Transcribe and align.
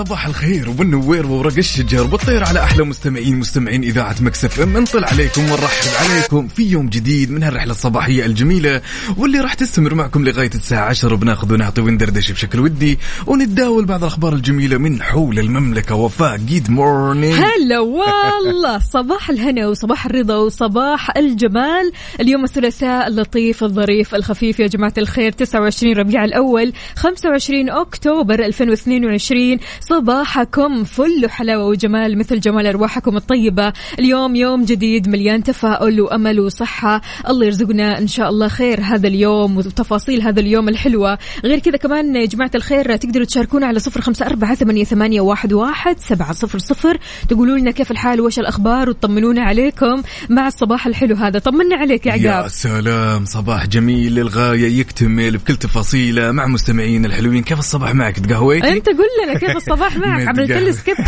صباح 0.00 0.26
الخير 0.26 0.70
والنوير 0.70 1.26
وورق 1.26 1.56
الشجر 1.58 2.02
والطير 2.12 2.44
على 2.44 2.62
أحلى 2.62 2.84
مستمعين 2.84 3.36
مستمعين 3.36 3.82
إذاعة 3.82 4.16
ميكس 4.20 4.52
اف 4.52 4.60
ام 4.60 4.78
نطل 4.78 5.04
عليكم 5.04 5.44
ونرحب 5.44 5.90
عليكم 6.00 6.48
في 6.48 6.62
يوم 6.62 6.88
جديد 6.88 7.30
من 7.30 7.42
هالرحلة 7.42 7.70
الصباحية 7.70 8.26
الجميلة 8.26 8.82
واللي 9.16 9.40
راح 9.40 9.54
تستمر 9.54 9.94
معكم 9.94 10.24
لغاية 10.24 10.50
الساعة 10.54 10.88
10 10.88 11.16
بناخذ 11.16 11.52
ونعطي 11.52 11.80
وندردش 11.80 12.32
بشكل 12.32 12.60
ودي 12.60 12.98
ونتداول 13.26 13.84
بعض 13.84 14.00
الأخبار 14.00 14.32
الجميلة 14.32 14.78
من 14.78 15.02
حول 15.02 15.38
المملكة. 15.38 15.94
وفاء 15.94 16.36
good 16.36 16.70
morning 16.70 17.34
هلا 17.34 17.80
والله. 17.80 18.78
صباح 18.96 19.30
الهنا 19.30 19.68
وصباح 19.68 20.06
الرضا 20.06 20.36
وصباح 20.36 21.16
الجمال. 21.16 21.92
اليوم 22.20 22.44
الثلاثاء 22.44 23.08
اللطيف 23.08 23.64
الظريف 23.64 24.14
الخفيف. 24.14 24.60
يا 24.60 24.66
جماعة 24.66 24.94
الخير 24.98 25.32
29 25.32 25.92
ربيع 25.96 26.24
الأول 26.24 26.72
25 26.96 27.70
أكتوبر 27.70 28.34
2022 28.34 29.58
صباحكم 29.90 30.84
فل 30.84 31.30
حلاوة 31.30 31.64
وجمال 31.64 32.18
مثل 32.18 32.40
جمال 32.40 32.66
أرواحكم 32.66 33.16
الطيبة. 33.16 33.72
اليوم 33.98 34.36
يوم 34.36 34.64
جديد 34.64 35.08
مليان 35.08 35.42
تفاؤل 35.42 36.00
وأمل 36.00 36.40
وصحة. 36.40 37.00
الله 37.28 37.46
يرزقنا 37.46 37.98
إن 37.98 38.06
شاء 38.06 38.28
الله 38.28 38.48
خير 38.48 38.80
هذا 38.80 39.08
اليوم 39.08 39.56
وتفاصيل 39.56 40.22
هذا 40.22 40.40
اليوم 40.40 40.68
الحلوة. 40.68 41.18
غير 41.44 41.58
كذا 41.58 41.76
كمان 41.76 42.16
يا 42.16 42.26
جماعة 42.26 42.50
الخير 42.54 42.96
تقدروا 42.96 43.24
تشاركونا 43.24 43.66
على 43.66 43.78
صفر 43.78 44.00
خمسة 44.00 44.26
أربعة 44.26 44.54
ثمانية, 44.54 44.84
ثمانية 44.84 45.20
واحد, 45.20 45.52
واحد 45.52 45.98
سبعة 45.98 46.32
صفر 46.32 46.58
صفر. 46.58 46.98
تقولوا 47.28 47.58
لنا 47.58 47.70
كيف 47.70 47.90
الحال 47.90 48.20
وش 48.20 48.38
الأخبار 48.38 48.88
وتطمنونا 48.88 49.42
عليكم 49.42 50.02
مع 50.28 50.46
الصباح 50.46 50.86
الحلو 50.86 51.16
هذا. 51.16 51.38
طمنا 51.38 51.76
عليك 51.76 52.06
يا 52.06 52.14
يا 52.14 52.32
عقاب 52.32 52.48
سلام 52.48 53.24
صباح 53.24 53.66
جميل 53.66 54.14
للغاية 54.14 54.80
يكتمل 54.80 55.36
بكل 55.36 55.56
تفاصيله 55.56 56.32
مع 56.32 56.46
مستمعين 56.46 57.04
الحلوين. 57.06 57.42
كيف 57.42 57.58
الصباح 57.58 57.94
معك 57.94 58.18
تقهويتي؟ 58.18 58.68
أنت 58.68 58.88
قل 58.88 59.24
لنا 59.24 59.38
كيف 59.38 59.56
الصباح 59.70 59.96
معك 59.96 60.28
عملت 60.28 60.50
لي 60.50 60.72
skip 60.72 60.96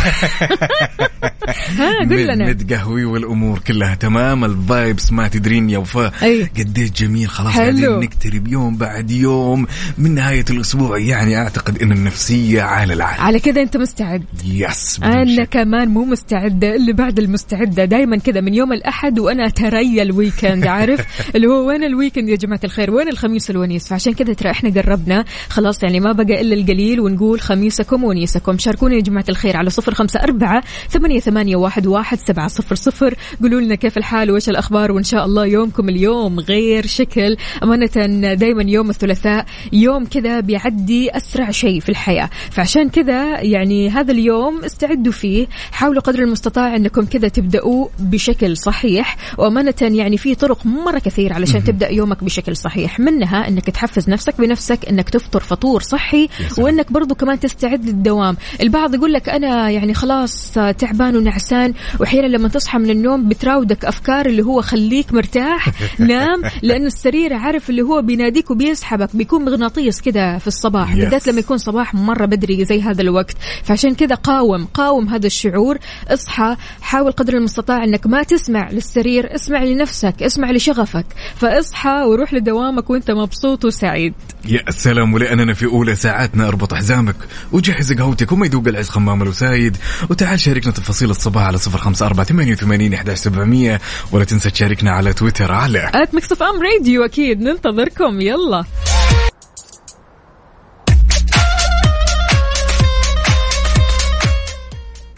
ها 1.77 1.99
قل 1.99 2.27
لنا. 2.27 2.49
متقهوي 2.49 3.05
والأمور 3.05 3.59
كلها 3.59 3.95
تمام 3.95 4.45
ال 4.45 4.56
vibes 4.56 5.11
ما 5.11 5.27
تدرين 5.27 5.69
يا 5.69 5.77
وفاء. 5.77 6.13
قديش 6.59 6.91
جميل 6.91 7.29
خلاص. 7.29 7.55
قاعدين 7.57 7.89
نقترب 7.99 8.47
يوم 8.47 8.77
بعد 8.77 9.11
يوم. 9.11 9.67
من 9.97 10.15
نهاية 10.15 10.45
الأسبوع 10.49 10.97
يعني 10.97 11.37
أعتقد 11.37 11.81
إن 11.81 11.91
النفسية 11.91 12.61
على 12.61 12.93
العال 12.93 13.21
على 13.21 13.39
كذا 13.39 13.61
أنت 13.61 13.77
مستعد؟ 13.77 14.23
yes 14.45 14.99
أنا. 15.03 15.43
كمان 15.45 15.87
مو 15.89 16.05
مستعدة 16.05 16.75
اللي 16.75 16.93
بعد 16.93 17.19
المستعدة. 17.19 17.85
دائما 17.85 18.17
كذا 18.17 18.41
من 18.41 18.53
يوم 18.53 18.73
الأحد 18.73 19.19
وأنا 19.19 19.47
أتريا 19.47 20.03
ال 20.03 20.11
weekend 20.11 20.67
عارف؟ 20.67 21.05
اللي 21.35 21.47
هو 21.47 21.67
وين 21.67 21.83
ال 21.83 21.89
weekend 21.89 22.29
يا 22.29 22.35
جماعة 22.35 22.59
الخير؟ 22.63 22.91
وين 22.91 23.07
الخميس 23.09 23.49
الونيس 23.49 23.87
فعشان 23.87 24.13
كذا 24.13 24.33
ترى 24.33 24.51
إحنا 24.51 24.69
قربنا. 24.81 25.25
خلاص 25.49 25.83
يعني 25.83 25.99
ما 25.99 26.11
بقى 26.11 26.41
إلا 26.41 26.55
القليل 26.55 26.99
ونقول 26.99 27.41
خميسكم 27.41 28.03
ونيسكم. 28.03 28.52
شاركونا 28.57 28.95
يا 28.95 29.01
جماعة 29.01 29.25
الخير 29.29 29.57
على 29.57 29.69
صفر 29.69 29.93
خمسة 29.93 30.19
أربعة 30.19 30.63
ثمانية, 30.89 31.19
ثمانية 31.19 31.55
واحد, 31.55 31.87
واحد 31.87 32.19
سبعة 32.27 32.47
صفر 32.47 32.75
صفر. 32.75 33.15
قولوا 33.41 33.61
لنا 33.61 33.75
كيف 33.75 33.97
الحال؟ 33.97 34.31
وإيش 34.31 34.49
الأخبار؟ 34.49 34.91
وإن 34.91 35.03
شاء 35.03 35.25
الله 35.25 35.45
يومكم 35.45 35.89
اليوم 35.89 36.39
غير 36.39 36.85
شكل. 36.85 37.37
أمانة 37.63 38.33
دائما 38.33 38.63
يوم 38.63 38.89
الثلاثاء 38.89 39.45
يوم 39.73 40.05
كذا 40.05 40.39
بيعدي 40.39 41.17
أسرع 41.17 41.51
شيء 41.51 41.79
في 41.79 41.89
الحياة. 41.89 42.29
فعشان 42.51 42.89
كذا 42.89 43.41
يعني 43.41 43.89
هذا 43.89 44.11
اليوم 44.11 44.63
استعدوا 44.63 45.11
فيه. 45.11 45.47
حاولوا 45.71 46.01
قدر 46.01 46.19
المستطاع 46.19 46.75
إنكم 46.75 47.05
كذا 47.05 47.27
تبدأوا 47.27 47.87
بشكل 47.99 48.57
صحيح. 48.57 49.17
وأمانة 49.37 49.73
يعني 49.81 50.17
في 50.17 50.35
طرق 50.35 50.65
مرة 50.65 50.99
كثير 50.99 51.33
علشان 51.33 51.63
تبدأ 51.63 51.91
يومك 51.91 52.23
بشكل 52.23 52.57
صحيح. 52.57 52.99
منها 52.99 53.47
إنك 53.47 53.69
تحفز 53.69 54.09
نفسك 54.09 54.33
بنفسك 54.39 54.85
إنك 54.89 55.09
تفطر 55.09 55.39
فطور 55.39 55.81
صحي. 55.81 56.29
وإنك 56.57 56.91
برضو 56.91 57.15
كمان 57.15 57.39
تستعد 57.39 57.85
للدوام. 57.85 58.37
البعض 58.61 58.95
يقول 58.95 59.13
لك 59.13 59.29
أنا 59.29 59.69
يعني 59.69 59.93
خلاص 59.93 60.51
تعبان 60.77 61.15
ونعسان 61.15 61.73
وأحيانا 61.99 62.27
لما 62.27 62.47
تصحى 62.49 62.77
من 62.79 62.89
النوم 62.89 63.29
بتراودك 63.29 63.85
أفكار 63.85 64.25
اللي 64.25 64.41
هو 64.41 64.61
خليك 64.61 65.13
مرتاح 65.13 65.69
نام 65.99 66.41
لأن 66.61 66.85
السرير 66.85 67.33
عارف 67.33 67.69
اللي 67.69 67.81
هو 67.81 68.01
بيناديك 68.01 68.51
وبيسحبك 68.51 69.15
بيكون 69.15 69.45
مغناطيس 69.45 70.01
كذا 70.01 70.37
في 70.37 70.47
الصباح 70.47 70.93
Yes. 70.93 70.95
بالذات 70.97 71.27
لما 71.27 71.39
يكون 71.39 71.57
صباح 71.57 71.93
مرة 71.95 72.25
بدري 72.25 72.65
زي 72.65 72.81
هذا 72.81 73.01
الوقت. 73.01 73.35
فعشان 73.63 73.95
كذا 73.95 74.15
قاوم 74.15 74.65
قاوم 74.65 75.09
هذا 75.09 75.27
الشعور 75.27 75.77
اصحى 76.07 76.55
حاول 76.81 77.11
قدر 77.11 77.33
المستطاع 77.33 77.83
إنك 77.83 78.07
ما 78.07 78.23
تسمع 78.23 78.71
للسرير 78.71 79.35
اسمع 79.35 79.63
لنفسك 79.63 80.23
اسمع 80.23 80.51
لشغفك. 80.51 81.05
فاصحى 81.35 82.03
وروح 82.07 82.33
لدوامك 82.33 82.89
وأنت 82.89 83.11
مبسوط 83.11 83.65
وسعيد. 83.65 84.13
يا 84.45 84.71
سلام 84.71 85.13
ولأننا 85.13 85.53
في 85.53 85.65
أولى 85.65 85.95
ساعاتنا 85.95 86.47
أربط 86.47 86.73
حزامك 86.73 87.15
وجهز 87.51 87.93
قهوتك 87.93 88.32
وما 88.33 88.45
يذوق 88.45 88.67
العز 88.67 88.89
خمام 88.89 89.21
الوسايد. 89.21 89.77
وتعال 90.09 90.39
شاركنا 90.39 90.71
تفاصيل 90.71 91.09
الصباح 91.09 91.43
على 91.43 91.57
صفر 91.57 91.77
خمسة 91.77 92.05
أربعة 92.05 92.25
ثمانية 92.25 92.53
وثمانين 92.53 92.93
إحداش 92.93 93.17
سبعمية 93.17 93.81
ولا 94.11 94.25
تنسى 94.25 94.49
تشاركنا 94.49 94.91
على 94.91 95.13
تويتر. 95.13 95.51
على 95.51 95.91
at 95.93 96.15
ميكس 96.15 96.37
اف 96.37 96.43
ام 96.43 96.61
راديو 96.63 97.05
أكيد. 97.05 97.41
ننتظركم. 97.41 98.21
يلا. 98.21 98.63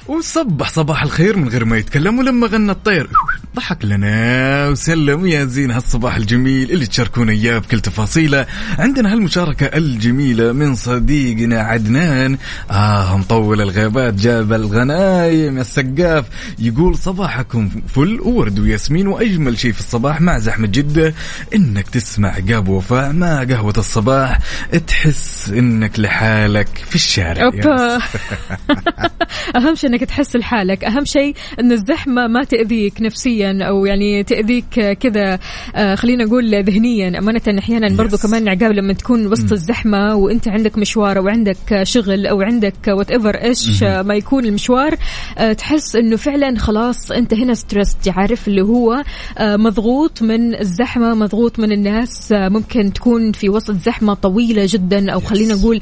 وصبح 0.08 0.70
صباح 0.70 1.04
الخير 1.04 1.38
من 1.38 1.50
غير 1.50 1.66
ما 1.66 1.78
يتكلم 1.78 2.20
ولما 2.20 2.48
غنى 2.48 2.72
الطير. 2.72 3.10
ضحك 3.56 3.86
لنا 3.86 4.70
وسلم 4.70 5.28
يا 5.28 5.46
زين 5.46 5.72
هالصباح 5.72 6.16
الجميل 6.16 6.72
اللي 6.72 6.86
تشاركونا 6.86 7.32
إياه 7.32 7.58
بكل 7.58 7.80
تفاصيله. 7.80 8.46
عندنا 8.80 9.14
هالمشاركة 9.14 9.66
الجميلة 9.66 10.52
من 10.52 10.76
صديقنا 10.76 11.62
عدنان. 11.62 12.38
آه 12.72 13.18
مطول 13.18 13.62
الغيبات 13.62 14.14
جاب 14.14 14.54
الغنايم 14.54 15.60
السقاف. 15.60 16.26
يقول 16.60 16.98
صباحكم 16.98 17.70
فل 17.88 18.22
وورد 18.22 18.60
وياسمين 18.60 19.08
وأجمل 19.08 19.60
شيء 19.60 19.72
في 19.72 19.80
الصباح 19.80 20.22
مع 20.22 20.38
زحمة 20.38 20.68
جدة. 20.68 21.14
إنك 21.56 21.90
تسمع 21.90 22.30
عقاب 22.30 22.68
وفاء 22.68 23.14
مع 23.14 23.44
قهوة 23.44 23.74
الصباح. 23.78 24.40
تحس 24.88 25.50
إنك 25.50 26.00
لحالك 26.00 26.68
في 26.90 26.96
الشارع. 26.96 27.46
أهم 29.56 29.76
شيء 29.76 29.90
إنك 29.90 30.04
تحس 30.04 30.36
لحالك. 30.36 30.84
أهم 30.84 31.06
شيء 31.06 31.36
إن 31.60 31.72
الزحمة 31.72 32.28
ما 32.28 32.44
تأذيك 32.44 33.02
نفسيا. 33.02 33.45
أو 33.46 33.86
يعني 33.86 34.24
تأذيك 34.24 34.98
كذا 35.00 35.40
آه، 35.76 35.96
خلينا 35.96 36.26
نقول 36.26 36.64
ذهنيا 36.64 37.20
أمانة 37.20 37.42
أحيانا 37.60 37.96
برضو 37.96 38.16
Yes. 38.18 38.22
كمان 38.22 38.50
عقاب 38.50 38.72
لما 38.72 38.94
تكون 38.94 39.28
وسط 39.28 39.52
الزحمة 39.52 40.16
وأنت 40.16 40.48
عندك 40.48 40.78
مشوار 40.78 41.18
أو 41.18 41.28
عندك 41.28 41.84
شغل 41.84 42.28
أو 42.28 42.42
عندك 42.42 42.74
whatever 42.88 43.36
إيش 43.36 43.84
ما 43.84 44.16
يكون 44.16 44.46
المشوار 44.46 44.96
آه، 45.38 45.54
تحس 45.54 45.96
إنه 45.96 46.16
فعلا 46.16 46.60
خلاص 46.60 47.12
أنت 47.12 47.34
هنا 47.34 47.54
stress 47.54 47.96
عارف 48.08 48.48
اللي 48.48 48.62
هو 48.62 49.04
آه، 49.38 49.56
مضغوط 49.58 50.22
من 50.22 50.56
الزحمة 50.60 51.14
مضغوط 51.14 51.60
من 51.60 51.72
الناس 51.72 52.32
ممكن 52.32 52.94
تكون 52.94 53.32
في 53.32 53.50
وسط 53.50 53.76
زحمة 53.76 54.14
طويلة 54.14 54.64
جدا 54.70 55.12
أو 55.12 55.20
خلينا 55.20 55.54
نقول 55.56 55.80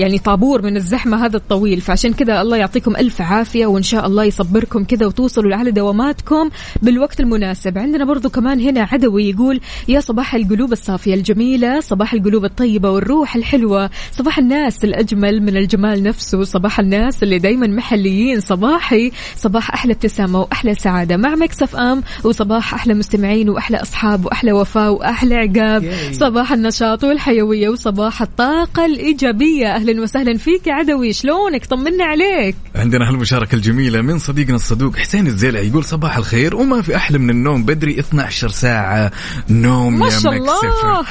يعني 0.00 0.18
طابور 0.18 0.62
من 0.62 0.76
الزحمة 0.76 1.24
هذا 1.26 1.36
الطويل. 1.36 1.80
فعشان 1.80 2.12
كذا 2.12 2.40
الله 2.40 2.56
يعطيكم 2.56 2.96
ألف 2.96 3.20
عافية 3.20 3.66
وإن 3.66 3.82
شاء 3.82 4.06
الله 4.06 4.24
يصبركم 4.24 4.84
كذا 4.84 5.06
وتوصلوا 5.06 5.56
على 5.56 5.70
دواماتكم. 5.70 6.50
بالوقت 6.82 7.20
المناسب. 7.20 7.78
عندنا 7.78 8.04
برضو 8.04 8.28
كمان 8.28 8.60
هنا 8.60 8.88
عدوي 8.92 9.30
يقول 9.30 9.60
يا 9.88 10.00
صباح 10.00 10.34
القلوب 10.34 10.72
الصافية 10.72 11.14
الجميلة 11.14 11.80
صباح 11.80 12.12
القلوب 12.12 12.44
الطيبة 12.44 12.90
والروح 12.90 13.36
الحلوة 13.36 13.90
صباح 14.12 14.38
الناس 14.38 14.84
الأجمل 14.84 15.42
من 15.42 15.56
الجمال 15.56 16.02
نفسه 16.02 16.44
صباح 16.44 16.80
الناس 16.80 17.22
اللي 17.22 17.38
دايما 17.38 17.66
محليين 17.66 18.40
صباحي 18.40 19.12
صباح 19.36 19.70
أحلى 19.70 19.92
ابتسامة 19.92 20.40
وأحلى 20.40 20.74
سعادة. 20.74 21.16
مع 21.16 21.34
مكسف 21.34 21.76
أم 21.76 22.02
وصباح 22.24 22.74
أحلى 22.74 22.94
مستمعين 22.94 23.48
وأحلى 23.48 23.76
أصحاب 23.76 24.24
وأحلى 24.26 24.52
وفاء 24.52 24.92
وأحلى 24.92 25.34
عقاب. 25.34 25.92
صباح 26.12 26.52
النشاط 26.52 27.04
والحيوية 27.04 27.68
وصباح 27.68 28.22
الطاقة 28.22 28.86
الإيجابية. 28.86 29.66
أهلا 29.74 30.02
وسهلا 30.02 30.38
فيك 30.38 30.66
يا 30.66 30.72
عدوي 30.72 31.12
شلونك؟ 31.12 31.66
طمنا 31.66 32.04
عليك. 32.04 32.56
عندنا 32.74 33.08
هالمشاركة 33.08 33.54
الجميلة 33.54 34.02
من 34.02 34.18
صديقنا 34.18 34.56
الصدوق 34.56 34.96
حسين 34.96 35.26
الزيلع 35.26 35.60
يقول 35.60 35.84
صباح 35.84 36.16
الخير. 36.16 36.45
الخير 36.46 36.56
وما 36.56 36.82
في 36.82 36.96
أحلى 36.96 37.18
من 37.18 37.30
النوم 37.30 37.64
بدري 37.64 37.98
12 38.00 38.48
ساعة 38.48 39.10
نوم 39.50 39.98
ما 39.98 40.10
شاء 40.10 40.32
الله. 40.32 40.60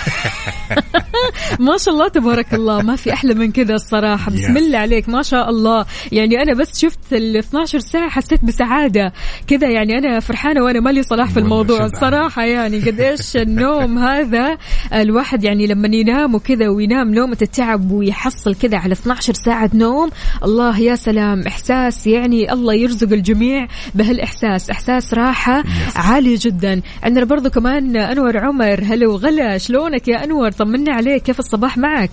ما 1.59 1.77
شاء 1.77 1.93
الله 1.93 2.07
تبارك 2.07 2.53
الله. 2.53 2.81
ما 2.81 2.95
في 2.95 3.13
أحلى 3.13 3.33
من 3.33 3.51
كذا 3.51 3.73
الصراحة. 3.73 4.31
بسم. 4.31 4.57
الله 4.57 4.77
عليك 4.77 5.09
ما 5.09 5.21
شاء 5.21 5.49
الله. 5.49 5.85
يعني 6.11 6.41
أنا 6.41 6.53
بس 6.53 6.79
شفت 6.79 7.13
ال 7.13 7.37
12 7.37 7.79
ساعة 7.79 8.09
حسيت 8.09 8.45
بسعادة. 8.45 9.13
كذا 9.47 9.69
يعني 9.69 9.97
أنا 9.97 10.19
فرحانة 10.19 10.63
وأنا 10.63 10.79
مالي 10.79 11.03
صلاح 11.03 11.29
في 11.29 11.39
الموضوع 11.39 11.77
شبعان. 11.77 11.91
الصراحة. 11.93 12.45
يعني 12.45 12.79
قديش 12.79 13.37
النوم 13.37 13.97
هذا 14.07 14.57
الواحد 14.93 15.43
يعني 15.43 15.67
لما 15.67 15.87
ينام 15.95 16.35
وكذا 16.35 16.69
وينام 16.69 17.13
نومة 17.13 17.37
التعب 17.41 17.91
ويحصل 17.91 18.55
كذا 18.55 18.77
على 18.77 18.93
12 18.93 19.33
ساعة 19.33 19.69
نوم 19.73 20.09
الله 20.43 20.79
يا 20.79 20.95
سلام. 20.95 21.47
إحساس 21.47 22.07
يعني 22.07 22.53
الله 22.53 22.73
يرزق 22.73 23.11
الجميع 23.11 23.67
بهالإحساس. 23.95 24.69
إحساس 24.69 25.13
راحة 25.17 25.63
عالي 25.95 26.35
جدا. 26.35 26.81
عندنا 27.03 27.25
برضو 27.25 27.49
كمان 27.49 27.95
أنور 27.97 28.37
عمر 28.37 28.83
هلا 28.83 29.07
وغلا 29.07 29.57
شلونك 29.57 30.07
يا 30.07 30.23
أنور؟ 30.23 30.51
طمنا 30.51 30.93
عليك 30.93 31.23
كيف 31.23 31.39
الصباح 31.39 31.77
معك؟ 31.77 32.11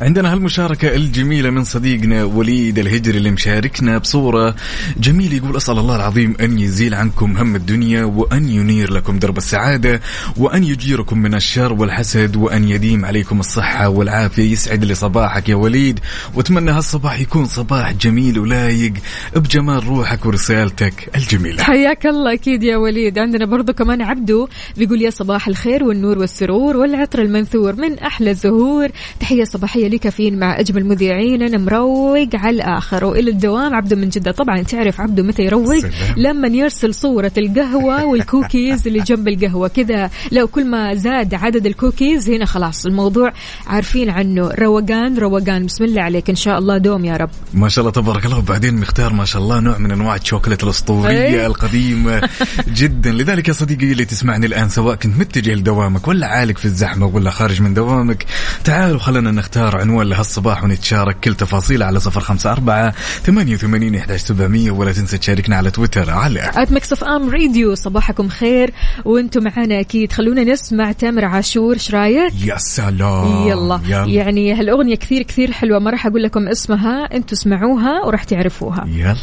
عندنا 0.00 0.32
هالمشاركة 0.32 0.94
الجميلة 0.94 1.50
من 1.50 1.64
صديقنا 1.64 2.24
وليد 2.24 2.78
الهجري 2.78 3.18
اللي 3.18 3.30
مشاركنا 3.30 3.98
بصورة 3.98 4.54
جميلة 5.00 5.36
يقول 5.36 5.56
أسأل 5.56 5.78
الله 5.78 5.96
العظيم 5.96 6.34
أن 6.40 6.58
يزيل 6.58 6.94
عنكم 6.94 7.36
هم 7.36 7.56
الدنيا 7.56 8.04
وأن 8.04 8.48
ينير 8.48 8.92
لكم 8.92 9.18
درب 9.18 9.36
السعادة 9.36 10.00
وأن 10.36 10.64
يجيركم 10.64 11.18
من 11.18 11.34
الشر 11.34 11.72
والحسد 11.72 12.36
وأن 12.36 12.68
يديم 12.68 13.04
عليكم 13.04 13.40
الصحة 13.40 13.88
والعافية 13.88 14.52
يسعد 14.52 14.84
لي 14.84 14.94
صباحك 14.94 15.48
يا 15.48 15.54
وليد. 15.54 16.00
وأتمنى 16.34 16.70
هالصباح 16.70 17.20
يكون 17.20 17.44
صباح 17.46 17.92
جميل 17.92 18.38
ولايق 18.38 18.92
بجمال 19.36 19.86
روحك 19.86 20.26
ورسالتك 20.26 21.10
الجميلة. 21.16 21.62
حياك 21.62 22.06
الله 22.06 22.32
أكيد 22.32 22.62
يا 22.62 22.76
وليد. 22.76 23.18
عندنا 23.18 23.44
برضو 23.46 23.72
كمان 23.72 24.02
عبدو 24.02 24.48
بيقول 24.76 25.02
يا 25.02 25.10
صباح 25.10 25.48
الخير 25.48 25.84
والنور 25.84 26.18
والسرور 26.18 26.76
والعطر 26.76 27.22
المنثور 27.22 27.76
من 27.76 27.98
أحلى 27.98 28.30
الزهور. 28.30 28.88
تحية 29.20 29.44
صباحيه 29.68 29.88
لكافيين 29.88 30.38
مع 30.38 30.60
أجمل 30.60 30.84
مذيعين. 30.84 31.42
أنا 31.42 31.58
مروق 31.58 32.28
على 32.34 32.56
الآخر 32.56 33.04
وإلى 33.04 33.30
الدوام. 33.30 33.74
عبدو 33.74 33.96
من 33.96 34.08
جدة. 34.08 34.32
طبعا 34.32 34.62
تعرف 34.62 35.00
عبدو 35.00 35.22
متى 35.22 35.42
يروق. 35.42 35.84
لما 36.16 36.48
يرسل 36.48 36.94
صورة 36.94 37.32
القهوة 37.38 38.04
والكوكيز 38.04 38.86
اللي 38.86 39.00
جنب 39.00 39.28
القهوة. 39.28 39.68
كذا 39.68 40.10
لو 40.32 40.46
كل 40.46 40.64
ما 40.64 40.94
زاد 40.94 41.34
عدد 41.34 41.66
الكوكيز 41.66 42.30
هنا 42.30 42.44
خلاص 42.44 42.86
الموضوع. 42.86 43.32
عارفين 43.66 44.10
عنه. 44.10 44.50
روقان 44.58 45.18
روقان. 45.18 45.66
بسم 45.66 45.84
الله 45.84 46.02
عليك. 46.02 46.30
إن 46.30 46.36
شاء 46.36 46.58
الله 46.58 46.78
دوم 46.78 47.04
يا 47.04 47.16
رب. 47.16 47.30
ما 47.54 47.68
شاء 47.68 47.82
الله 47.82 47.92
تبارك 47.92 48.26
الله. 48.26 48.38
وبعدين 48.38 48.74
مختار 48.74 49.12
ما 49.12 49.24
شاء 49.24 49.42
الله 49.42 49.60
نوع 49.60 49.78
من 49.78 49.90
أنواع 49.90 50.16
الشوكولاتة 50.16 50.64
الأسطورية 50.64 51.10
أي. 51.10 51.46
القديمة 51.46 52.28
جدا. 52.74 53.10
لذلك 53.10 53.48
يا 53.48 53.52
صديقي 53.52 53.92
اللي 53.92 54.04
تسمعني 54.04 54.46
الآن 54.46 54.68
سواء 54.68 54.94
كنت 54.94 55.18
متجه 55.18 55.54
لدوامك 55.54 56.08
ولا 56.08 56.26
عالق 56.26 56.58
في 56.58 56.64
الزحمة 56.64 57.06
ولا 57.06 57.30
خارج 57.30 57.62
من 57.62 57.74
دوامك 57.74 58.26
تعالوا 58.64 58.98
خلينا 58.98 59.30
نختار 59.30 59.57
عنوان 59.66 60.06
لهالصباح 60.06 60.64
ونتشارك 60.64 61.20
كل 61.20 61.34
تفاصيل 61.34 61.82
على 61.82 62.00
صفر 62.00 62.20
خمسة 62.20 62.52
أربعة 62.52 62.94
ثمانية 63.24 63.54
وثمانين 63.54 63.94
إحداش 63.94 64.20
سبعمية 64.20 64.70
ولا 64.70 64.92
تنسى 64.92 65.18
تشاركنا 65.18 65.56
على 65.56 65.70
تويتر 65.70 66.10
على 66.10 66.50
at 66.56 66.72
ميكس 66.72 67.02
ام 67.02 67.30
راديو 67.30 67.74
صباحكم 67.74 68.28
خير. 68.28 68.72
وأنتم 69.04 69.44
معنا 69.44 69.80
أكيد. 69.80 70.12
خلونا 70.12 70.44
نسمع 70.44 70.92
تامر 70.92 71.24
عاشور 71.24 71.74
إيش 71.74 71.94
رأيك؟ 71.94 72.32
يا 72.44 72.56
سلام. 72.58 73.48
يلا. 73.48 73.80
يلا. 73.84 74.04
يعني 74.06 74.52
هالأغنية 74.54 74.96
كثير 74.96 75.22
كثير 75.22 75.52
حلوة 75.52 75.78
ما 75.78 75.90
راح 75.90 76.06
أقول 76.06 76.22
لكم 76.22 76.48
اسمها 76.48 77.16
أنتم 77.16 77.32
اسمعوها 77.32 78.04
وراح 78.04 78.24
تعرفوها. 78.24 78.84
يلا. 78.88 79.16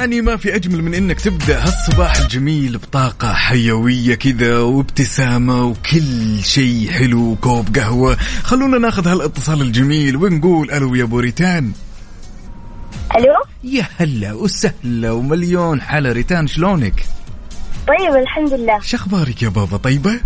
يعني 0.00 0.20
ما 0.20 0.36
في 0.36 0.54
أجمل 0.54 0.82
من 0.82 0.94
إنك 0.94 1.20
تبدأ 1.20 1.64
هالصباح 1.64 2.16
الجميل 2.16 2.78
بطاقة 2.78 3.32
حيوية 3.32 4.14
كذا 4.14 4.58
وابتسامة 4.58 5.64
وكل 5.64 6.42
شيء 6.42 6.90
حلو 6.90 7.32
وكوب 7.32 7.76
قهوة. 7.76 8.16
خلونا 8.42 8.78
ناخذ 8.78 9.08
هالاتصال 9.08 9.62
الجميل 9.62 10.16
ونقول 10.16 10.70
ألو 10.70 10.94
يا 10.94 11.04
بوريتان. 11.04 11.72
ألو؟ 13.16 13.34
يا 13.64 13.86
هلا 13.96 14.32
وسهلا 14.32 15.10
ومليون 15.12 15.80
حلا 15.80 16.12
ريتان 16.12 16.46
شلونك؟ 16.46 17.04
طيب 17.88 18.16
الحمد 18.22 18.52
لله. 18.52 18.80
شخبارك 18.80 19.42
يا 19.42 19.48
بابا؟ 19.48 19.76
طيبة؟ 19.76 20.20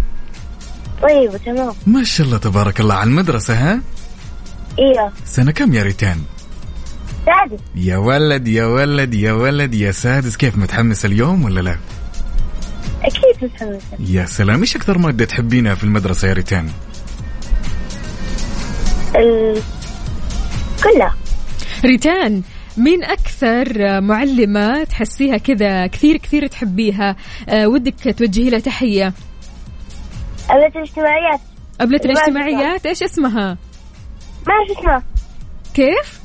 طيب 1.03 1.37
تمام. 1.47 1.75
ما 1.87 2.05
شاء 2.05 2.27
الله 2.27 2.39
تبارك 2.39 2.81
الله. 2.81 2.95
على 2.95 3.09
المدرسة 3.11 3.55
ها؟ 3.55 3.81
إيوه. 4.79 5.13
سنة 5.25 5.51
كم 5.51 5.75
يا 5.75 5.83
ريتان؟ 5.83 6.19
سعد 7.27 7.61
يا 7.75 7.97
ولد 7.97 8.49
يا 8.49 8.67
ولد 8.67 9.15
يا 9.15 9.33
ولد 9.33 9.75
يا 9.75 9.93
سادس. 9.93 10.37
كيف 10.37 10.57
متحمس 10.59 11.05
اليوم 11.05 11.45
ولا 11.45 11.61
لا؟ 11.61 11.77
أكيد 13.03 13.45
متحمسة 13.45 13.97
يا 13.99 14.27
سلام. 14.27 14.61
إيش 14.61 14.77
أكثر 14.77 14.99
مادة 14.99 15.25
تحبينها 15.25 15.75
في 15.75 15.85
المدرسة 15.85 16.29
يا 16.29 16.33
ريتان؟ 16.33 16.69
ال... 19.17 19.63
كلها. 20.85 21.15
ريتان 21.85 22.43
مين 22.77 23.05
أكثر 23.05 24.01
معلمة 24.01 24.85
تحسيها 24.85 25.37
كذا 25.37 25.87
كثير 25.87 26.17
كثير 26.17 26.47
تحبيها؟ 26.47 27.17
آه 27.49 27.69
ودك 27.69 28.15
توجهي 28.19 28.51
لها 28.51 28.59
تحية. 28.59 29.13
أبلة 30.51 30.73
الاجتماعيات. 30.77 31.41
قبلة 31.81 32.01
الوالدة. 32.05 32.21
الاجتماعيات؟ 32.21 32.87
إيش 32.87 33.03
اسمها؟ 33.03 33.59
ما 34.47 34.53
أعرف 34.53 34.79
اسمها. 34.79 35.03
كيف؟ 35.75 36.24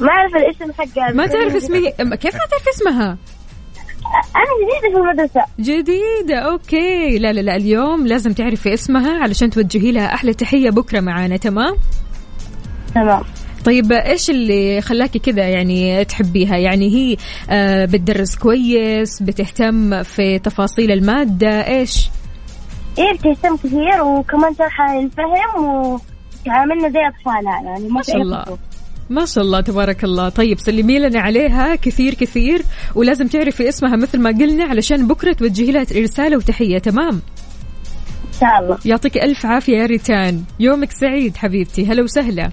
ما 0.00 0.08
أعرف 0.08 0.32
الاسم 0.36 0.72
حقها 0.72 1.12
ما 1.12 1.26
تعرف 1.26 1.54
اسمه 1.56 1.78
أم- 1.90 2.14
كيف 2.14 2.34
ما 2.34 2.40
تعرف 2.50 2.68
اسمها؟ 2.74 3.16
أنا 4.36 4.52
جديدة 4.62 4.94
في 4.94 4.96
المدرسة. 5.00 5.44
جديدة 5.60 6.38
أوكي. 6.38 7.18
لا 7.18 7.32
لا 7.32 7.40
لا 7.40 7.56
اليوم 7.56 8.06
لازم 8.06 8.32
تعرفي 8.32 8.74
اسمها 8.74 9.18
علشان 9.22 9.50
توجهي 9.50 9.92
لها. 9.92 10.14
أحلى 10.14 10.34
تحية 10.34 10.70
بكرة 10.70 11.00
معانا 11.00 11.36
تمام؟ 11.36 11.76
تمام. 12.94 13.22
طيب 13.64 13.92
إيش 13.92 14.30
اللي 14.30 14.80
خلاكي 14.80 15.18
كذا 15.18 15.48
يعني 15.48 16.04
تحبيها؟ 16.04 16.56
يعني 16.56 16.88
هي 16.94 17.16
آه 17.50 17.84
بتدرس 17.84 18.36
كويس 18.36 19.22
بتهتم 19.22 20.02
في 20.02 20.38
تفاصيل 20.38 20.92
المادة 20.92 21.66
إيش؟ 21.68 22.08
إيه 22.98 23.12
بتهتم 23.12 23.56
كثير 23.56 24.02
وكمان 24.02 24.54
شرحها 24.54 25.00
للفهم 25.00 25.64
وتعاملنا 25.64 26.88
زي 26.88 26.98
أطفالها 27.08 27.62
يعني 27.64 27.88
ما 27.88 28.02
شاء 28.02 28.16
الله. 28.16 28.44
ما 29.10 29.24
شاء 29.24 29.44
الله 29.44 29.60
تبارك 29.60 30.04
الله. 30.04 30.28
طيب 30.28 30.58
سلمي 30.58 30.98
لنا 30.98 31.20
عليها 31.20 31.74
كثير 31.74 32.14
كثير 32.14 32.62
ولازم 32.94 33.26
تعرفي 33.26 33.68
اسمها 33.68 33.96
مثل 33.96 34.20
ما 34.20 34.30
قلنا 34.30 34.64
علشان 34.64 35.06
بكرة 35.08 35.32
توجهي 35.32 35.72
لها 35.72 35.86
رسالة 35.92 36.36
وتحية. 36.36 36.78
تمام؟ 36.78 37.14
إن 37.14 38.40
شاء 38.40 38.62
الله. 38.62 38.78
يعطيك 38.84 39.16
ألف 39.16 39.46
عافية 39.46 39.76
يا 39.76 39.86
ريتان. 39.86 40.42
يومك 40.60 40.92
سعيد 40.92 41.36
حبيبتي. 41.36 41.86
هلا 41.86 42.02
وسهلا. 42.02 42.50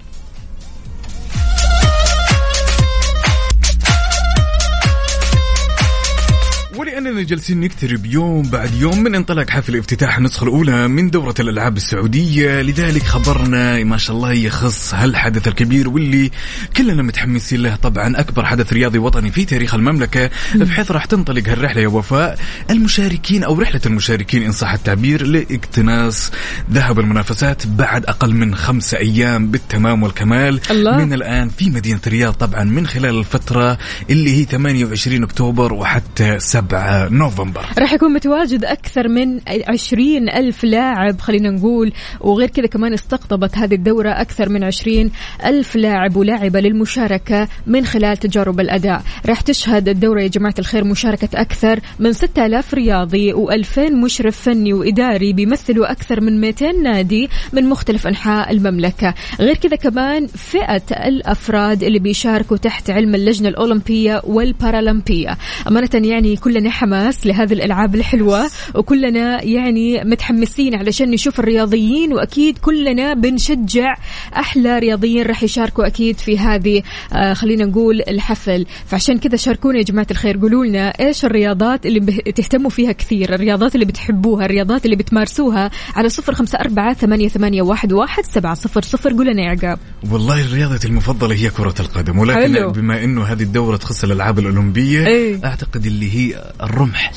ولأننا 7.04 7.22
جالسين 7.22 7.60
نقترب 7.60 8.06
يوم 8.06 8.42
بعد 8.42 8.74
يوم 8.74 9.02
من 9.02 9.14
انطلاق 9.14 9.50
حفل 9.50 9.76
افتتاح 9.76 10.16
النسخة 10.18 10.44
الأولى 10.44 10.88
من 10.88 11.10
دورة 11.10 11.34
الألعاب 11.40 11.76
السعودية. 11.76 12.62
لذلك 12.62 13.02
خبرنا 13.02 13.84
ما 13.84 13.96
شاء 13.96 14.16
الله 14.16 14.32
يخص 14.32 14.94
هالحدث 14.94 15.48
الكبير 15.48 15.88
واللي 15.88 16.30
كلنا 16.76 17.02
متحمسين 17.02 17.62
له. 17.62 17.76
طبعا 17.76 18.20
أكبر 18.20 18.44
حدث 18.44 18.72
رياضي 18.72 18.98
وطني 18.98 19.30
في 19.30 19.44
تاريخ 19.44 19.74
المملكة. 19.74 20.30
بحيث 20.54 20.90
راح 20.90 21.04
تنطلق 21.04 21.48
هالرحلة 21.48 21.82
يا 21.82 21.88
وفاء. 21.88 22.38
المشاركين 22.70 23.44
أو 23.44 23.60
رحلة 23.60 23.80
المشاركين 23.86 24.42
إن 24.42 24.52
صح 24.52 24.72
التعبير 24.72 25.26
لاقتناص 25.26 26.30
ذهب 26.72 27.00
المنافسات 27.00 27.66
بعد 27.66 28.04
أقل 28.04 28.34
من 28.34 28.54
خمسة 28.54 28.98
أيام 28.98 29.50
بالتمام 29.50 30.02
والكمال. 30.02 30.60
الله. 30.70 31.04
من 31.04 31.12
الآن 31.12 31.48
في 31.48 31.70
مدينة 31.70 32.00
الرياض 32.06 32.32
طبعا 32.32 32.64
من 32.64 32.86
خلال 32.86 33.18
الفترة 33.18 33.78
اللي 34.10 34.36
هي 34.36 34.44
28 34.44 35.22
أكتوبر 35.22 35.72
وحتى 35.72 36.38
7 36.38 36.93
نوفمبر. 37.10 37.66
راح 37.78 37.92
يكون 37.92 38.12
متواجد 38.12 38.64
أكثر 38.64 39.08
من 39.08 39.40
عشرين 39.68 40.28
ألف 40.28 40.64
لاعب 40.64 41.20
خلينا 41.20 41.50
نقول. 41.50 41.92
وغير 42.20 42.48
كذا 42.48 42.66
كمان 42.66 42.92
استقطبت 42.92 43.58
هذه 43.58 43.74
الدورة 43.74 44.10
أكثر 44.10 44.48
من 44.48 44.64
عشرين 44.64 45.10
ألف 45.44 45.76
لاعب 45.76 46.16
ولاعبة 46.16 46.60
للمشاركة 46.60 47.48
من 47.66 47.84
خلال 47.84 48.16
تجارب 48.16 48.60
الأداء. 48.60 49.02
راح 49.26 49.40
تشهد 49.40 49.88
الدورة 49.88 50.22
يا 50.22 50.28
جماعة 50.28 50.54
الخير 50.58 50.84
مشاركة 50.84 51.28
أكثر 51.34 51.80
من 51.98 52.12
6000 52.12 52.74
رياضي 52.74 53.32
و2000 53.32 53.78
مشرف 53.78 54.40
فني 54.40 54.72
وإداري 54.72 55.32
بيمثلوا 55.32 55.92
أكثر 55.92 56.20
من 56.20 56.40
200 56.40 56.72
نادي 56.72 57.28
من 57.52 57.68
مختلف 57.68 58.06
أنحاء 58.06 58.52
المملكة. 58.52 59.14
غير 59.40 59.56
كذا 59.56 59.76
كمان 59.76 60.26
فئة 60.26 60.82
الأفراد 61.08 61.82
اللي 61.82 61.98
بيشاركوا 61.98 62.56
تحت 62.56 62.90
علم 62.90 63.14
اللجنة 63.14 63.48
الأولمبية 63.48 64.22
والبارالمبية. 64.24 65.38
أمانة 65.68 65.88
يعني 65.94 66.36
كلنا 66.36 66.68
حماس 66.84 67.26
لهذه 67.26 67.52
الألعاب 67.52 67.94
الحلوة. 67.94 68.50
وكلنا 68.74 69.42
يعني 69.42 70.04
متحمسين 70.04 70.74
علشان 70.74 71.10
نشوف 71.10 71.40
الرياضيين 71.40 72.12
وأكيد 72.12 72.58
كلنا 72.58 73.14
بنشجع 73.14 73.94
أحلى 74.36 74.78
رياضيين 74.78 75.26
راح 75.26 75.42
يشاركوا 75.42 75.86
أكيد 75.86 76.18
في 76.18 76.38
هذه 76.38 76.82
آه 77.12 77.34
خلينا 77.34 77.64
نقول 77.64 78.02
الحفل. 78.08 78.66
فعشان 78.86 79.18
كذا 79.18 79.36
شاركونا 79.36 79.78
يا 79.78 79.82
جماعة 79.82 80.06
الخير. 80.10 80.38
قولوا 80.38 80.64
لنا 80.66 80.88
إيش 80.88 81.24
الرياضات 81.24 81.86
اللي 81.86 82.00
تهتموا 82.32 82.70
فيها 82.70 82.92
كثير؟ 82.92 83.34
الرياضات 83.34 83.74
اللي 83.74 83.86
بتحبوها؟ 83.86 84.44
الرياضات 84.44 84.84
اللي 84.84 84.96
بتمارسوها؟ 84.96 85.70
على 85.94 86.08
صفر 86.08 86.34
خمسة 86.34 86.58
أربعة 86.58 86.94
ثمانية, 86.94 87.28
ثمانية 87.28 87.62
واحد, 87.62 87.92
واحد 87.92 88.24
سبعة 88.24 88.54
صفر 88.54 88.82
صفر. 88.82 89.12
قول 89.12 89.26
لنا 89.26 89.42
يا 89.42 89.50
عقاب. 89.50 89.78
والله 90.12 90.54
رياضتي 90.54 90.88
المفضلة 90.88 91.34
هي 91.34 91.50
كرة 91.50 91.74
القدم 91.80 92.18
ولكن 92.18 92.54
حلو. 92.54 92.70
بما 92.70 93.04
إنه 93.04 93.24
هذه 93.24 93.42
الدورة 93.42 93.76
تخص 93.76 94.04
الألعاب 94.04 94.38
الأولمبية 94.38 95.06
إيه. 95.06 95.44
أعتقد 95.44 95.86
اللي 95.86 96.14
هي 96.14 96.52
الرمح. 96.74 97.12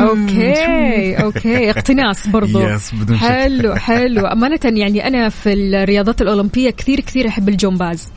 okay 0.00 1.14
okay 1.24 1.70
اقتناص 1.70 2.26
برضو. 2.26 2.60
yes، 2.60 2.94
بدون 2.94 3.18
شك. 3.18 3.24
حلو 3.24 3.74
حلو. 3.74 4.26
أمانة 4.26 4.60
يعني 4.64 5.06
أنا 5.06 5.28
في 5.28 5.52
الرياضات 5.52 6.22
الأولمبية 6.22 6.70
كثير 6.70 7.00
كثير 7.00 7.28
أحب 7.28 7.48
الجمباز 7.48 8.08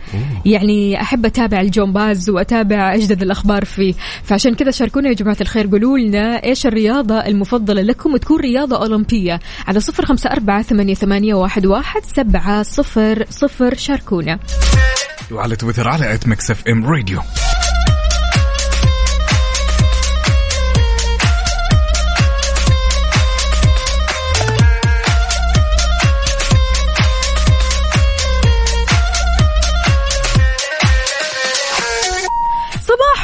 يعني 0.45 1.01
أحب 1.01 1.25
أتابع 1.25 1.61
الجمباز 1.61 2.29
وأتابع 2.29 2.95
أجدد 2.95 3.21
الأخبار 3.21 3.65
فيه. 3.65 3.93
فعشان 4.23 4.55
كذا 4.55 4.71
شاركونا 4.71 5.09
يا 5.09 5.13
جماعة 5.13 5.37
الخير 5.41 5.67
قولوا 5.67 5.97
لنا 5.97 6.43
إيش 6.43 6.65
الرياضة 6.65 7.15
المفضلة 7.19 7.81
لكم 7.81 8.13
وتكون 8.13 8.39
رياضة 8.39 8.77
أولمبية. 8.77 9.39
على 9.67 9.79
صفر 9.79 10.05
خمسة 10.05 10.29
أربعة 10.29 10.61
ثمانية, 10.61 10.93
ثمانية 10.93 11.33
واحد, 11.33 11.65
واحد 11.65 12.01
سبعة 12.15 12.63
صفر 12.63 13.25
صفر. 13.29 13.75
شاركونا. 13.75 14.39
وعلى 15.31 15.55
تويتر 15.55 15.87
على 15.87 16.13
at 16.13 16.27
ميكس 16.27 16.51
اف 16.51 16.67
ام 16.67 16.85
راديو 16.85 17.19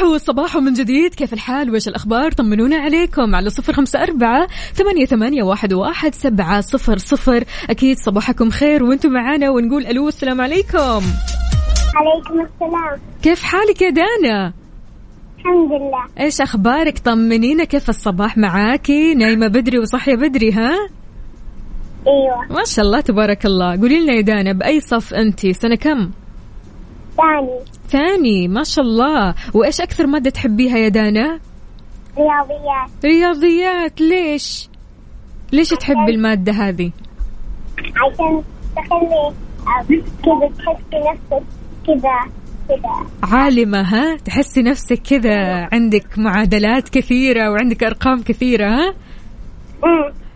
صباحو 0.08 0.18
صباحو 0.18 0.60
من 0.60 0.74
جديد. 0.74 1.16
كيف 1.16 1.34
الحال؟ 1.34 1.76
وش 1.76 1.88
الأخبار؟ 1.88 2.32
طمنونا 2.32 2.78
عليكم 2.78 3.36
على 3.36 3.50
صفر 3.50 3.74
خمسة 3.74 4.04
أربعة 4.04 4.48
ثمانية, 4.74 5.06
ثمانية 5.06 5.44
واحد, 5.44 5.74
واحد 5.74 6.16
سبعة 6.16 6.62
صفر 6.62 6.98
صفر. 6.98 7.44
أكيد 7.70 7.98
صباحكم 7.98 8.50
خير 8.50 8.84
وأنتم 8.84 9.12
معانا 9.12 9.50
ونقول 9.50 9.86
ألو 9.86 10.08
السلام 10.08 10.42
عليكم. 10.42 11.02
عليكم 11.96 12.34
السلام. 12.34 13.00
كيف 13.24 13.44
حالك 13.44 13.82
يا 13.82 13.90
دانا؟ 13.90 14.54
الحمد 15.40 15.72
لله. 15.72 16.26
إيش 16.26 16.42
أخبارك؟ 16.42 17.00
طمنينا 17.00 17.64
كيف 17.64 17.90
الصباح 17.90 18.38
معاكي؟ 18.38 19.14
نايمة 19.14 19.48
بدري 19.48 19.80
وصحية 19.80 20.16
بدري 20.16 20.52
ها؟ 20.52 20.72
أيوه. 22.08 22.58
ما 22.58 22.64
شاء 22.66 22.86
الله 22.86 23.00
تبارك 23.00 23.46
الله. 23.46 23.80
قولي 23.80 24.00
لنا 24.00 24.14
يا 24.14 24.22
دانا 24.22 24.52
بأي 24.54 24.80
صف 24.80 25.14
أنت 25.14 25.48
سنة 25.48 25.76
كم؟ 25.76 26.12
ثاني 27.18 27.60
ثاني 27.90 28.48
ما 28.48 28.64
شاء 28.64 28.86
الله. 28.86 29.36
وإيش 29.54 29.82
أكثر 29.82 30.08
مادة 30.08 30.30
تحبيها 30.30 30.78
يا 30.78 30.90
دانا؟ 30.90 31.40
رياضيات. 32.18 33.06
رياضيات. 33.06 34.02
ليش؟ 34.02 34.70
ليش 35.52 35.70
تحبي 35.70 36.12
المادة 36.12 36.52
هذه؟ 36.52 36.92
عشان 37.80 38.44
تخلي 38.76 39.34
كذا 40.24 40.50
تحسي 40.58 41.00
نفسك 41.12 41.44
كذا 41.88 42.32
كذا. 42.68 43.08
عالمة 43.24 43.82
ها؟ 43.82 44.18
تحسي 44.18 44.62
نفسك 44.62 45.02
كذا. 45.02 45.70
عندك 45.74 46.20
معادلات 46.20 46.90
كثيرة 46.90 47.52
وعندك 47.52 47.84
أرقام 47.84 48.22
كثيرة 48.24 48.68
ها. 48.68 48.94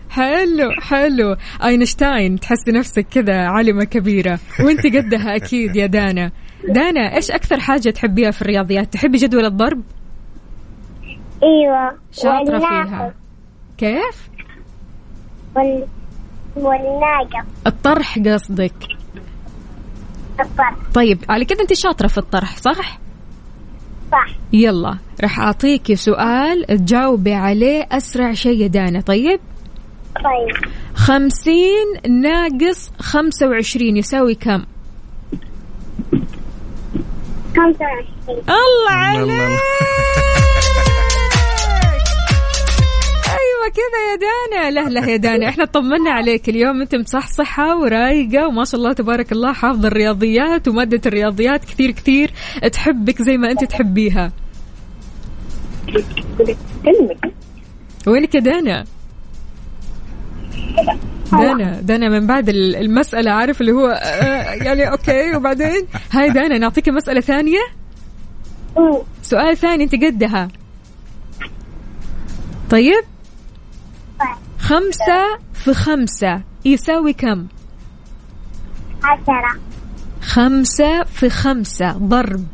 حلو 0.10 0.72
حلو. 0.82 1.36
أينشتاين 1.64 2.40
تحسي 2.40 2.72
نفسك 2.72 3.06
كذا 3.12 3.38
عالمة 3.48 3.84
كبيرة. 3.84 4.40
وانت 4.60 4.86
قدها 4.86 5.36
أكيد 5.36 5.76
يا 5.76 5.86
دانا. 5.86 6.32
دانا 6.70 7.16
إيش 7.16 7.32
أكثر 7.32 7.60
حاجة 7.60 7.90
تحبيها 7.90 8.32
في 8.32 8.42
الرياضيات؟ 8.42 8.94
تحبي 8.94 9.18
جدول 9.18 9.46
الضرب؟ 9.46 9.82
إيوه. 11.44 11.98
والناقص. 12.26 12.90
فيها. 12.90 13.14
كيف؟ 13.78 14.30
وال... 15.56 15.88
والناقص. 16.56 17.48
الطرح 17.68 18.20
قصدك. 18.20 18.74
الطرح. 20.40 20.76
طيب 20.94 21.20
على 21.30 21.46
كذا 21.46 21.62
أنت 21.62 21.74
شاطرة 21.74 22.08
في 22.08 22.18
الطرح 22.18 22.58
صح؟ 22.58 23.00
صح. 24.12 24.28
يلا 24.54 24.98
راح 25.22 25.40
اعطيكي 25.40 25.96
سؤال 25.96 26.66
تجاوبي 26.66 27.34
عليه 27.34 27.88
أسرع 27.92 28.34
شيء 28.34 28.62
يا 28.62 28.68
دانا 28.68 29.02
طيب؟ 29.02 29.40
طيب. 30.16 30.72
خمسين 30.96 31.88
ناقص 32.22 32.92
خمسة 33.00 33.48
وعشرين 33.48 33.98
يساوي 33.98 34.36
كم؟ 34.36 34.64
25 37.56 38.40
الله 38.40 38.92
عليك. 38.92 39.30
أيوه 43.28 43.68
كذا 43.76 44.00
يا 44.12 44.16
دانا. 44.22 44.72
لا 44.72 44.90
لا 44.90 45.10
يا 45.10 45.18
دانا 45.18 45.50
إحنا 45.50 45.66
طمنا 45.66 46.12
عليك 46.12 46.50
اليوم. 46.50 46.82
أنت 46.82 46.96
مصحصحة 46.96 47.78
ورايقة 47.78 48.48
وما 48.48 48.66
شاء 48.66 48.76
الله 48.76 48.94
تبارك 48.94 49.32
الله 49.32 49.54
حافظه 49.54 49.88
الرياضيات 49.88 50.68
ومادة 50.68 51.02
الرياضيات 51.06 51.66
كثير 51.66 51.92
كثير 51.92 52.32
تحبك 52.72 53.22
زي 53.22 53.38
ما 53.38 53.52
أنت 53.52 53.64
تحبيها. 53.64 54.32
وينك 58.08 58.36
يا 58.36 58.40
دانا؟ 58.40 58.86
دانا 61.32 61.82
دانا 61.82 62.10
من 62.10 62.28
بعد 62.28 62.50
ال- 62.50 62.76
المسألة 62.76 63.32
عارف 63.32 63.62
اللي 63.62 63.72
هو 63.72 63.88
آه، 63.88 64.54
يعني 64.54 64.92
أوكي 64.92 65.36
وبعدين؟ 65.36 65.88
هاي 66.12 66.30
دانا 66.30 66.58
نعطيك 66.58 66.90
مسألة 66.90 67.22
ثانية. 67.22 67.60
سؤال 69.22 69.58
ثاني 69.58 69.84
أنت 69.84 69.96
قدها. 69.96 70.48
طيب 72.70 73.04
طيب. 74.20 74.30
خمسة 74.60 75.38
في 75.54 75.74
خمسة 75.74 76.42
يساوي 76.66 77.14
كم؟ 77.14 77.48
عشرة. 79.04 79.60
خمسة 80.22 81.04
في 81.04 81.30
خمسة 81.30 81.92
ضرب. 81.92 82.46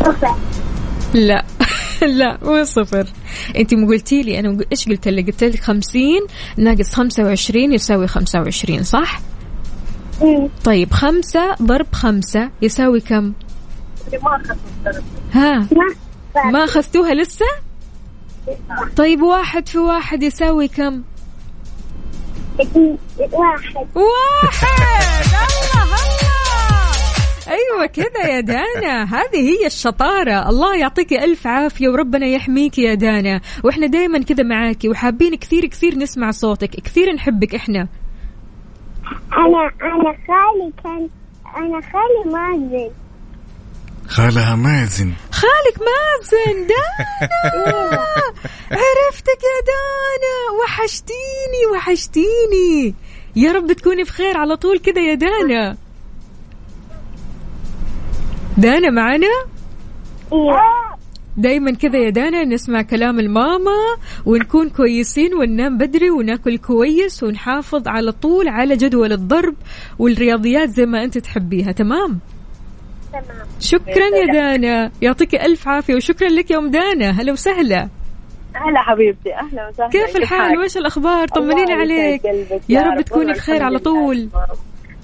صفر. 0.00 0.34
لا 1.14 1.44
لا 2.18 2.38
مو 2.42 2.64
صفر. 2.64 3.06
انت 3.56 3.74
مو 3.74 3.86
قلتي 3.86 4.22
لي 4.22 4.38
أنا 4.38 4.58
إيش 4.72 4.88
قلت 4.88 5.08
لك؟ 5.08 5.26
قلت 5.26 5.44
لك 5.44 5.60
50 5.60 6.02
ناقص 6.56 6.94
25 6.94 7.72
يساوي 7.72 8.06
25 8.06 8.82
صح؟ 8.82 9.20
أمم. 10.22 10.48
طيب 10.64 10.92
خمسة 10.92 11.54
ضرب 11.62 11.86
خمسة 11.92 12.50
يساوي 12.62 13.00
كم؟ 13.00 13.32
ها؟ 15.32 15.66
ما 16.52 16.64
أخذتوها 16.64 17.14
لسه؟ 17.14 17.46
طيب 18.96 19.22
واحد 19.22 19.68
في 19.68 19.78
واحد 19.78 20.22
يساوي 20.22 20.68
كم؟ 20.68 21.02
اتنين- 22.60 22.98
واحد. 23.18 23.86
واحد! 23.94 25.24
الله 25.34 25.82
الله! 25.84 26.33
أيوه 27.48 27.86
كذا 27.86 28.26
يا 28.26 28.40
دانا. 28.40 29.04
هذه 29.04 29.36
هي 29.36 29.66
الشطارة. 29.66 30.48
الله 30.48 30.76
يعطيك 30.76 31.12
ألف 31.12 31.46
عافية 31.46 31.88
وربنا 31.88 32.26
يحميك 32.26 32.78
يا 32.78 32.94
دانا. 32.94 33.40
وإحنا 33.64 33.86
دائما 33.86 34.22
كذا 34.22 34.42
معاكي 34.42 34.88
وحابين 34.88 35.34
كثير 35.34 35.66
كثير 35.66 35.98
نسمع 35.98 36.30
صوتك. 36.30 36.70
كثير 36.70 37.12
نحبك 37.12 37.54
إحنا. 37.54 37.88
أنا 39.32 39.70
أنا 39.82 40.16
خالي 40.26 40.72
كان 40.84 41.08
أنا 41.56 41.80
خالي 41.80 42.34
مازن. 42.34 42.90
خالها 44.08 44.54
مازن. 44.54 45.12
خالك 45.32 45.78
مازن. 45.78 46.66
دانا. 46.66 47.98
عرفتك 48.70 49.40
يا 49.42 49.60
دانا. 49.66 50.60
وحشتيني 50.62 51.66
وحشتيني. 51.72 52.94
يا 53.36 53.52
رب 53.52 53.72
تكوني 53.72 54.02
بخير 54.02 54.38
على 54.38 54.56
طول 54.56 54.78
كذا 54.78 55.02
يا 55.02 55.14
دانا. 55.14 55.76
دانا 58.58 58.90
معنا؟ 58.90 59.26
أيوه 60.32 60.60
دايما 61.36 61.70
كذا 61.74 61.98
يا 61.98 62.10
دانا 62.10 62.44
نسمع 62.44 62.82
كلام 62.82 63.20
الماما 63.20 63.76
ونكون 64.26 64.68
كويسين 64.68 65.34
وننام 65.34 65.78
بدري 65.78 66.10
وناكل 66.10 66.58
كويس 66.58 67.22
ونحافظ 67.22 67.88
على 67.88 68.12
طول 68.12 68.48
على 68.48 68.76
جدول 68.76 69.12
الضرب 69.12 69.54
والرياضيات 69.98 70.68
زي 70.68 70.86
ما 70.86 71.04
أنت 71.04 71.18
تحبيها 71.18 71.72
تمام؟ 71.72 72.20
تمام. 73.12 73.46
شكرا 73.60 74.06
يا 74.16 74.32
دانا. 74.32 74.90
يعطيك 75.02 75.34
ألف 75.34 75.68
عافية 75.68 75.94
وشكرا 75.94 76.28
لك 76.28 76.50
يا 76.50 76.58
أم 76.58 76.70
دانا. 76.70 77.10
هلا 77.10 77.32
وسهلا. 77.32 77.88
هلا 78.54 78.80
حبيبتي 78.80 79.34
أهلا 79.34 79.68
وسهلا. 79.68 79.90
كيف 79.90 80.16
الحال؟ 80.16 80.58
وش 80.58 80.76
الأخبار؟ 80.76 81.28
طمنيني 81.28 81.62
الله 81.62 81.74
عليك. 81.74 82.22
يا 82.68 82.82
رب 82.82 83.00
تكوني 83.00 83.32
بخير 83.32 83.62
على 83.62 83.76
الحمد 83.76 83.88
لله. 83.96 84.28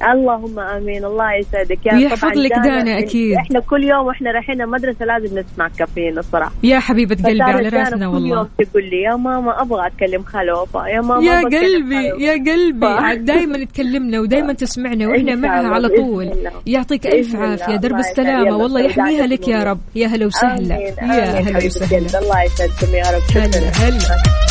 اللهم 0.02 0.58
آمين 0.60 1.04
الله 1.04 1.34
يسعدك 1.40 1.86
يا 1.86 1.94
ويحفظ 1.94 2.38
لك 2.38 2.52
دانا 2.52 2.98
أكيد. 2.98 3.36
إحنا 3.36 3.60
كل 3.60 3.84
يوم 3.84 4.06
وإحنا 4.06 4.30
رايحين 4.30 4.60
المدرسة 4.62 5.04
لازم 5.04 5.38
نسمع 5.38 5.68
كافيين 5.78 6.18
الصراحة 6.18 6.52
يا 6.62 6.78
حبيبة 6.78 7.16
قلبي 7.24 7.42
على 7.42 7.68
راسنا 7.68 8.06
كل 8.08 8.14
والله 8.14 8.36
يوم 8.36 8.48
تقول 8.58 8.84
لي 8.90 9.02
يا 9.02 9.16
ماما 9.16 9.62
أبغى 9.62 9.86
أتكلم 9.86 10.22
خالة 10.22 10.62
وفاء 10.62 10.86
يا 10.94 11.00
ماما 11.00 11.24
يا 11.24 11.40
قلبي. 11.40 12.24
يا 12.24 12.32
قلبي 12.32 13.24
دائما 13.24 13.64
تكلمنا 13.64 14.20
ودائما 14.20 14.52
تسمعنا 14.62 15.08
وإحنا 15.08 15.34
معها 15.34 15.68
على 15.68 15.88
طول. 15.88 16.30
يعطيك 16.66 17.06
ألف. 17.06 17.36
عافية 17.36 17.76
درب. 17.76 17.98
السلامة 17.98 18.56
والله 18.56 18.80
يحميها 18.80 19.26
لك 19.26 19.48
يا. 19.48 19.64
رب 19.64 19.80
يا 19.94 20.06
هلا 20.06 20.26
وسهلا. 20.26 20.74
يا 20.78 21.40
هلا 21.40 21.56
وسهلا. 21.66 22.18
الله 22.18 22.42
يسعدكم 22.42 22.94
يا 22.94 23.04
رب 23.16 23.22
شكرا 23.30 23.86
هلا 23.86 24.49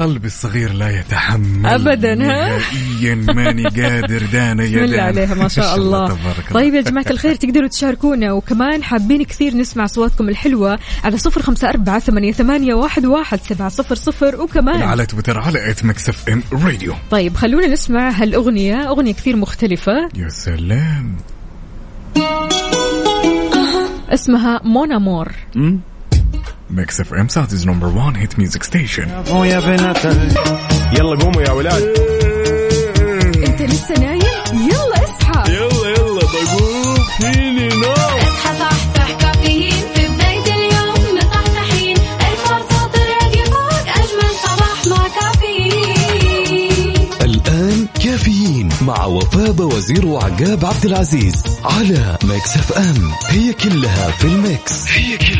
قلبي 0.00 0.26
الصغير 0.26 0.72
لا 0.72 1.00
يتحمل 1.00 1.66
أبداً، 1.66 2.12
ها؟ 2.12 2.14
نهائيا 2.14 3.14
ماني 3.14 3.62
قادر 3.82 4.22
دانا 4.32 4.64
يا 4.64 4.86
دانا. 4.86 5.02
عليها 5.02 5.34
ما 5.34 5.48
شاء 5.48 5.74
الله. 5.76 6.06
تبارك 6.08 6.52
طيب 6.52 6.74
يا 6.74 6.80
جماعة 6.80 7.06
الخير 7.10 7.34
تقدروا 7.34 7.68
تشاركونا. 7.68 8.32
وكمان 8.32 8.82
حابين 8.82 9.22
كثير 9.24 9.56
نسمع 9.56 9.84
أصواتكم 9.84 10.28
الحلوة 10.28 10.78
على 11.04 11.16
صفر 11.18 11.42
خمسة 11.42 11.68
أربعة 11.68 11.98
ثمانية, 11.98 12.32
ثمانية 12.32 12.74
واحد, 12.74 13.06
واحد 13.06 13.40
سبعة 13.42 13.68
صفر 13.68 13.94
صفر. 13.94 14.40
وكمان 14.40 14.82
على 14.82 15.06
تويتر 15.06 15.38
على 15.38 15.70
at 15.70 15.84
Mix 15.84 16.08
FM 16.08 16.42
Radio 16.52 16.94
طيب 17.10 17.36
خلونا 17.36 17.66
نسمع 17.66 18.10
هالأغنية. 18.10 18.88
أغنية 18.88 19.12
كثير 19.12 19.36
مختلفة. 19.36 20.08
يا 20.16 20.28
سلام. 20.28 21.16
اسمها 24.08 24.60
Mon 24.64 24.92
Amour. 24.92 25.32
Mix 26.70 27.00
FM 27.00 27.28
Saudi's 27.28 27.66
number 27.66 27.86
1 27.86 28.16
hit 28.16 28.38
music 28.38 28.62
station 28.62 29.08
يلا 30.92 31.16
قوموا 31.16 31.42
يا 31.42 31.50
ولاد. 31.50 31.82
أنت 33.46 33.62
لسه 33.62 33.94
نايم؟ 34.00 34.20
يلا 34.52 35.04
اصحى. 35.04 35.52
يلا 35.52 35.88
يلا 35.88 36.20
بقوم. 36.20 37.04
فيني 37.20 37.68
نو 37.68 37.92
اصحى 37.92 38.58
صحصح 38.58 39.10
كافيين. 39.20 39.72
في 39.94 40.08
بداية 40.08 40.54
اليوم 40.54 41.16
مصحصحين 41.16 41.96
الفرصة 41.96 42.86
تراك 42.86 43.46
فوق 43.46 43.86
أجمل 43.88 44.32
صباح 44.44 44.86
مع 44.86 45.08
كافيين. 45.20 46.94
الآن 47.22 47.86
كافيين 48.04 48.68
مع 48.82 49.04
وفاء 49.04 49.62
وزير 49.62 50.06
وعقاب 50.06 50.64
عبد 50.64 50.84
العزيز 50.84 51.42
على 51.64 52.18
Mix 52.24 52.56
FM 52.56 53.10
هي 53.28 53.52
كلها 53.52 54.10
في 54.10 54.24
ال 54.24 54.37
Mix. 54.37 54.88
هي 54.88 55.16
كلها 55.18 55.39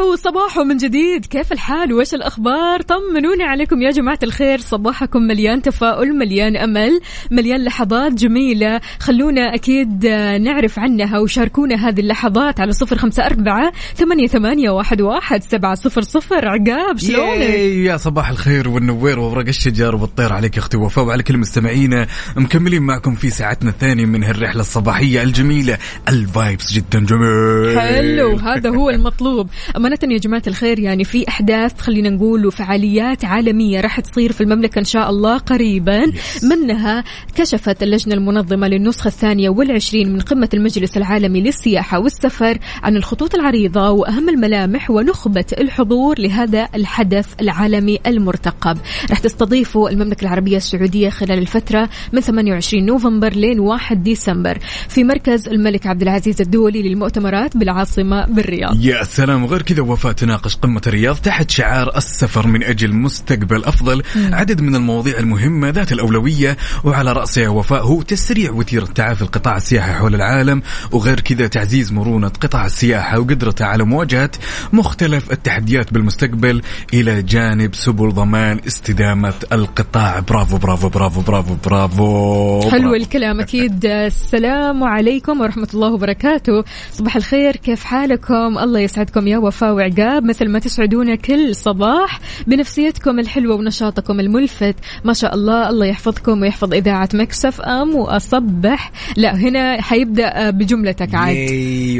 صباح 0.00 0.12
وصباح 0.12 0.58
من 0.58 0.76
جديد. 0.76 1.26
كيف 1.26 1.52
الحال؟ 1.52 1.92
وش 1.92 2.14
الأخبار؟ 2.14 2.82
طمنوني 2.82 3.42
عليكم 3.42 3.82
يا 3.82 3.90
جماعة 3.90 4.18
الخير. 4.22 4.58
صباحكم 4.58 5.22
مليان 5.22 5.62
تفاؤل 5.62 6.18
مليان 6.18 6.56
أمل 6.56 7.00
مليان 7.30 7.64
لحظات 7.64 8.12
جميلة. 8.12 8.80
خلونا 9.00 9.54
أكيد 9.54 10.04
آه، 10.04 10.38
نعرف 10.38 10.78
عنها 10.78 11.18
وشاركونا 11.18 11.88
هذه 11.88 12.00
اللحظات 12.00 12.60
على 12.60 12.72
صفر 12.72 12.98
خمسة 12.98 13.26
أربعة 13.26 13.72
ثمانية, 13.94 14.26
ثمانية 14.26 14.70
واحد, 14.70 15.00
واحد 15.00 15.42
سبعة 15.42 15.74
صفر 15.74 16.02
صفر. 16.02 16.48
عقاب 16.48 16.98
شلونك؟ 16.98 17.40
يا 17.86 17.96
صباح 17.96 18.30
الخير 18.30 18.68
والنوير 18.68 19.18
وورق 19.18 19.46
الشجر 19.48 19.96
والطير. 19.96 20.32
عليك 20.32 20.56
يا 20.56 20.62
أختي 20.62 20.76
وفاء 20.76 21.04
وعلى 21.04 21.22
كل 21.22 21.36
مستمعينا. 21.36 22.06
مكملين 22.36 22.82
معكم 22.82 23.14
في 23.14 23.30
ساعتنا 23.30 23.70
الثانية 23.70 24.04
من 24.04 24.24
هالرحلة 24.24 24.60
الصباحية 24.60 25.22
الجميلة. 25.22 25.78
الفايبس 26.08 26.72
جدا 26.72 27.06
جميل. 27.06 27.80
حلو 27.80 28.36
هذا 28.36 28.70
هو 28.70 28.90
المطلوب. 28.90 29.48
أمانة 29.90 30.14
يا 30.14 30.18
جماعة 30.18 30.42
الخير 30.46 30.78
يعني 30.78 31.04
في 31.04 31.28
أحداث 31.28 31.80
خلينا 31.80 32.10
نقول 32.10 32.46
وفعاليات 32.46 33.24
عالمية 33.24 33.80
راح 33.80 34.00
تصير 34.00 34.32
في 34.32 34.40
المملكة 34.40 34.78
إن 34.78 34.84
شاء 34.84 35.10
الله 35.10 35.38
قريبا. 35.38 36.12
منها 36.42 37.04
كشفت 37.36 37.82
اللجنة 37.82 38.14
المنظمة 38.14 38.68
للنسخة 38.68 39.08
الثانية 39.08 39.48
والعشرين 39.48 40.12
من 40.12 40.20
قمة 40.20 40.48
المجلس 40.54 40.96
العالمي 40.96 41.40
للسياحة 41.40 41.98
والسفر 41.98 42.58
عن 42.82 42.96
الخطوط 42.96 43.34
العريضة 43.34 43.90
وأهم 43.90 44.28
الملامح 44.28 44.90
ونخبة 44.90 45.44
الحضور 45.58 46.18
لهذا 46.18 46.68
الحدث 46.74 47.26
العالمي 47.40 47.98
المرتقب. 48.06 48.78
راح 49.10 49.18
تستضيفه 49.18 49.88
المملكة 49.88 50.22
العربية 50.22 50.56
السعودية 50.56 51.10
خلال 51.10 51.38
الفترة 51.38 51.88
من 52.12 52.20
28 52.20 52.86
نوفمبر 52.86 53.32
لين 53.32 53.60
1 53.60 54.02
ديسمبر 54.02 54.58
في 54.88 55.04
مركز 55.04 55.48
الملك 55.48 55.86
عبد 55.86 56.02
العزيز 56.02 56.40
الدولي 56.40 56.82
للمؤتمرات 56.82 57.56
بالعاصمة 57.56 58.26
بالرياض. 58.26 58.84
يا 58.84 59.04
سلام. 59.04 59.44
وغير 59.44 59.62
كذا 59.62 59.79
وفاء 59.80 60.12
تناقش 60.12 60.56
قمة 60.56 60.80
الرياض 60.86 61.16
تحت 61.16 61.50
شعار 61.50 61.96
السفر 61.96 62.46
من 62.46 62.62
أجل 62.62 62.92
مستقبل 62.92 63.64
أفضل. 63.64 64.02
عدد 64.16 64.60
من 64.60 64.76
المواضيع 64.76 65.18
المهمة 65.18 65.68
ذات 65.68 65.92
الأولوية 65.92 66.56
وعلى 66.84 67.12
رأسها 67.12 67.48
وفاء 67.48 67.82
هو 67.82 68.02
تسريع 68.02 68.50
وتيرة 68.52 68.84
تعافي 68.84 69.22
القطاع 69.22 69.56
السياحي 69.56 69.92
حول 69.92 70.14
العالم 70.14 70.62
وغير 70.92 71.20
كذا 71.20 71.46
تعزيز 71.46 71.92
مرونة 71.92 72.28
قطاع 72.28 72.66
السياحة 72.66 73.18
وقدرته 73.18 73.64
على 73.64 73.84
مواجهة 73.84 74.30
مختلف 74.72 75.32
التحديات 75.32 75.92
بالمستقبل 75.92 76.62
إلى 76.94 77.22
جانب 77.22 77.74
سبل 77.74 78.12
ضمان 78.12 78.60
استدامة 78.66 79.34
القطاع. 79.52 80.20
برافو 80.20 80.56
برافو 80.56 80.88
برافو 80.88 81.20
برافو 81.20 81.56
برافو. 81.64 82.70
حلو. 82.70 82.94
الكلام 82.94 83.40
أكيد. 83.40 83.86
السلام 83.86 84.84
عليكم 84.84 85.40
ورحمة 85.40 85.68
الله 85.74 85.92
وبركاته. 85.92 86.64
صباح 86.92 87.16
الخير 87.16 87.56
كيف 87.56 87.84
حالكم؟ 87.84 88.58
الله 88.58 88.80
يسعدكم 88.80 89.26
يا 89.26 89.38
وفاء. 89.38 89.59
وعقاب 89.66 90.24
مثل 90.24 90.48
ما 90.48 90.58
تسعدونا 90.58 91.14
كل 91.14 91.56
صباح 91.56 92.20
بنفسيتكم 92.46 93.18
الحلوة 93.18 93.56
ونشاطكم 93.56 94.20
الملفت. 94.20 94.74
ما 95.04 95.12
شاء 95.12 95.34
الله 95.34 95.68
الله 95.68 95.86
يحفظكم 95.86 96.42
ويحفظ 96.42 96.74
إذاعة 96.74 97.08
مكسف 97.14 97.60
أم 97.60 97.94
وأصبح. 97.94 98.92
لا 99.16 99.36
هنا 99.36 99.82
حيبدأ 99.82 100.50
بجملتك 100.50 101.14
عاد. 101.14 101.50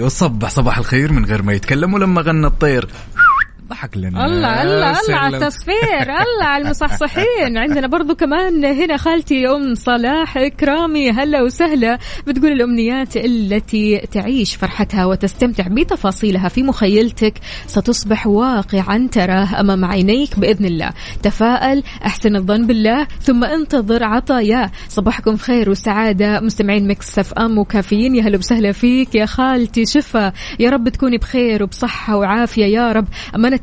وصبح 0.01 0.51
صباح 0.51 0.79
الخير 0.79 1.13
من 1.13 1.25
غير 1.25 1.43
ما 1.43 1.53
يتكلم 1.53 1.95
ولما 1.95 2.23
غنى 2.23 2.47
الطير. 2.47 2.89
ضحك 3.71 3.97
لنا. 3.97 4.27
الله 4.27 4.63
الله 4.63 5.01
الله 5.01 5.17
على. 5.17 5.37
التصفير 5.37 6.03
الله 6.03 6.45
على 6.45 6.65
المصحصحين. 6.65 7.59
عندنا 7.65 7.87
برضو 7.87 8.15
كمان 8.15 8.65
هنا 8.65 8.97
خالتي 8.97 9.49
أم 9.49 9.75
صلاح 9.75 10.37
إكرامي 10.37 11.11
هلا 11.11 11.43
وسهلا. 11.43 11.99
بتقول 12.27 12.53
الأمنيات 12.53 13.17
التي 13.17 13.99
تعيش 13.99 14.57
فرحتها 14.57 15.05
وتستمتع 15.05 15.69
بتفاصيلها 15.69 16.49
في 16.49 16.63
مخيلتك 16.63 17.35
ستصبح 17.67 18.27
واقعا 18.27 19.09
تراه 19.13 19.61
أمام 19.61 19.85
عينيك 19.85 20.39
بإذن 20.39 20.65
الله. 20.65 20.91
تفائل 21.23 21.83
أحسن 22.07 22.37
الظن 22.37 22.67
بالله 22.67 23.07
ثم 23.23 23.45
انتظر 23.45 24.05
عطاياه 24.05 24.71
صباحكم 24.89 25.37
خير 25.37 25.71
وسعادة. 25.71 26.41
مستمعين 26.41 26.89
Mix 26.89 27.19
FM 27.19 27.59
وكافيين 27.59 28.17
يا 28.17 28.23
هلا 28.23 28.39
وسهلا 28.39 28.73
فيك. 28.73 29.15
يا 29.15 29.27
خالتي 29.27 29.87
شفا 29.87 30.33
يا 30.61 30.71
رب 30.71 30.89
تكوني 30.89 31.19
بخير 31.19 31.63
وبصحة 31.63 32.17
وعافية 32.17 32.67
يا 32.67 32.93
رب. 32.93 33.09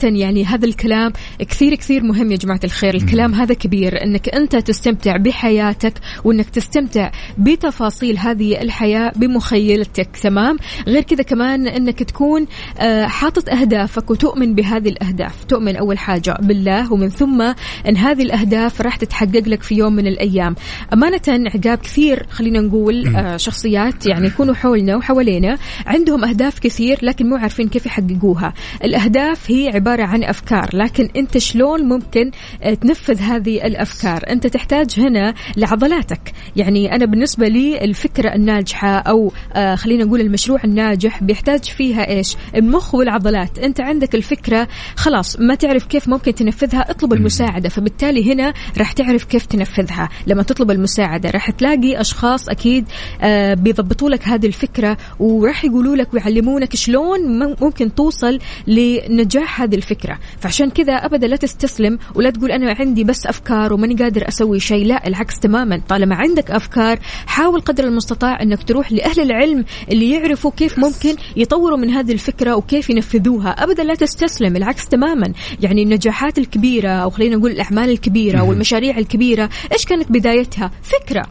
يعني 0.03 0.45
هذا 0.45 0.65
الكلام 0.65 1.13
كثير 1.39 1.75
كثير 1.75 2.03
مهم 2.03 2.31
يا 2.31 2.37
جماعة 2.37 2.59
الخير. 2.63 2.95
الكلام 2.95 3.33
هذا 3.33 3.53
كبير. 3.53 4.03
أنك 4.03 4.29
أنت 4.29 4.55
تستمتع 4.55 5.17
بحياتك 5.17 5.93
وأنك 6.23 6.49
تستمتع 6.49 7.11
بتفاصيل 7.37 8.17
هذه 8.17 8.61
الحياة 8.61 9.11
بمخيلتك 9.15 10.09
تمام؟ 10.21 10.57
غير 10.87 11.01
كذا 11.01 11.23
كمان 11.23 11.67
أنك 11.67 12.03
تكون 12.03 12.45
آه، 12.79 13.05
حاطط 13.05 13.49
أهدافك 13.49 14.11
وتؤمن 14.11 14.55
بهذه 14.55 14.89
الأهداف. 14.89 15.43
تؤمن 15.43 15.75
أول 15.75 15.97
حاجة 15.97 16.37
بالله 16.41 16.93
ومن 16.93 17.09
ثم 17.09 17.41
أن 17.87 17.97
هذه 17.97 18.21
الأهداف 18.21 18.81
راح 18.81 18.95
تتحقق 18.95 19.47
لك 19.47 19.63
في 19.63 19.75
يوم 19.75 19.93
من 19.93 20.07
الأيام. 20.07 20.55
أمانة 20.93 21.21
عقاب 21.27 21.77
كثير 21.77 22.25
خلينا 22.29 22.59
نقول 22.59 23.15
آه، 23.15 23.37
شخصيات 23.37 24.05
يعني 24.05 24.27
يكونوا 24.27 24.53
حولنا 24.53 24.95
وحوالينا 24.95 25.57
عندهم 25.85 26.25
أهداف 26.25 26.59
كثير 26.59 26.99
لكن 27.01 27.29
مو 27.29 27.35
عارفين 27.35 27.67
كيف 27.67 27.85
يحققوها. 27.85 28.53
الأهداف 28.83 29.51
هي 29.51 29.69
عبارة 29.69 29.86
عبارة 29.87 30.03
عن 30.03 30.23
أفكار 30.23 30.69
لكن 30.73 31.09
أنت 31.15 31.37
شلون 31.37 31.81
ممكن 31.83 32.31
آه، 32.63 32.73
تنفذ 32.73 33.19
هذه 33.21 33.65
الأفكار؟ 33.65 34.23
أنت 34.29 34.47
تحتاج 34.47 34.99
هنا 34.99 35.33
لعضلاتك. 35.57 36.33
يعني 36.55 36.95
أنا 36.95 37.05
بالنسبة 37.05 37.47
لي 37.47 37.81
الفكرة 37.83 38.35
الناجحة 38.35 38.97
أو 38.97 39.31
آه، 39.53 39.75
خلينا 39.75 40.03
نقول 40.05 40.21
المشروع 40.21 40.59
الناجح 40.63 41.23
بيحتاج 41.23 41.63
فيها 41.63 42.07
إيش؟ 42.09 42.35
المخ 42.55 42.95
والعضلات. 42.95 43.59
أنت 43.59 43.81
عندك 43.81 44.15
الفكرة 44.15 44.67
خلاص 44.95 45.39
ما 45.39 45.55
تعرف 45.55 45.85
كيف 45.85 46.07
ممكن 46.07 46.35
تنفذها 46.35 46.91
اطلب 46.91 47.13
المساعدة. 47.13 47.69
فبالتالي 47.69 48.33
هنا 48.33 48.53
راح 48.77 48.91
تعرف 48.91 49.23
كيف 49.23 49.45
تنفذها. 49.45 50.09
لما 50.27 50.43
تطلب 50.43 50.71
المساعدة 50.71 51.29
راح 51.29 51.51
تلاقي 51.51 52.01
أشخاص 52.01 52.49
أكيد 52.49 52.85
آه، 53.21 53.53
بيضبطوا 53.53 54.09
لك 54.09 54.27
هذه 54.27 54.45
الفكرة 54.45 54.97
وراح 55.19 55.65
يقولوا 55.65 55.95
لك 55.95 56.13
ويعلمونك 56.13 56.75
شلون 56.75 57.19
مم- 57.39 57.55
ممكن 57.61 57.95
توصل 57.95 58.39
لنجاح 58.67 59.61
هذه 59.61 59.76
الفكرة. 59.77 60.19
فعشان 60.39 60.69
كذا 60.69 60.93
أبدا 60.93 61.27
لا 61.27 61.35
تستسلم 61.35 61.99
ولا 62.15 62.29
تقول 62.29 62.51
أنا 62.51 62.75
عندي 62.79 63.03
بس 63.03 63.25
أفكار 63.25 63.73
وماني 63.73 63.95
قادر 63.95 64.27
أسوي 64.27 64.59
شيء. 64.59 64.85
لا 64.85 65.07
العكس 65.07 65.39
تماما. 65.39 65.81
طالما 65.89 66.15
عندك 66.15 66.51
أفكار 66.51 66.99
حاول 67.27 67.61
قدر 67.61 67.83
المستطاع 67.83 68.41
إنك 68.41 68.63
تروح 68.63 68.91
لأهل 68.91 69.21
العلم 69.21 69.65
اللي 69.91 70.11
يعرفوا 70.11 70.51
كيف 70.51 70.79
ممكن 70.79 71.15
يطوروا 71.35 71.77
من 71.77 71.89
هذه 71.89 72.11
الفكرة 72.11 72.55
وكيف 72.55 72.89
ينفذوها. 72.89 73.49
أبدا 73.49 73.83
لا 73.83 73.95
تستسلم. 73.95 74.55
العكس 74.55 74.87
تماما. 74.87 75.33
يعني 75.61 75.83
النجاحات 75.83 76.37
الكبيرة 76.37 76.89
أو 76.89 77.09
خلينا 77.09 77.35
نقول 77.35 77.51
الأعمال 77.51 77.89
الكبيرة 77.89 78.41
والمشاريع 78.43 78.97
الكبيرة 78.97 79.49
إيش 79.73 79.85
كانت 79.85 80.11
بدايتها؟ 80.11 80.71
فكرة. 80.81 81.25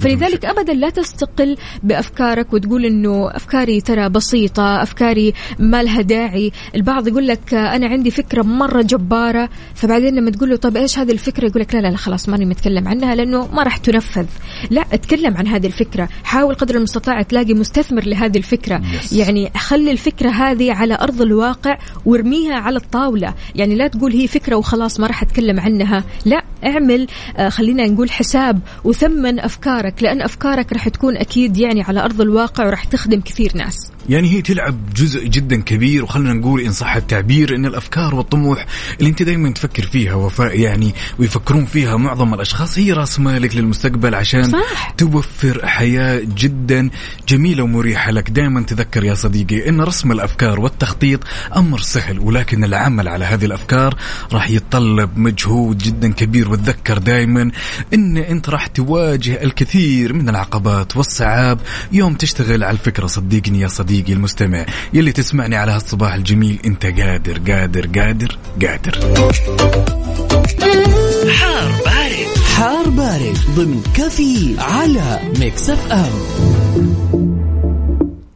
فلذلك 0.00 0.44
أبدا 0.44 0.72
لا 0.72 0.90
تستقل 0.90 1.56
بأفكارك 1.82 2.52
وتقول 2.52 2.84
إنه 2.84 3.30
أفكاري 3.30 3.80
ترى 3.80 4.08
بسيطة 4.08 4.82
أفكاري 4.82 5.32
ما 5.58 5.82
لها 5.82 6.00
داعي. 6.00 6.52
البعض 6.74 7.08
يقول 7.08 7.26
لك 7.26 7.54
آه، 7.54 7.76
أنا 7.80 7.92
عندي 7.92 8.10
فكرة 8.10 8.42
مرة 8.42 8.82
جبارة 8.82 9.48
فبعدين 9.74 10.14
لما 10.14 10.30
تقول 10.30 10.50
له 10.50 10.56
طب 10.56 10.76
إيش 10.76 10.98
هذه 10.98 11.12
الفكرة؟ 11.12 11.46
يقول 11.46 11.62
لك 11.62 11.74
لا 11.74 11.80
لا 11.80 11.88
لا 11.88 11.96
خلاص 11.96 12.28
ماني 12.28 12.44
متكلم 12.44 12.88
عنها 12.88 13.14
لأنه 13.14 13.48
ما 13.54 13.62
راح 13.62 13.76
تنفذ. 13.76 14.26
لا 14.70 14.84
أتكلم 14.92 15.36
عن 15.36 15.46
هذه 15.46 15.66
الفكرة. 15.66 16.08
حاول 16.24 16.54
قدر 16.54 16.76
المستطاع 16.76 17.22
تلاقي 17.22 17.54
مستثمر 17.54 18.04
لهذه 18.04 18.38
الفكرة. 18.38 18.78
Yes. 18.78 19.12
يعني 19.12 19.50
خلي 19.56 19.90
الفكرة 19.90 20.30
هذه 20.30 20.72
على 20.72 20.94
أرض 20.94 21.22
الواقع 21.22 21.78
وارميها 22.06 22.54
على 22.54 22.76
الطاولة. 22.76 23.34
يعني 23.54 23.74
لا 23.74 23.88
تقول 23.88 24.12
هي 24.12 24.26
فكرة 24.26 24.56
وخلاص 24.56 25.00
ما 25.00 25.06
راح 25.06 25.22
أتكلم 25.22 25.60
عنها. 25.60 26.04
لا 26.26 26.44
اعمل 26.64 27.06
آه، 27.36 27.48
خلينا 27.48 27.86
نقول 27.86 28.10
حساب 28.10 28.60
وثمن 28.84 29.40
أفكارك 29.40 30.02
لأن 30.02 30.22
أفكارك 30.22 30.72
راح 30.72 30.88
تكون 30.88 31.16
أكيد 31.16 31.56
يعني 31.56 31.82
على 31.82 32.00
أرض 32.00 32.20
الواقع 32.20 32.66
وراح 32.66 32.84
تخدم 32.84 33.20
كثير 33.20 33.52
ناس. 33.54 33.76
يعني 34.08 34.32
هي 34.32 34.42
تلعب 34.42 34.76
جزء 34.96 35.26
جدا 35.26 35.62
كبير 35.62 36.04
وخلنا 36.04 36.32
نقول 36.32 36.60
إن 36.60 36.72
صح 36.72 36.96
التعبير 36.96 37.54
ان 37.60 37.66
الأفكار 37.66 38.14
والطموح 38.14 38.66
اللي 38.98 39.10
أنت 39.10 39.22
دائما 39.22 39.50
تفكر 39.50 39.82
فيها 39.82 40.14
وفاء 40.14 40.60
يعني 40.60 40.94
ويفكرون 41.18 41.64
فيها 41.64 41.96
معظم 41.96 42.34
الأشخاص 42.34 42.78
هي 42.78 42.92
رأس 42.92 43.20
مالك 43.20 43.56
للمستقبل 43.56 44.14
عشان 44.14 44.42
صح. 44.50 44.90
توفر 44.98 45.66
حياة 45.66 46.22
جدا 46.36 46.90
جميلة 47.28 47.62
ومريحة 47.62 48.10
لك. 48.10 48.30
دائما 48.30 48.62
تذكر 48.62 49.04
يا 49.04 49.14
صديقي 49.14 49.68
إن 49.68 49.80
رسم 49.80 50.12
الأفكار 50.12 50.60
والتخطيط 50.60 51.20
أمر 51.56 51.78
سهل 51.80 52.18
ولكن 52.18 52.64
العمل 52.64 53.08
على 53.08 53.24
هذه 53.24 53.44
الأفكار 53.44 53.94
راح 54.32 54.50
يتطلب 54.50 55.18
مجهود 55.18 55.78
جدا 55.78 56.12
كبير. 56.12 56.50
وتذكر 56.50 56.98
دائما 56.98 57.50
إن 57.94 58.16
أنت 58.16 58.48
راح 58.48 58.66
تواجه 58.66 59.42
الكثير 59.42 60.12
من 60.12 60.28
العقبات 60.28 60.96
والصعاب 60.96 61.58
يوم 61.92 62.14
تشتغل 62.14 62.64
على 62.64 62.74
الفكرة. 62.74 63.06
صدقني 63.06 63.60
يا 63.60 63.68
صديقي 63.68 64.12
المستمع 64.12 64.66
يلي 64.94 65.12
تسمعني 65.12 65.56
على 65.56 65.72
هالصباح 65.72 66.14
الجميل 66.14 66.58
أنت 66.64 66.86
قادر 66.86 67.38
قادر 67.50 67.86
قادر 67.86 68.36
قادر. 68.62 68.94
حار 71.30 71.70
بارد. 71.84 72.38
حار 72.56 72.88
بارد 72.88 73.38
ضمن 73.56 73.82
كافيين 73.94 74.54
على 74.58 75.20
Mix 75.38 75.70
FM. 75.70 77.19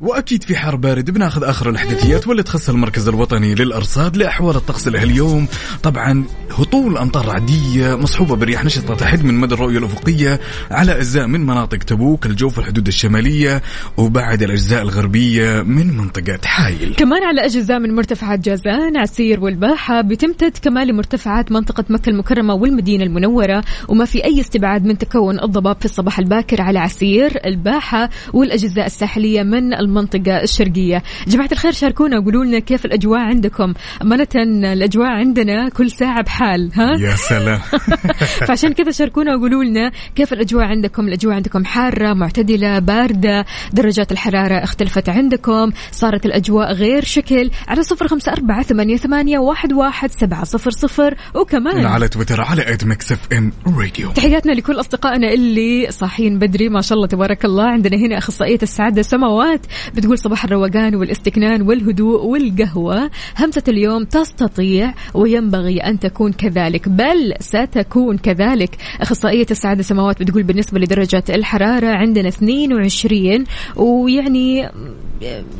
وأكيد 0.04 0.42
في 0.42 0.56
حار 0.56 0.76
بارد 0.76 1.10
بناخذ 1.10 1.44
آخر 1.44 1.70
الاحداثيات 1.70 2.28
واللي 2.28 2.42
تخص 2.42 2.68
المركز 2.68 3.08
الوطني 3.08 3.54
للأرصاد 3.54 4.16
لأحوال 4.16 4.56
الطقس 4.56 4.88
له 4.88 5.02
اليوم. 5.02 5.46
طبعا 5.82 6.24
هطول 6.58 6.98
أمطار 6.98 7.26
رعديه 7.26 7.96
مصحوبة 7.96 8.36
برياح 8.36 8.64
نشطة 8.64 8.94
تحد 8.94 9.24
من 9.24 9.34
مدى 9.34 9.54
الرؤية 9.54 9.78
الأفقية 9.78 10.40
على 10.70 10.96
أجزاء 10.96 11.26
من 11.26 11.40
مناطق 11.40 11.78
تبوك 11.78 12.26
الجوف 12.26 12.58
الحدود 12.58 12.86
الشمالية 12.86 13.62
وبعد 13.96 14.42
الأجزاء 14.42 14.82
الغربية 14.82 15.62
من 15.62 15.96
منطقة 15.96 16.38
حايل. 16.44 16.94
كمان 16.96 17.24
على 17.24 17.44
أجزاء 17.44 17.78
من 17.78 17.94
مرتفعات 17.94 18.40
جازان 18.40 18.96
عسير 18.96 19.40
والباحة 19.40 20.00
بتمتد 20.00 20.52
كمان 20.62 20.86
لمرتفعات 20.86 21.52
منطقة 21.52 21.84
مكة 21.88 22.10
المكرمة 22.10 22.54
والمدينة 22.54 23.04
المنورة 23.04 23.64
وما 23.88 24.04
في 24.04 24.24
أي 24.24 24.40
استبعاد 24.40 24.84
من 24.84 24.98
تكون 24.98 25.40
الضباب 25.40 25.76
في 25.78 25.84
الصباح 25.84 26.18
الباكر 26.18 26.62
على 26.62 26.78
عسير 26.78 27.40
الباحة 27.44 28.10
والأجزاء 28.32 28.86
الساحلية 28.86 29.42
من 29.42 29.74
المنطقة 29.94 30.42
الشرقية. 30.42 31.02
جماعة 31.26 31.48
الخير 31.52 31.72
شاركونا 31.72 32.18
وقولوا 32.18 32.44
لنا 32.44 32.58
كيف 32.58 32.84
الأجواء 32.84 33.20
عندكم. 33.20 33.74
أمانة 34.02 34.26
الأجواء 34.72 35.08
عندنا 35.08 35.68
كل 35.68 35.90
ساعة 35.90 36.22
بحال 36.22 36.70
ها؟ 36.74 36.96
يا 37.00 37.16
سلام. 37.16 37.58
فعشان 38.48 38.72
كذا 38.72 38.90
شاركونا 38.90 39.36
وقولوا 39.36 39.64
لنا 39.64 39.92
كيف 40.14 40.32
الأجواء 40.32 40.64
عندكم. 40.64 41.08
الأجواء 41.08 41.34
عندكم 41.34 41.64
حارة 41.64 42.14
معتدلة 42.14 42.78
باردة 42.78 43.44
درجات 43.72 44.12
الحرارة 44.12 44.64
اختلفت 44.64 45.08
عندكم 45.08 45.72
صارت 45.92 46.26
الأجواء 46.26 46.72
غير 46.72 47.04
شكل. 47.04 47.50
على 47.68 47.82
صفر 47.82 48.08
خمسة 48.08 48.32
أربعة 48.32 48.62
ثمانية, 48.62 48.96
ثمانية 48.96 49.38
واحد, 49.38 49.72
واحد 49.72 50.10
سبعة 50.10 50.44
صفر 50.44 50.70
صفر. 50.70 51.14
وكمان 51.34 51.86
على 51.86 52.08
تويتر 52.08 52.40
على 52.40 52.72
at 52.72 52.84
Mix 52.84 53.12
FM 53.12 53.52
Radio 53.66 54.10
تحياتنا 54.10 54.52
لكل 54.52 54.80
أصدقائنا 54.80 55.32
اللي 55.32 55.86
صاحيين 55.90 56.38
بدري. 56.38 56.68
ما 56.68 56.80
شاء 56.80 56.96
الله 56.96 57.08
تبارك 57.08 57.44
الله. 57.44 57.64
عندنا 57.64 57.96
هنا 57.96 58.18
أخصائية 58.18 58.58
السعادة 58.62 59.02
سماوات. 59.02 59.66
بتقول 59.94 60.18
صباح 60.18 60.44
الروقان 60.44 60.94
والاستكنان 60.94 61.62
والهدوء 61.62 62.24
والقهوة. 62.24 63.10
همسة 63.38 63.62
اليوم 63.68 64.04
تستطيع 64.04 64.94
وينبغي 65.14 65.80
أن 65.80 65.98
تكون 65.98 66.32
كذلك 66.32 66.88
بل 66.88 67.34
ستكون 67.40 68.18
كذلك. 68.18 68.76
أخصائية 69.00 69.46
السعادة 69.50 69.82
سماوات 69.82 70.22
بتقول 70.22 70.42
بالنسبة 70.42 70.80
لدرجة 70.80 71.24
الحرارة 71.28 71.86
عندنا 71.86 72.28
22 72.28 73.44
ويعني 73.76 74.68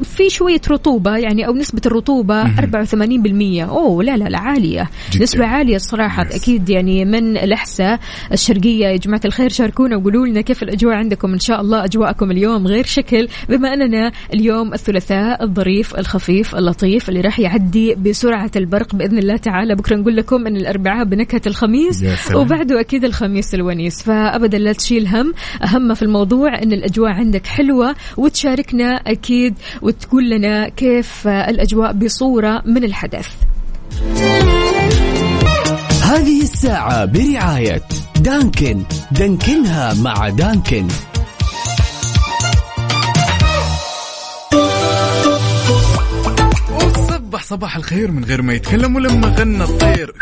في 0.03 0.31
شوية 0.31 0.61
رطوبة 0.71 1.17
يعني 1.17 1.47
أو 1.47 1.53
نسبة 1.53 1.81
الرطوبة 1.87 2.45
84% 2.45 3.65
أوه 3.69 4.05
لا 4.05 4.17
لا 4.17 4.25
لا 4.25 4.39
عالية. 4.39 4.91
جداً. 5.13 5.23
نسبة 5.25 5.47
عالية 5.47 5.77
الصراحة 5.77 6.25
Yes. 6.25 6.35
أكيد 6.35 6.69
يعني 6.71 7.05
من 7.05 7.37
الأحساء 7.37 8.01
الشرقية. 8.33 8.87
يا 8.87 8.97
جماعة 8.97 9.21
الخير 9.25 9.49
شاركونا 9.49 9.97
وقولوا 9.97 10.27
لنا 10.27 10.41
كيف 10.41 10.63
الأجواء 10.63 10.95
عندكم. 10.95 11.33
إن 11.33 11.39
شاء 11.39 11.61
الله 11.61 11.85
أجواءكم 11.85 12.31
اليوم 12.31 12.67
غير 12.67 12.85
شكل 12.85 13.29
بما 13.49 13.75
أننا 13.75 14.13
اليوم 14.35 14.75
الثلاثاء 14.75 15.45
الظريف 15.45 15.99
الخفيف 15.99 16.55
اللطيف 16.55 17.09
اللي 17.09 17.21
راح 17.21 17.41
يعدي 17.41 17.95
بسرعة 17.95 18.51
البرق. 18.57 18.95
بإذن 18.95 19.19
الله 19.19 19.37
تعالى 19.37 19.75
بكرة 19.75 19.97
نقول 19.97 20.17
لكم 20.17 20.47
إن 20.47 20.57
الأربعاء 20.57 21.05
بنكهة 21.05 21.43
الخميس 21.47 21.97
سلام. 21.97 22.41
وبعده 22.41 22.81
أكيد 22.81 23.05
الخميس 23.05 23.55
الونيس. 23.55 24.03
فابدا 24.03 24.59
لا 24.59 24.73
تشيل 24.73 25.07
هم 25.07 25.33
اهم 25.65 25.95
في 25.95 26.03
الموضوع 26.03 26.63
إن 26.63 26.73
الأجواء 26.73 27.11
عندك 27.13 27.47
حلوة 27.47 27.95
وتشاركنا 28.17 28.93
أكيد 29.45 29.55
وتقول 29.83 30.31
لنا 30.31 30.69
كيف 30.69 31.29
الأجواء 31.29 31.93
بصورة 31.93 32.63
من 32.67 32.85
الحدث. 32.85 33.29
هذه 36.03 36.43
الساعة 36.43 37.05
برعاية 37.05 37.83
دانكن. 38.21 38.83
دانكنها 39.11 39.95
مع 39.95 40.29
دانكن. 40.29 40.89
وصبح 46.75 47.43
صباح 47.43 47.77
الخير 47.77 48.11
من 48.11 48.25
غير 48.25 48.43
ما 48.43 48.55
يتكلم 48.55 48.97
ولما 48.97 49.29
غنى 49.29 49.65
الطير. 49.65 50.15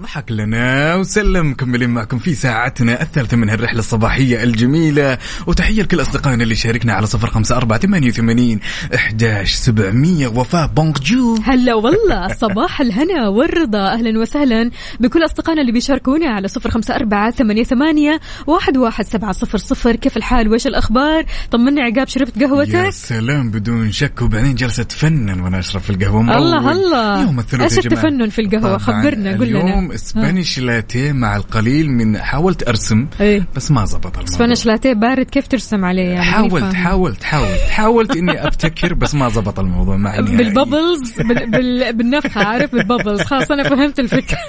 ضحك 0.00 0.32
لنا 0.32 0.94
وسلم 0.94 1.50
مكملين 1.50 1.90
معكم 1.90 2.18
في 2.18 2.34
ساعتنا 2.34 3.02
الثالثة 3.02 3.36
من 3.36 3.50
هالرحلة 3.50 3.78
الصباحية 3.78 4.42
الجميلة. 4.42 5.18
وتحية 5.46 5.82
لكل 5.82 6.00
أصدقائنا 6.00 6.42
اللي 6.42 6.54
شاركنا 6.54 6.92
على 6.92 7.06
صفر 7.06 7.30
خمسة 7.30 7.56
أربعة 7.56 7.78
ثمانية 7.78 8.08
وثمانين 8.08 8.60
إحداش 8.94 9.54
سبعمية. 9.54 10.28
وفاء 10.28 10.66
بونجو 10.66 11.38
هلا 11.44 11.74
والله 11.74 12.28
صباح 12.28 12.80
الهنا 12.80 13.28
والرضا. 13.28 13.92
أهلا 13.92 14.18
وسهلا 14.18 14.70
بكل 15.00 15.24
أصدقائنا 15.24 15.60
اللي 15.60 15.72
بيشاركونا 15.72 16.30
على 16.30 16.48
صفر 16.48 16.70
خمسة 16.70 16.94
أربعة 16.94 17.30
ثمانية, 17.30 17.64
ثمانية 17.64 18.20
واحد, 18.46 18.76
واحد 18.76 19.04
سبعة 19.04 19.32
صفر 19.32 19.58
صفر. 19.58 19.96
كيف 19.96 20.16
الحال؟ 20.16 20.48
وإيش 20.48 20.66
الأخبار؟ 20.66 21.24
طمني 21.50 21.80
عقاب 21.80 22.08
شربت 22.08 22.36
يا 22.36 22.46
قهوتك 22.46 22.90
سلام 22.90 23.50
بدون 23.50 23.92
شك. 23.92 24.22
وبعدين 24.22 24.54
جلست 24.54 24.80
تفنن 24.80 25.40
وأنا 25.40 25.58
أشرب 25.58 25.82
في 25.82 25.90
القهوة. 25.90 26.22
مروق. 26.22 26.36
الله 26.36 26.72
الله. 26.72 27.22
يوم 27.22 27.38
الثلاثاء 27.38 27.78
يا. 27.78 27.84
التفنن 27.84 28.28
في 28.28 28.40
القهوة؟ 28.40 28.78
طبعاً 28.78 28.78
خبرنا 28.78 29.36
قول 29.36 29.42
اليوم 29.42 29.84
لنا 29.84 29.89
اليوم 29.90 30.02
اسبانيش 30.04 30.58
لاتيه 30.58 31.12
مع 31.12 31.36
القليل 31.36 31.90
من 31.90 32.18
حاولت 32.18 32.68
أرسم 32.68 33.06
إيه 33.20 33.46
بس 33.56 33.70
ما 33.70 33.84
زبط 33.84 34.06
الموضوع 34.06 34.24
Spanish 34.26 34.66
latte 34.66 34.92
بارد 34.92 35.26
كيف 35.26 35.46
ترسم 35.48 35.84
عليه 35.84 36.02
يعني 36.02 36.22
حاولت. 36.24 36.74
حاولت 36.74 37.22
حاولت 37.24 37.60
حاولت 37.60 38.16
إني 38.16 38.46
أبتكر 38.46 38.94
بس 38.94 39.14
ما 39.14 39.28
زبط 39.28 39.60
الموضوع 39.60 39.96
معي 39.96 40.20
نهائي. 40.20 40.36
بال 40.36 40.55
bubbles 40.55 41.20
بال... 41.20 41.50
بال... 41.50 41.92
بالنفخة 41.92 42.44
عارف 42.44 42.72
بال 42.72 42.83
bubbles 42.83 43.20
خلاص 43.20 43.50
أنا 43.50 43.62
فهمت 43.62 43.98
الفكرة 44.00 44.38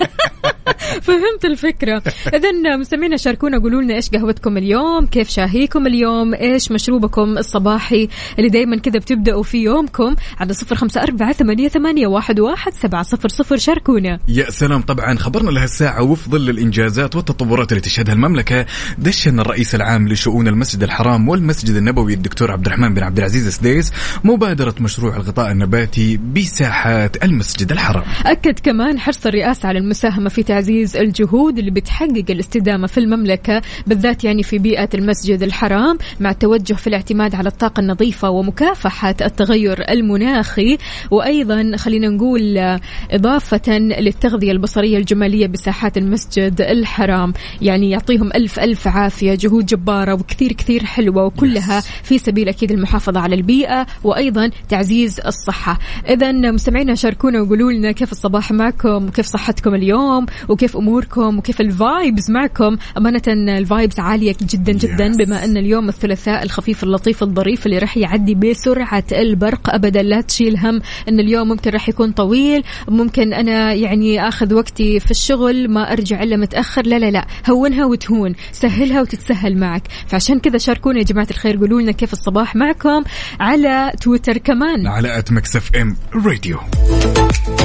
فهمت 1.07 1.45
الفكرة. 1.45 2.03
إذا 2.27 2.77
مستمعينا 2.77 3.17
شاركونا 3.17 3.59
قولوا 3.59 3.81
لنا 3.81 3.95
إيش 3.95 4.09
قهوتكم 4.09 4.57
اليوم 4.57 5.05
كيف 5.05 5.29
شاهيكم 5.29 5.87
اليوم 5.87 6.33
إيش 6.33 6.71
مشروبكم 6.71 7.37
الصباحي 7.37 8.07
اللي 8.39 8.49
دايما 8.49 8.77
كذا 8.77 8.99
بتبدأوا 8.99 9.43
في 9.43 9.57
يومكم 9.57 10.15
على 10.39 10.53
صفر 10.53 10.75
خمسة 10.75 11.03
أربعة 11.03 11.33
ثمانية, 11.33 11.67
ثمانية 11.67 12.07
واحد, 12.07 12.39
واحد 12.39 12.73
سبعة 12.73 13.03
صفر 13.03 13.29
صفر. 13.29 13.57
شاركونا. 13.57 14.19
يا 14.27 14.49
سلام. 14.49 14.81
طبعا 14.81 15.15
خبرنا 15.15 15.49
لهالساعة 15.49 16.03
وفي 16.03 16.29
ظل 16.29 16.49
الإنجازات 16.49 17.15
والتطورات 17.15 17.71
اللي 17.71 17.81
تشهدها 17.81 18.13
المملكة. 18.13 18.65
دشن 18.97 19.39
الرئيس 19.39 19.75
العام 19.75 20.07
لشؤون 20.07 20.47
المسجد 20.47 20.83
الحرام 20.83 21.29
والمسجد 21.29 21.75
النبوي 21.75 22.13
الدكتور 22.13 22.51
عبد 22.51 22.65
الرحمن 22.65 22.93
بن 22.93 23.03
عبد 23.03 23.17
العزيز 23.17 23.47
السديس 23.47 23.91
مبادرة 24.23 24.75
مشروع 24.79 25.15
الغطاء 25.15 25.51
النباتي 25.51 26.17
بساحات 26.17 27.23
المسجد 27.23 27.71
الحرام. 27.71 28.03
أكد 28.25 28.59
كمان 28.59 28.99
حرص 28.99 29.25
الرئاسة 29.25 29.69
على 29.69 29.79
المساهمة 29.79 30.29
في 30.29 30.43
تعزيز 30.43 30.70
الجهود 30.95 31.57
اللي 31.57 31.71
بتحقق 31.71 32.25
الاستدامة 32.29 32.87
في 32.87 32.97
المملكة 32.97 33.61
بالذات 33.87 34.23
يعني 34.23 34.43
في 34.43 34.59
بيئة 34.59 34.89
المسجد 34.93 35.43
الحرام 35.43 35.97
مع 36.19 36.29
التوجه 36.29 36.73
في 36.73 36.87
الاعتماد 36.87 37.35
على 37.35 37.49
الطاقة 37.49 37.79
النظيفة 37.79 38.29
ومكافحة 38.29 39.15
التغير 39.21 39.91
المناخي. 39.91 40.77
وأيضا 41.11 41.77
خلينا 41.77 42.09
نقول 42.09 42.57
آه، 42.57 42.79
إضافة 43.11 43.77
للتغذية 43.77 44.51
البصرية 44.51 44.97
الجمالية 44.97 45.47
بساحات 45.47 45.97
المسجد 45.97 46.61
الحرام. 46.61 47.33
يعني 47.61 47.89
يعطيهم 47.89 48.29
ألف 48.35 48.59
ألف 48.59 48.87
عافية 48.87 49.35
جهود 49.35 49.65
جبارة 49.65 50.13
وكثير 50.13 50.53
كثير 50.53 50.85
حلوة 50.85 51.25
وكلها 51.25 51.79
في 52.03 52.17
سبيل 52.17 52.49
أكيد 52.49 52.71
المحافظة 52.71 53.19
على 53.19 53.35
البيئة 53.35 53.87
وأيضا 54.03 54.51
تعزيز 54.69 55.19
الصحة. 55.19 55.79
إذا 56.09 56.31
مستمعينا 56.31 56.95
شاركونا 56.95 57.41
وقولوا 57.41 57.71
لنا 57.71 57.91
كيف 57.91 58.11
الصباح 58.11 58.51
معكم 58.51 59.07
وكيف 59.07 59.25
صحتكم 59.25 59.75
اليوم 59.75 60.25
وكيف 60.49 60.60
أموركم 60.75 61.37
وكيف 61.37 61.61
ال 61.61 61.73
vibes 61.73 62.31
معكم. 62.31 62.77
أمانة 62.97 63.21
ال 63.27 63.39
vibes 63.39 63.99
عالية 63.99 64.35
جدا 64.41 64.71
جدا 64.71 65.13
Yes. 65.13 65.17
بما 65.17 65.45
أن 65.45 65.57
اليوم 65.57 65.89
الثلاثاء 65.89 66.43
الخفيف 66.43 66.83
اللطيف 66.83 67.23
الظريف 67.23 67.65
اللي 67.65 67.77
راح 67.77 67.97
يعدي 67.97 68.35
بسرعة 68.35 69.03
البرق. 69.11 69.73
أبدا 69.73 70.01
لا 70.01 70.21
تشيل 70.21 70.57
هم 70.57 70.81
أن 71.09 71.19
اليوم 71.19 71.47
ممكن 71.47 71.71
راح 71.71 71.89
يكون 71.89 72.11
طويل. 72.11 72.63
ممكن 72.87 73.33
أنا 73.33 73.73
يعني 73.73 74.27
أخذ 74.27 74.53
وقتي 74.53 74.99
في 74.99 75.11
الشغل 75.11 75.69
ما 75.71 75.91
أرجع 75.91 76.23
إلا 76.23 76.37
متأخر. 76.37 76.85
لا 76.85 76.99
لا 76.99 77.11
لا. 77.11 77.27
هونها 77.49 77.85
وتهون. 77.85 78.35
سهلها 78.51 79.01
وتتسهل 79.01 79.57
معك. 79.57 79.83
فعشان 80.07 80.39
كذا 80.39 80.57
شاركونا 80.57 80.99
يا 80.99 81.03
جماعة 81.03 81.27
الخير. 81.31 81.57
قولوا 81.57 81.81
لنا 81.81 81.91
كيف 81.91 82.13
الصباح 82.13 82.55
معكم 82.55 83.03
على 83.39 83.91
تويتر 84.01 84.37
كمان. 84.37 84.87
على 84.87 85.17
at 85.17 85.31
Mix 85.31 85.75
FM 85.75 85.95
Radio. 86.25 86.57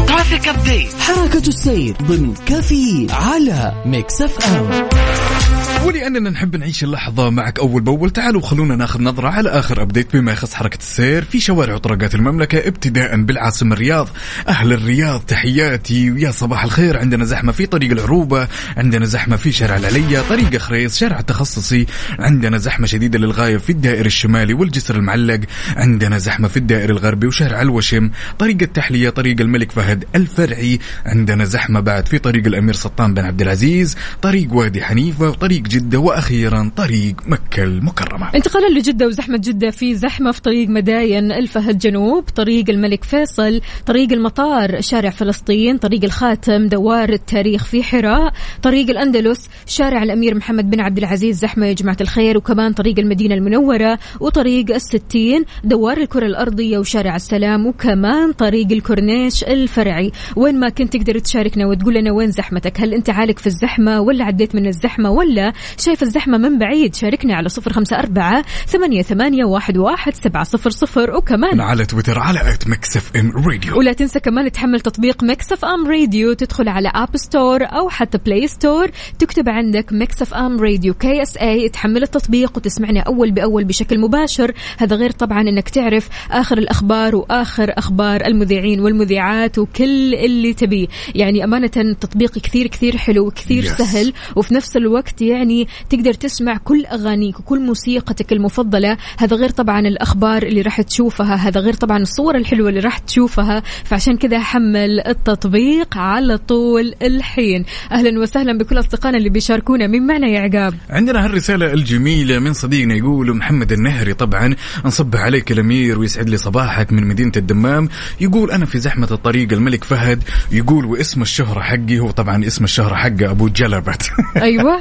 Traffic 0.07 0.49
update 0.49 0.95
حركة 1.01 1.49
السير 1.49 1.95
ضمن 2.03 2.35
كافيين 2.47 2.86
على 3.11 3.73
Mix 3.87 4.23
FM. 4.23 5.56
ولاننا 5.87 6.31
نحب 6.31 6.57
نعيش 6.57 6.85
اللحظة 6.85 7.31
معك 7.31 7.59
أول 7.59 7.83
بأول. 7.83 8.11
تعالوا 8.11 8.41
خلونا 8.41 8.77
ناخذ 8.77 9.03
نظرة 9.03 9.29
على 9.29 9.49
آخر 9.49 9.83
update 9.83 10.17
بما 10.17 10.33
يخص 10.33 10.55
حركة 10.55 10.79
السير 10.79 11.25
في 11.25 11.41
شوارع 11.41 11.75
وطرقات 11.75 12.15
المملكة 12.15 12.69
ابتداء 12.69 13.23
بالعاصمة 13.23 13.75
الرياض. 13.75 14.09
أهل 14.49 14.73
الرياض 14.73 15.21
تحياتي. 15.21 16.11
ويا 16.11 16.31
صباح 16.31 16.65
الخير. 16.65 16.99
عندنا 16.99 17.25
زحمة 17.25 17.53
في 17.53 17.67
طريق 17.67 17.91
العروبة 17.91 18.49
عندنا 18.77 19.05
زحمة 19.05 19.37
في 19.37 19.53
شارع 19.53 19.77
العليا 19.77 20.23
طريق 20.29 20.57
خريص 20.57 20.99
شارع 20.99 21.19
التخصصي 21.19 21.87
عندنا 22.19 22.59
زحمة 22.59 22.87
شديدة 22.87 23.19
للغاية 23.19 23.57
في 23.57 23.71
الدائري 23.71 24.07
الشمالي 24.07 24.55
والجسر 24.55 24.97
المعلق. 24.97 25.41
عندنا 25.77 26.19
زحمة 26.19 26.49
في 26.49 26.57
الدائري 26.57 26.93
الغربي 26.93 27.27
وشارع 27.27 27.63
الوشم. 27.63 28.11
طريق 28.39 28.59
التحلية 28.63 29.11
طريق 29.11 29.41
الملك 29.41 29.73
فهد 29.73 30.05
الفرعي. 30.15 30.79
عندنا 31.07 31.45
زحمة 31.45 31.81
بعد 31.81 32.09
في 32.09 32.19
طريق 32.19 32.47
الأمير 32.47 32.75
سلطان 32.75 33.15
بن 33.15 33.25
عبد 33.25 33.43
العزيز. 33.43 33.97
طريق 34.23 34.53
وادي 34.55 34.83
حنيفة 34.83 35.29
وطريق 35.29 35.76
جدة 35.77 35.99
وأخيرا 35.99 36.71
طريق 36.77 37.17
مكة 37.27 37.63
المكرمة. 37.63 38.35
انتقالا 38.35 38.79
لجدة 38.79 39.07
وزحمة 39.07 39.39
جدة 39.39 39.71
في 39.71 39.95
زحمة 39.95 40.33
في 40.33 40.43
طريق 40.43 40.69
مداين 40.69 41.33
الفهد 41.33 41.79
جنوب 41.79 42.25
طريق 42.25 42.71
الملك 42.71 43.05
فيصل 43.05 43.61
طريق 43.87 44.13
المطار 44.13 44.81
شارع 44.81 45.11
فلسطين 45.11 45.79
طريق 45.79 46.05
الخاتم 46.05 46.67
دوار 46.67 47.09
التاريخ 47.09 47.65
في 47.65 47.83
حراء 47.83 48.33
طريق 48.63 48.91
الأندلس 48.91 49.49
شارع 49.67 50.03
الأمير 50.03 50.35
محمد 50.35 50.71
بن 50.71 50.81
عبد 50.81 50.99
العزيز. 50.99 51.39
زحمة 51.39 51.67
يا 51.67 51.73
جماعة 51.73 51.97
الخير 52.01 52.37
وكمان 52.37 52.73
طريق 52.73 52.99
المدينة 52.99 53.35
المنورة 53.35 53.99
وطريق 54.21 54.75
الستين 54.75 55.45
دوار 55.65 55.97
الكرة 55.97 56.27
الأرضية 56.27 56.79
وشارع 56.79 57.17
السلام 57.17 57.67
وكمان 57.67 58.33
طريق 58.33 58.73
الكورنيش 58.73 59.45
الفرعي. 59.45 60.13
وين 60.37 60.61
ما 60.61 60.69
كنت 60.69 60.97
تقدر 60.97 61.19
تشاركنا 61.19 61.67
وتقول 61.67 61.95
لنا 61.95 62.13
وين 62.13 62.31
زحمتك 62.31 62.81
هل 62.81 62.95
أنت 62.95 63.11
عالق 63.11 63.39
في 63.39 63.47
الزحمة 63.47 64.01
ولا 64.01 64.25
عديت 64.25 64.55
من 64.55 64.67
الزحمة 64.67 65.11
ولا 65.11 65.53
شايف 65.79 66.03
الزحمة 66.03 66.39
من 66.39 66.59
بعيد. 66.59 66.95
شاركنا 66.95 67.35
على 67.35 67.49
صفر 67.49 67.73
خمسة 67.73 67.99
أربعة 67.99 68.45
ثمانية, 68.67 69.03
ثمانية 69.03 69.45
واحد, 69.45 69.79
واحد 69.79 70.15
سبعة 70.15 70.45
صفر 70.45 70.71
صفر. 70.71 71.17
وكمان 71.17 71.61
على 71.61 71.87
تويتر 71.87 72.19
على 72.19 72.55
at 72.55 72.69
Mix 72.69 73.17
FM 73.17 73.31
Radio 73.31 73.79
ولا 73.79 73.93
تنسى 73.93 74.21
كمان 74.21 74.53
تحمل 74.53 74.81
تطبيق 74.81 75.25
Mix 75.25 75.53
FM 75.53 75.87
Radio 75.87 76.33
تدخل 76.33 76.69
على 76.69 76.93
App 76.95 77.17
Store 77.17 77.65
أو 77.65 77.89
حتى 77.89 78.19
Play 78.19 78.49
Store 78.49 78.91
تكتب 79.19 79.49
عندك 79.49 79.93
Mix 79.93 80.23
FM 80.23 80.61
Radio 80.61 80.95
KSA 80.95 81.69
تحمل 81.69 82.03
التطبيق 82.03 82.53
وتسمعنا 82.57 83.01
أول 83.01 83.31
بأول 83.31 83.65
بشكل 83.65 83.99
مباشر. 83.99 84.53
هذا 84.79 84.97
غير 84.97 85.11
طبعا 85.11 85.41
إنك 85.41 85.69
تعرف 85.69 86.09
آخر 86.31 86.59
الأخبار 86.59 87.17
وآخر 87.17 87.73
أخبار 87.79 88.27
المذيعين 88.27 88.81
والمذيعات 88.81 89.59
وكل 89.59 90.15
اللي 90.15 90.55
تبيه. 90.55 90.87
يعني 91.15 91.45
أمانة 91.45 91.71
التطبيق 91.77 92.39
كثير 92.39 92.67
كثير 92.67 92.97
حلو 92.97 93.27
وكثير 93.27 93.63
Yes. 93.63 93.69
سهل. 93.69 94.13
وفي 94.37 94.55
نفس 94.55 94.77
الوقت 94.77 95.23
يعني 95.23 95.46
تقدر 95.91 96.13
تسمع 96.15 96.57
كل 96.57 96.87
أغانيك 96.87 97.41
وكل 97.41 97.61
موسيقتك 97.61 98.33
المفضلة. 98.33 98.97
هذا 99.19 99.37
غير 99.37 99.51
طبعا 99.51 99.81
الأخبار 99.81 100.43
اللي 100.43 100.61
راح 100.61 100.81
تشوفها 100.81 101.35
هذا 101.35 101.61
غير 101.61 101.75
طبعا 101.75 101.99
الصور 101.99 102.37
الحلوة 102.37 102.69
اللي 102.69 102.81
راح 102.81 102.99
تشوفها. 102.99 103.63
فعشان 103.85 104.17
كذا 104.17 104.41
حمل 104.41 105.01
التطبيق 105.01 105.99
على 105.99 106.39
طول 106.39 106.95
الحين. 107.03 107.65
أهلا 107.93 108.21
وسهلا 108.21 108.59
بكل 108.59 108.79
أصدقائنا 108.79 109.19
اللي 109.19 109.29
بيشاركونا. 109.29 109.87
مين 109.87 110.07
معنا 110.07 110.27
يا 110.27 110.41
عقاب؟ 110.41 110.75
عندنا 110.91 111.25
هالرسالة 111.25 111.73
الجميلة 111.73 112.39
من 112.39 112.53
صديقنا 112.53 112.95
يقول 112.95 113.37
محمد 113.37 113.73
النهري 113.73 114.15
طبعا 114.15 114.55
نصبح 114.85 115.21
عليك 115.21 115.53
الأمير 115.53 115.99
ويسعد 115.99 116.29
لي 116.29 116.37
صباحك 116.37 116.93
من 116.93 117.07
مدينة 117.07 117.33
الدمام. 117.37 117.89
يقول 118.21 118.51
أنا 118.51 118.67
في 118.67 118.79
زحمة 118.79 119.09
الطريق 119.11 119.53
الملك 119.53 119.85
فهد. 119.85 120.23
يقول 120.53 120.85
واسم 120.85 121.23
الشهرة 121.23 121.61
حقي 121.61 121.99
هو 121.99 122.11
طبعا 122.11 122.47
اسم 122.47 122.65
الشهرة 122.65 122.95
حقه 122.95 123.31
أبو 123.31 123.49
جلبت. 123.49 124.11
أيوه 124.37 124.79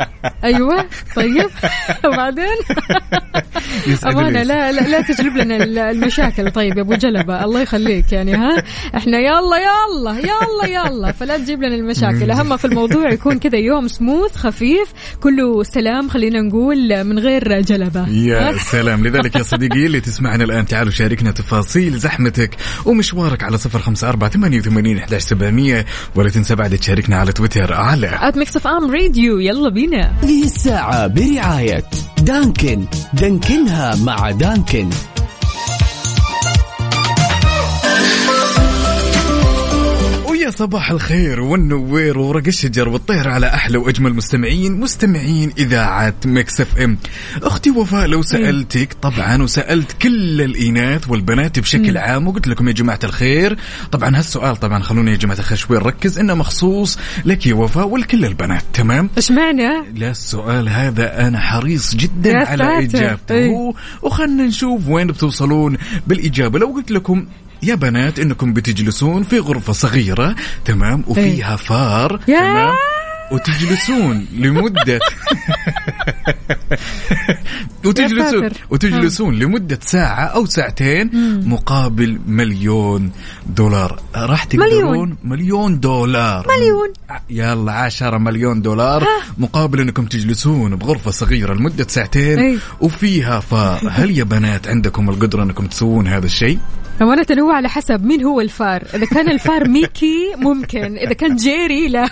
أيوه 0.56 0.86
طيب. 1.16 1.50
وبعدين 2.06 2.46
امانه. 4.08 4.44
لا 4.44 4.72
لا, 4.72 4.82
لا 4.82 5.02
تجلب 5.02 5.38
لنا 5.38 5.56
ال- 5.56 5.78
المشاكل. 5.80 6.52
طيب 6.52 6.78
يا 6.78 6.82
أبو 6.82 6.94
جلبة 6.96 7.44
الله 7.44 7.62
يخليك 7.62 8.12
يعني 8.12 8.36
ها؟ 8.36 8.64
إحنا 8.96 9.18
يلا 9.20 9.58
يلا 9.58 10.20
يلا 10.20 10.68
يلا. 10.86 11.12
فلا 11.12 11.38
تجيب 11.38 11.64
لنا 11.64 11.76
المشاكل. 11.76 12.32
أهم 12.32 12.58
في 12.58 12.66
الموضوع 12.66 13.12
يكون 13.14 13.40
كذا 13.40 13.58
يوم 13.58 13.88
سموث 13.88 14.36
خفيف 14.36 14.88
كله 15.20 15.64
سلام 15.64 16.10
خلينا 16.10 16.42
نقول 16.42 17.04
من 17.04 17.20
غير 17.20 17.62
جلبة. 17.62 18.10
يا 18.10 18.58
سلام. 18.58 19.08
لذلك 19.08 19.36
يا 19.36 19.44
صديقي 19.44 19.86
اللي 19.86 20.00
تسمعنا 20.02 20.44
الآن 20.44 20.66
تعالوا 20.66 20.92
شاركنا 20.92 21.32
تفاصيل 21.32 21.98
زحمتك 21.98 22.56
ومشوارك 22.86 23.44
على 23.44 23.58
صفر 23.58 23.80
خمسة 23.80 24.10
أربعة 24.10 24.30
ثمانية 24.30 24.60
وثمانين 24.60 24.98
إحداش 24.98 25.22
سبعمية 25.22 25.86
ولا 26.16 26.30
تنسى 26.30 26.56
بعد 26.56 26.78
تشاركنا 26.78 27.16
على 27.18 27.32
تويتر 27.32 27.74
على 27.74 28.10
at 28.22 28.38
Mix 28.38 28.56
FM 28.56 28.92
Radio 28.92 29.40
يلا 29.40 29.70
بينا. 29.70 30.14
الساعة 30.46 31.08
برعاية 31.08 31.84
دانكن. 32.18 32.86
دانكنها 33.14 33.96
مع 33.96 34.32
دانكن. 34.32 34.90
ويا 40.46 40.52
صباح 40.52 40.92
الخير 40.92 41.42
والنوير 41.42 42.20
ورق 42.20 42.44
الشجر 42.48 42.90
والطير 42.90 43.30
على 43.30 43.48
أحلى 43.48 43.78
وأجمل 43.78 44.14
مستمعين 44.14 44.80
مستمعين 44.80 45.52
إذاعة 45.58 46.14
Mix 46.26 46.62
FM. 46.62 46.98
أختي 47.44 47.70
وفاء 47.72 48.08
لو 48.08 48.22
سألتك 48.22 48.94
طبعا 49.02 49.44
وسألت 49.44 49.92
كل 49.92 50.42
الإناث 50.42 51.10
والبنات 51.10 51.60
بشكل 51.60 51.98
عام 51.98 52.28
وقلت 52.28 52.48
لكم 52.48 52.68
يا 52.68 52.74
جماعة 52.74 53.00
الخير. 53.04 53.58
طبعا 53.92 54.18
هالسؤال 54.18 54.56
طبعا 54.56 54.80
خلونا 54.80 55.12
يا 55.12 55.16
جماعة 55.16 55.38
الخير 55.40 55.58
شوي 55.58 55.78
نركز 55.78 56.20
إنه 56.20 56.34
مخصوص 56.34 56.98
لك 57.26 57.48
يا 57.48 57.54
وفاء 57.54 57.88
ولكل 57.88 58.26
البنات 58.26 58.64
تمام؟ 58.74 59.10
إيش 59.18 59.32
معنى؟ 59.32 59.70
لا 59.96 60.12
السؤال 60.12 60.70
هذا 60.70 61.28
أنا 61.28 61.40
حريص 61.40 61.96
جدا 61.96 62.30
يا 62.30 62.46
على. 62.46 62.84
إجابته. 62.84 63.36
إيه. 63.36 63.74
وخلنا 64.02 64.44
نشوف 64.44 64.88
وين 64.88 65.08
بتوصلون 65.08 65.78
بالإجابة. 66.08 66.60
لو 66.60 66.68
قلت 66.68 66.92
لكم 66.92 67.26
يا 67.64 67.76
بنات 67.76 68.20
إنكم 68.20 68.54
بتجلسون 68.54 69.24
في 69.24 69.40
غرفة 69.40 69.74
صغيرة 69.74 70.36
تمام؟ 70.66 71.04
وفيها 71.08 71.56
فار 71.56 72.20
يا! 72.28 72.40
تمام؟ 72.40 72.76
وتجلسون 73.32 74.28
لمدة 74.34 75.00
وتجلسون. 77.86 78.50
وتجلسون 78.70 79.40
لمدة 79.40 79.80
ساعة 79.82 80.26
أو 80.26 80.46
ساعتين 80.46 81.10
مقابل 81.50 82.20
مليون 82.28 83.12
دولار. 83.46 84.00
راح 84.16 84.44
تقدرون؟ 84.44 85.18
مليون. 85.24 85.80
دولار. 85.80 86.48
مليون. 86.58 86.94
يلا 87.30 87.72
عشرة 87.72 88.18
مليون 88.18 88.62
دولار. 88.62 89.08
مقابل 89.38 89.80
أنكم 89.80 90.06
تجلسون 90.06 90.76
بغرفة 90.76 91.12
صغيرة 91.12 91.54
لمدة 91.54 91.86
ساعتين 91.88 92.40
أي. 92.40 92.60
وفيها 92.82 93.40
فار 93.40 93.90
هل 93.92 94.18
يا 94.18 94.24
بنات 94.24 94.68
عندكم 94.68 95.10
القدرة 95.10 95.44
أنكم 95.44 95.68
تسوون 95.68 96.08
هذا 96.08 96.26
الشيء؟ 96.26 96.60
أمانة 97.02 97.26
هو 97.40 97.52
على 97.52 97.70
حسب 97.70 98.06
مين 98.06 98.24
هو 98.24 98.42
الفار. 98.42 98.84
إذا 98.94 99.06
كان 99.06 99.30
الفار 99.30 99.68
ميكي 99.68 100.34
ممكن. 100.38 100.98
إذا 100.98 101.14
كان 101.14 101.36
جيري 101.36 101.88
لا. 101.88 102.10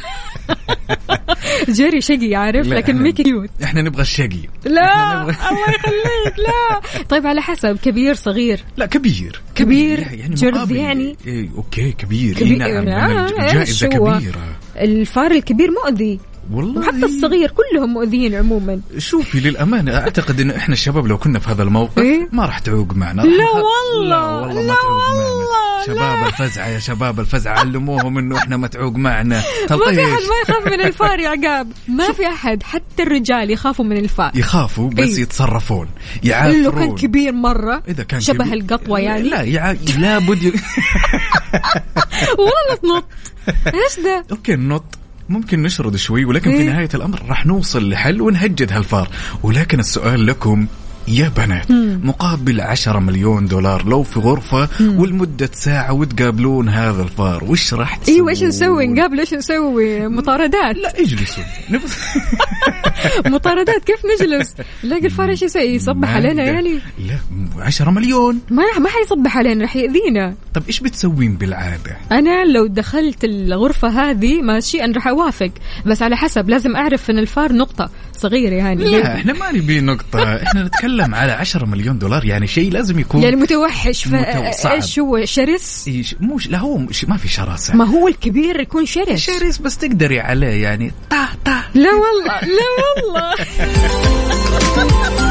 جيري 1.70 2.02
شقي 2.02 2.36
عارف؟ 2.36 2.68
لكن 2.68 2.96
ميكي 2.96 3.24
cute. 3.24 3.50
إحنا 3.64 3.82
نبغى 3.82 4.02
الشقي 4.02 4.40
لا 4.66 5.14
الله 5.22 5.32
يخليك 5.32 6.38
لا. 6.38 6.82
طيب 7.10 7.28
على 7.28 7.42
حسب 7.42 7.78
كبير 7.78 8.16
صغير؟ 8.16 8.60
لا 8.78 8.86
كبير. 8.86 9.42
كبير، 9.56 10.04
جرذ 10.30 10.56
مقابل- 10.56 10.76
يعني. 10.76 11.16
إيه 11.28 11.50
okay 11.56 11.92
كبير, 11.92 12.36
كبير، 12.36 12.66
إيه 12.66 12.80
نعم 12.80 12.88
آه، 12.88 13.28
من 13.32 13.40
إيش 13.42 13.54
جائزة 13.54 13.98
هو؟ 13.98 14.20
كبيرة. 14.20 14.56
الفار 14.78 15.32
الكبير 15.32 15.70
مؤذي. 15.72 16.20
والله 16.52 16.82
وحتى 16.82 17.06
الصغير 17.06 17.52
كلهم 17.52 17.94
مؤذيين 17.94 18.36
عموما. 18.36 18.82
شوفي 18.98 19.40
للأمانة 19.40 19.98
أعتقد 19.98 20.40
انه 20.40 20.56
إحنا 20.58 20.74
الشباب 20.74 21.08
لو 21.08 21.18
كنا 21.18 21.40
في 21.40 21.50
هذا 21.52 21.64
الموقف 21.64 21.98
إيه؟ 21.98 22.30
ما 22.32 22.46
راح 22.46 22.60
تعوق 22.60 22.94
معنا. 22.94 23.22
لا 23.22 23.28
والله، 23.28 24.10
لا 24.10 24.18
والله 24.18 24.62
ما 24.62 24.68
لا 24.68 24.74
تعوق 24.74 25.10
والله، 25.10 25.44
معنا 25.54 25.86
شباب 25.86 26.28
الفزعة 26.28 26.68
يا 26.68 26.80
شباب 26.80 27.20
الفزعة 27.20 27.60
علموهم 27.60 28.18
إنه 28.18 28.38
إحنا 28.38 28.58
ما 28.58 28.68
تعوق 28.68 28.96
معنا. 28.96 29.36
ما 29.72 29.78
في 29.78 29.84
أحد 29.84 30.22
ما 30.22 30.36
يخاف 30.48 30.68
من 30.68 30.82
الفار 30.82 31.20
يا 31.20 31.30
عقاب. 31.30 31.72
ما 31.88 32.12
في 32.12 32.28
أحد 32.28 32.64
حتى 32.64 33.04
الرجال 33.04 33.52
يخافوا 33.52 33.86
من 33.86 33.98
الفار. 33.98 34.32
يخافوا 34.36 34.90
بس 34.90 35.16
إيه. 35.16 35.22
يتصرفون 35.22 35.88
يعافرون 36.24 36.64
لو 36.64 36.72
كان 36.72 36.96
كبير 36.96 37.32
مرة 37.32 37.84
إذا 37.88 38.04
كان 38.04 38.20
شبه 38.22 38.44
كبير- 38.46 38.54
القطوة 38.54 39.00
يعني. 39.00 39.30
لا 39.30 39.42
يع... 39.42 39.72
لابد 39.98 40.44
ي... 40.44 40.54
والله 42.38 42.76
تنط 42.84 43.06
إيش 43.68 44.00
ذا 44.06 44.24
okay 44.32 44.54
النط 44.54 44.84
ممكن 45.30 45.64
نشرد 45.64 45.96
شوي 45.96 46.26
ولكن 46.26 46.52
في 46.52 46.58
إيه؟ 46.58 46.70
نهاية 46.70 46.90
الأمر 46.94 47.22
راح 47.30 47.46
نوصل 47.46 47.90
لحل 47.90 48.22
ونهجد 48.22 48.74
هالفار 48.74 49.10
ولكن 49.44 49.80
السؤال 49.80 50.26
لكم 50.26 50.68
يا 51.08 51.32
بنات 51.38 51.72
مقابل 52.06 52.62
عشرة 52.62 53.00
مليون 53.00 53.46
دولار 53.48 53.86
لو 53.86 54.04
في 54.04 54.20
غرفة 54.20 54.70
ولمدة 54.82 55.50
ساعة 55.54 55.94
وتقابلون 55.94 56.70
هذا 56.70 57.04
الفار 57.04 57.44
وش 57.44 57.74
راح 57.74 57.96
تسوون؟ 57.96 58.16
إيوه 58.16 58.30
إيش 58.30 58.44
نسوي؟ 58.44 58.88
نقابل 58.88 59.20
إيش 59.20 59.34
نسوي؟ 59.34 60.08
مطاردات. 60.08 60.76
لا 60.78 61.00
اجلسوا. 61.00 61.44
مطاردات 63.36 63.84
كيف 63.84 64.00
نجلس؟ 64.06 64.56
نلاقي 64.84 65.06
الفار 65.06 65.30
إيش 65.30 65.42
يسوي؟ 65.42 65.64
يصبح 65.64 66.16
علينا. 66.16 66.44
يعني؟ 66.44 66.80
لا 67.08 67.16
عشرة 67.64 67.92
مليون. 67.92 68.40
ما 68.50 68.64
ما 68.80 68.90
حيصبح 68.90 69.38
علينا 69.38 69.62
راح 69.62 69.76
يأذينا. 69.76 70.36
طب 70.54 70.64
إيش 70.68 70.80
بتسوين 70.80 71.36
بالعادة؟ 71.36 71.98
أنا 72.12 72.46
لو 72.46 72.68
دخلت 72.68 73.24
الغرفة 73.24 73.88
هذه 73.88 74.42
ماشي 74.42 74.84
أنا 74.84 74.94
راح 74.94 75.08
أوافق. 75.08 75.52
بس 75.86 76.02
على 76.02 76.18
حسب 76.18 76.50
لازم 76.50 76.76
أعرف 76.76 77.10
إن 77.10 77.18
الفار 77.18 77.54
نقطة 77.54 77.90
صغيرة 78.18 78.54
يعني. 78.54 78.84
لا 78.84 79.16
إحنا 79.16 79.34
ما 79.34 79.52
نبي 79.52 79.82
نقطة 79.82 80.36
إحنا 80.36 80.64
نتكلم 80.68 80.93
على 81.02 81.32
عشرة 81.32 81.66
مليون 81.66 82.00
دولار 82.00 82.26
يعني 82.26 82.48
شيء 82.48 82.72
لازم 82.72 83.00
يكون 83.00 83.22
يعني 83.24 83.36
متوحش. 83.36 84.08
إيش 84.66 85.00
هو 85.00 85.26
شرس؟ 85.26 85.90
إيش- 85.90 86.16
مو 86.20 86.40
لا 86.50 86.58
هو 86.58 86.78
مش 86.78 87.06
ما 87.06 87.18
في 87.18 87.28
شراسة. 87.28 87.76
ما 87.76 87.86
هو 87.86 88.08
الكبير 88.08 88.60
يكون 88.60 88.86
شرس؟ 88.86 89.20
شرس 89.20 89.58
بس 89.58 89.78
تقدري 89.78 90.20
عليه 90.20 90.64
يعني 90.64 90.92
طا 91.10 91.26
طا 91.46 91.62
لا 91.74 91.90
والله 91.90 92.40
لا 92.42 92.70
والله. 93.06 93.34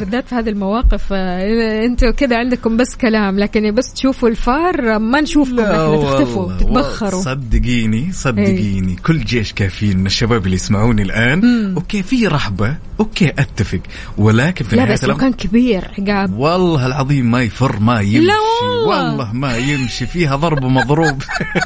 بالذات 0.00 0.28
في 0.28 0.34
هذه 0.34 0.48
المواقف 0.48 1.12
آه، 1.12 1.84
أنتوا 1.84 2.10
كذا 2.10 2.36
عندكم 2.36 2.76
بس 2.76 2.96
كلام 2.96 3.38
لكن 3.38 3.74
بس 3.74 3.92
تشوفوا 3.92 4.28
الفار 4.28 4.94
آه، 4.94 4.98
ما 4.98 5.20
نشوفكم 5.20 5.60
إحنا 5.60 5.96
تختفوا 5.96 6.52
تتبخروا. 6.56 7.22
صدقيني 7.22 8.12
صدقيني. 8.12 8.96
كل 9.06 9.24
جيش 9.24 9.52
كافيين 9.52 9.98
من 9.98 10.06
الشباب 10.06 10.44
اللي 10.44 10.56
يسمعوني 10.56 11.02
الآن. 11.02 11.74
okay 11.76 12.02
في 12.02 12.26
رهبة 12.26 12.76
okay 13.00 13.28
أتفق. 13.28 13.80
ولكن 14.18 14.64
في 14.64 14.76
لا 14.76 14.82
نهايه 14.82 14.94
بس 14.94 15.04
الامر 15.04 15.20
كان 15.20 15.32
كبير 15.32 15.90
عقاب. 15.98 16.38
والله 16.38 16.86
العظيم 16.86 17.30
ما 17.30 17.42
يفر 17.42 17.80
ما 17.80 18.00
يمشي. 18.00 18.26
لا 18.26 18.34
والله. 18.62 19.08
والله 19.10 19.32
ما 19.32 19.56
يمشي. 19.56 20.06
فيها 20.06 20.36
ضرب 20.36 20.64
ومضروب 20.64 21.22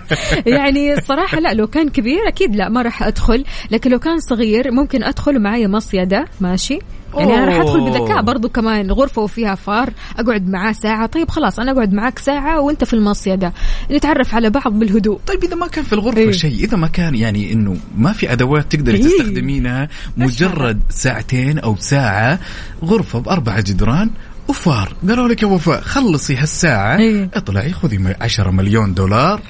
يعني 0.47 0.94
الصراحة 0.94 1.40
لا 1.40 1.55
لو 1.55 1.66
كان 1.66 1.88
كبير 1.88 2.29
أكيد 2.29 2.57
لا 2.57 2.68
ما 2.68 2.83
راح 2.83 3.03
أدخل. 3.03 3.44
لكن 3.70 3.90
لو 3.90 3.99
كان 3.99 4.18
صغير 4.18 4.70
ممكن 4.70 5.05
أدخل 5.05 5.42
معايا 5.42 5.68
مصيدة 5.68 6.25
ماشي. 6.40 6.79
يعني 7.18 7.35
أنا 7.35 7.44
راح 7.44 7.57
أوه. 7.57 7.90
بذكاء 7.90 8.22
برضو 8.22 8.48
كمان 8.48 8.90
غرفة 8.90 9.22
وفيها 9.22 9.55
فار 9.55 9.90
أقعد 10.18 10.48
معاه 10.48 10.72
ساعة 10.72 11.07
طيب 11.07 11.31
خلاص 11.31 11.59
أنا 11.59 11.72
أقعد 11.72 11.92
معاك 11.92 12.18
ساعة 12.18 12.61
وأنت 12.61 12.85
في 12.85 12.94
المصيدة 12.94 13.53
نتعرف 13.90 14.35
على 14.35 14.50
بعض 14.50 14.72
بالهدوء 14.72 15.18
طيب 15.27 15.44
إذا 15.44 15.55
ما 15.57 15.66
كان 15.66 15.85
في 15.85 15.92
الغرفة 15.92 16.18
إيه. 16.18 16.33
شيء 16.33 16.64
إذا 16.64 16.77
ما 16.77 16.87
كان 16.87 17.14
يعني 17.14 17.53
إنه 17.53 17.77
ما 17.96 18.12
في 18.12 18.33
أدوات 18.33 18.72
تقدري 18.72 18.98
إيه. 18.98 19.05
تستخدمينها 19.05 19.88
مجرد 20.16 20.81
ساعتين 20.90 21.59
أو 21.59 21.77
ساعة 21.79 22.38
غرفة 22.85 23.18
باربع 23.18 23.61
جدران 23.61 24.11
وفار 24.48 24.96
قالوا 25.09 25.29
لك 25.29 25.42
يا 25.42 25.48
وفاء 25.48 25.81
خلصي 25.81 26.37
هالساعة 26.37 26.98
إيه. 26.98 27.31
اطلعي 27.35 27.72
خذي 27.72 28.14
10 28.20 28.50
مليون 28.50 28.94
دولار 28.94 29.40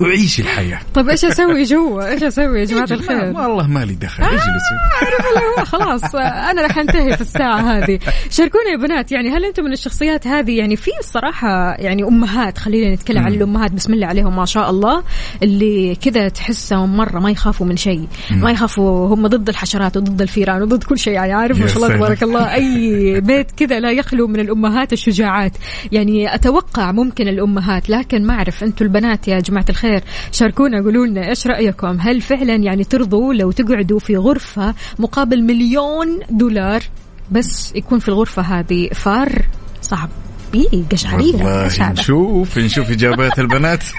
وعيشي 0.00 0.42
الحياة. 0.42 0.80
طيب 0.94 1.08
إيش 1.08 1.24
أسوي 1.24 1.62
جوا؟ 1.62 2.08
إيش 2.08 2.22
أسوي 2.22 2.60
يا 2.60 2.64
جماعة 2.64 2.86
ما 2.90 2.94
الخير؟ 2.94 3.24
والله 3.24 3.66
مالي 3.66 3.94
دخل. 3.94 4.22
اجلسي 4.24 4.74
لا 5.34 5.60
هو 5.60 5.64
خلاص 5.64 6.14
أنا 6.14 6.62
راح 6.62 6.78
أنتهي 6.78 7.16
في 7.16 7.20
الساعة 7.20 7.60
هذه. 7.60 7.98
شاركونا 8.30 8.70
يا 8.72 8.76
بنات 8.76 9.12
يعني 9.12 9.30
هل 9.30 9.44
أنتم 9.44 9.64
من 9.64 9.72
الشخصيات 9.72 10.26
هذه؟ 10.26 10.58
يعني 10.58 10.76
في 10.76 10.90
الصراحه 11.00 11.74
يعني 11.78 12.04
أمهات 12.04 12.58
خلينا 12.58 12.94
نتكلم 12.94 13.22
عن 13.22 13.34
الأمهات 13.34 13.72
بسم 13.72 13.94
الله 13.94 14.06
عليهم 14.06 14.36
ما 14.36 14.44
شاء 14.44 14.70
الله 14.70 15.02
اللي 15.42 15.94
كذا 15.94 16.28
تحسهم 16.28 16.96
مرة 16.96 17.18
ما 17.18 17.30
يخافوا 17.30 17.66
من 17.66 17.76
شيء. 17.76 18.06
ما 18.30 18.50
يخافوا 18.50 19.14
هم 19.14 19.26
ضد 19.26 19.48
الحشرات 19.48 19.96
وضد 19.96 20.22
الفيران 20.22 20.62
وضد 20.62 20.84
كل 20.84 20.98
شيء 20.98 21.12
يعني 21.12 21.32
عارف 21.32 21.60
ما 21.60 21.66
شاء 21.66 21.76
الله. 21.76 21.96
تبارك 21.96 22.22
الله 22.22 22.54
أي 22.54 23.20
بيت 23.20 23.50
كذا 23.50 23.80
لا 23.80 23.90
يخلو 23.90 24.26
من 24.26 24.40
الأمهات 24.40 24.92
الشجاعات. 24.92 25.52
يعني 25.92 26.34
أتوقع 26.34 26.92
ممكن 26.92 27.28
الأمهات 27.28 27.90
لكن 27.90 28.26
ما 28.26 28.34
أعرف 28.34 28.64
أنتم 28.64 28.84
البنات 28.84 29.28
يا 29.28 29.40
جماعة 29.40 29.64
الخير 29.68 29.91
شاركونا 30.32 30.82
قولوا 30.82 31.06
لنا 31.06 31.28
إيش 31.28 31.46
رأيكم؟ 31.46 32.00
هل 32.00 32.20
فعلا 32.20 32.54
يعني 32.54 32.84
ترضوا 32.84 33.34
لو 33.34 33.50
تقعدوا 33.50 33.98
في 33.98 34.16
غرفة 34.16 34.74
مقابل 34.98 35.42
مليون 35.42 36.20
دولار 36.30 36.82
بس 37.30 37.72
يكون 37.74 37.98
في 37.98 38.08
الغرفة 38.08 38.42
هذه 38.42 38.88
فار 38.88 39.46
صعب. 39.82 40.08
إيه 40.54 40.84
والله 41.34 41.64
إيش 41.64 41.80
هذا؟ 41.80 41.92
نشوف 41.92 42.58
نشوف 42.58 42.90
إجابات 42.90 43.38
البنات. 43.38 43.84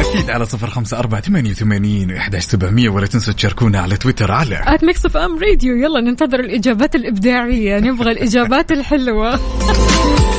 أكيد 0.00 0.30
على 0.30 0.46
صفر 0.46 0.70
خمسة 0.70 0.98
أربعة 0.98 1.20
ثمانية 1.20 1.50
وثمانين 1.50 2.16
أحد 2.16 2.36
سبعمية 2.36 2.88
ولا 2.88 3.06
تنسوا 3.06 3.34
تشاركونا 3.34 3.80
على 3.80 3.96
تويتر 3.96 4.32
على 4.32 4.60
at 4.66 4.84
Mix 4.84 5.16
FM 5.16 5.38
Radio 5.38 5.76
يلا 5.76 6.00
ننتظر 6.00 6.40
الإجابات 6.40 6.94
الإبداعية. 6.94 7.80
نبغى 7.80 8.12
الإجابات 8.12 8.72
الحلوة. 8.72 9.40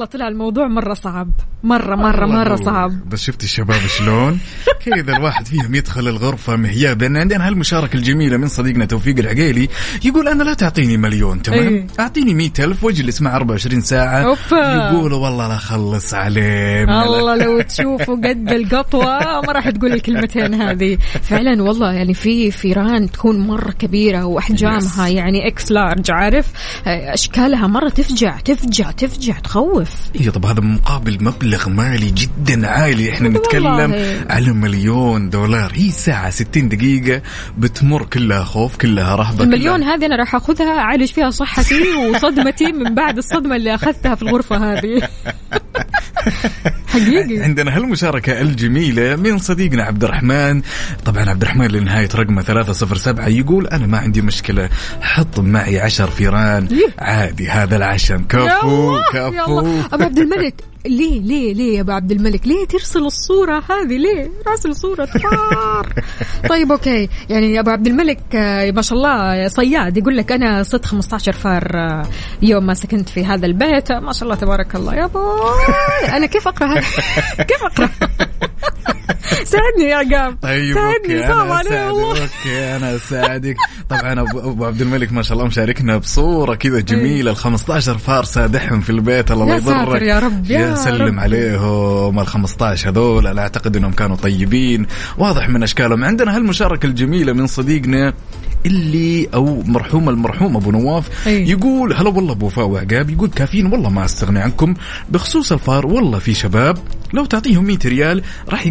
والله 0.00 0.12
طلع 0.12 0.28
الموضوع 0.28 0.66
مرة 0.66 0.94
صعب. 0.94 1.30
مرة 1.62 1.96
مرة 1.96 2.26
مرة 2.26 2.56
صعب. 2.56 3.08
بس 3.08 3.22
شفت 3.22 3.44
الشباب 3.44 3.80
شلون؟ 3.98 4.38
كذا 4.84 5.16
الواحد 5.16 5.46
فيهم 5.46 5.74
يدخل 5.74 6.08
الغرفة 6.08 6.56
مهيابا. 6.56 7.18
عندنا 7.18 7.48
هالمشاركة 7.48 7.96
الجميلة 7.96 8.36
من 8.36 8.48
صديقنا 8.48 8.84
توفيق 8.84 9.18
العقيلي 9.18 9.68
يقول 10.04 10.28
أنا 10.28 10.42
لا 10.42 10.54
تعطيني 10.54 10.96
مليون 10.96 11.42
تمام؟ 11.42 11.74
إيه. 11.74 11.86
أعطيني 12.00 12.34
مئة 12.34 12.64
ألف 12.64 12.84
واجلس 12.84 13.22
مع 13.22 13.36
24 13.36 13.80
ساعة. 13.80 14.22
أوبا. 14.22 14.90
يقولوا 14.90 15.18
والله 15.18 15.48
لا 15.48 15.54
أخلص 15.54 16.14
عليه 16.14 16.84
الله 16.84 17.36
لو 17.36 17.60
تشوفوا 17.60 18.16
قد 18.16 18.52
القطوة. 18.52 19.18
ما 19.46 19.52
راح 19.52 19.70
تقول 19.70 19.92
الكلمتين 19.92 20.54
هذه. 20.54 20.98
فعلا 21.22 21.62
والله 21.62 21.92
يعني 21.92 22.14
في 22.14 22.50
فيران 22.50 23.10
تكون 23.10 23.46
مرة 23.46 23.70
كبيرة 23.70 24.24
وأحجامها 24.24 25.08
يعني 25.08 25.46
إكس 25.46 25.72
لارج 25.72 26.10
عارف؟ 26.10 26.46
أشكالها 26.86 27.66
مرة 27.66 27.88
تفجع 27.88 28.36
تفجع 28.36 28.90
تفجع 28.90 29.38
تخوف. 29.38 29.89
إيه 30.14 30.30
طب 30.30 30.46
هذا 30.46 30.60
مقابل 30.60 31.24
مبلغ 31.24 31.68
مالي 31.68 32.10
جدا 32.10 32.68
عالي. 32.68 33.12
إحنا. 33.12 33.28
نتكلم 33.28 33.94
على 34.30 34.52
مليون 34.52 35.30
دولار. 35.30 35.72
هي 35.74 35.90
ساعة 35.90 36.30
60 36.30 36.68
دقيقة 36.68 37.22
بتمر 37.58 38.02
كلها 38.04 38.44
خوف 38.44 38.76
كلها 38.76 39.16
رهبة 39.16 39.44
المليون 39.44 39.82
هذه 39.82 40.06
أنا 40.06 40.16
راح 40.16 40.34
أخذها 40.34 40.78
أعالج 40.78 41.08
فيها 41.08 41.30
صحتي 41.30 41.82
وصدمتي 41.96 42.72
من 42.72 42.94
بعد 42.94 43.18
الصدمة 43.18 43.56
اللي 43.56 43.74
أخذتها 43.74 44.14
في 44.14 44.22
الغرفة 44.22 44.72
هذه. 44.72 45.08
حقيقي. 46.88 47.42
عندنا 47.42 47.76
هالمشاركة 47.76 48.40
الجميلة 48.40 49.16
من 49.16 49.38
صديقنا 49.38 49.82
عبد 49.82 50.04
الرحمن. 50.04 50.62
طبعا 51.04 51.30
عبد 51.30 51.42
الرحمن 51.42 51.66
لنهاية 51.66 52.08
رقمه 52.14 52.42
307 52.42 53.28
يقول 53.28 53.66
أنا 53.66 53.86
ما 53.86 53.98
عندي 53.98 54.22
مشكلة 54.22 54.68
حط 55.00 55.40
معي 55.40 55.80
عشر 55.80 56.10
فيران 56.10 56.68
عادي 56.98 57.48
هذا 57.48 57.76
العشم. 57.76 58.24
كفو 58.24 59.00
كفو. 59.12 59.79
أبو 59.92 60.04
عبد 60.04 60.18
الملك. 60.18 60.54
ليه 60.86 61.20
ليه 61.20 61.54
ليه 61.54 61.76
يا 61.76 61.80
أبو 61.80 61.92
عبد 61.92 62.12
الملك؟ 62.12 62.46
ليه 62.46 62.66
ترسل 62.66 63.00
الصورة 63.00 63.62
هذه؟ 63.70 63.96
ليه 63.96 64.30
راسل 64.46 64.76
صورة 64.76 65.04
فار؟ 65.04 65.92
طيب 66.50 66.72
okay. 66.72 67.08
يعني 67.28 67.54
يا 67.54 67.60
أبو 67.60 67.70
عبد 67.70 67.86
الملك 67.86 68.20
آه، 68.34 68.70
ما 68.70 68.82
شاء 68.82 68.98
الله 68.98 69.48
صياد. 69.48 69.96
يقول 69.96 70.16
لك 70.16 70.32
أنا 70.32 70.62
صدت 70.62 70.84
15 70.84 71.32
فار 71.32 71.70
آه، 71.74 72.02
يوم 72.42 72.66
ما 72.66 72.74
سكنت 72.74 73.08
في 73.08 73.24
هذا 73.24 73.46
البيت. 73.46 73.92
ما 73.92 74.12
شاء 74.12 74.22
الله 74.22 74.34
تبارك 74.34 74.74
الله. 74.76 74.94
يا 74.94 75.06
بوي 75.06 75.50
أنا 76.16 76.26
كيف 76.26 76.48
أقرأ 76.48 76.66
هذا؟ 76.68 76.80
كيف 77.50 77.62
أقرأ؟ 77.64 77.88
ساعدني 79.44 79.84
يا 79.90 79.96
عقاب 79.96 80.36
طيب 80.42 80.74
ساعدني 80.74 81.22
صعب 81.22 81.46
أنا 81.46 81.54
علي 81.54 81.90
والله 81.90 82.22
okay 82.22 82.76
أنا 82.76 82.96
أساعدك. 82.96 83.56
طبعا 83.88 84.20
ابو 84.20 84.64
عبد 84.64 84.80
الملك 84.82 85.12
ما 85.12 85.22
شاء 85.22 85.32
الله 85.32 85.46
مشاركنا 85.46 85.96
بصورة 85.96 86.54
كذا 86.54 86.80
جميلة 86.80 87.30
ال 87.30 87.36
15 87.36 87.98
فار 87.98 88.24
سادحهم 88.24 88.80
في 88.80 88.90
البيت 88.90 89.30
الله 89.30 89.56
يضرك 89.56 90.02
يا 90.02 90.18
رب، 90.18 90.50
يا 90.50 90.74
سلم. 90.74 91.20
عليهم 91.20 92.20
ال 92.20 92.26
15 92.26 92.90
هذول. 92.90 93.26
أنا 93.26 93.42
أعتقد 93.42 93.76
إنهم 93.76 93.92
كانوا 93.92 94.16
طيبين. 94.16 94.86
واضح 95.18 95.48
من 95.48 95.62
أشكالهم. 95.62 96.04
عندنا 96.04 96.36
هالمشاركة 96.36 96.86
الجميلة 96.86 97.32
من 97.32 97.46
صديقنا 97.46 98.14
اللي 98.66 99.28
أو 99.34 99.62
مرحوم 99.62 100.08
المرحوم 100.08 100.56
أبو 100.56 100.70
نواف. 100.70 101.26
أي. 101.26 101.50
يقول 101.50 101.92
هلا 101.92 102.08
والله 102.08 102.32
أبو 102.32 102.46
وفاء 102.46 102.66
وعقاب 102.66 103.10
يقول 103.10 103.28
كافيين 103.28 103.66
والله 103.66 103.90
ما 103.90 104.04
أستغني 104.04 104.40
عنكم. 104.40 104.74
بخصوص 105.10 105.52
الفار 105.52 105.86
والله 105.86 106.18
في 106.18 106.34
شباب 106.34 106.78
لو 107.12 107.24
تعطيهم 107.24 107.64
100 107.64 107.78
ريال 107.84 108.22
راح 108.48 108.66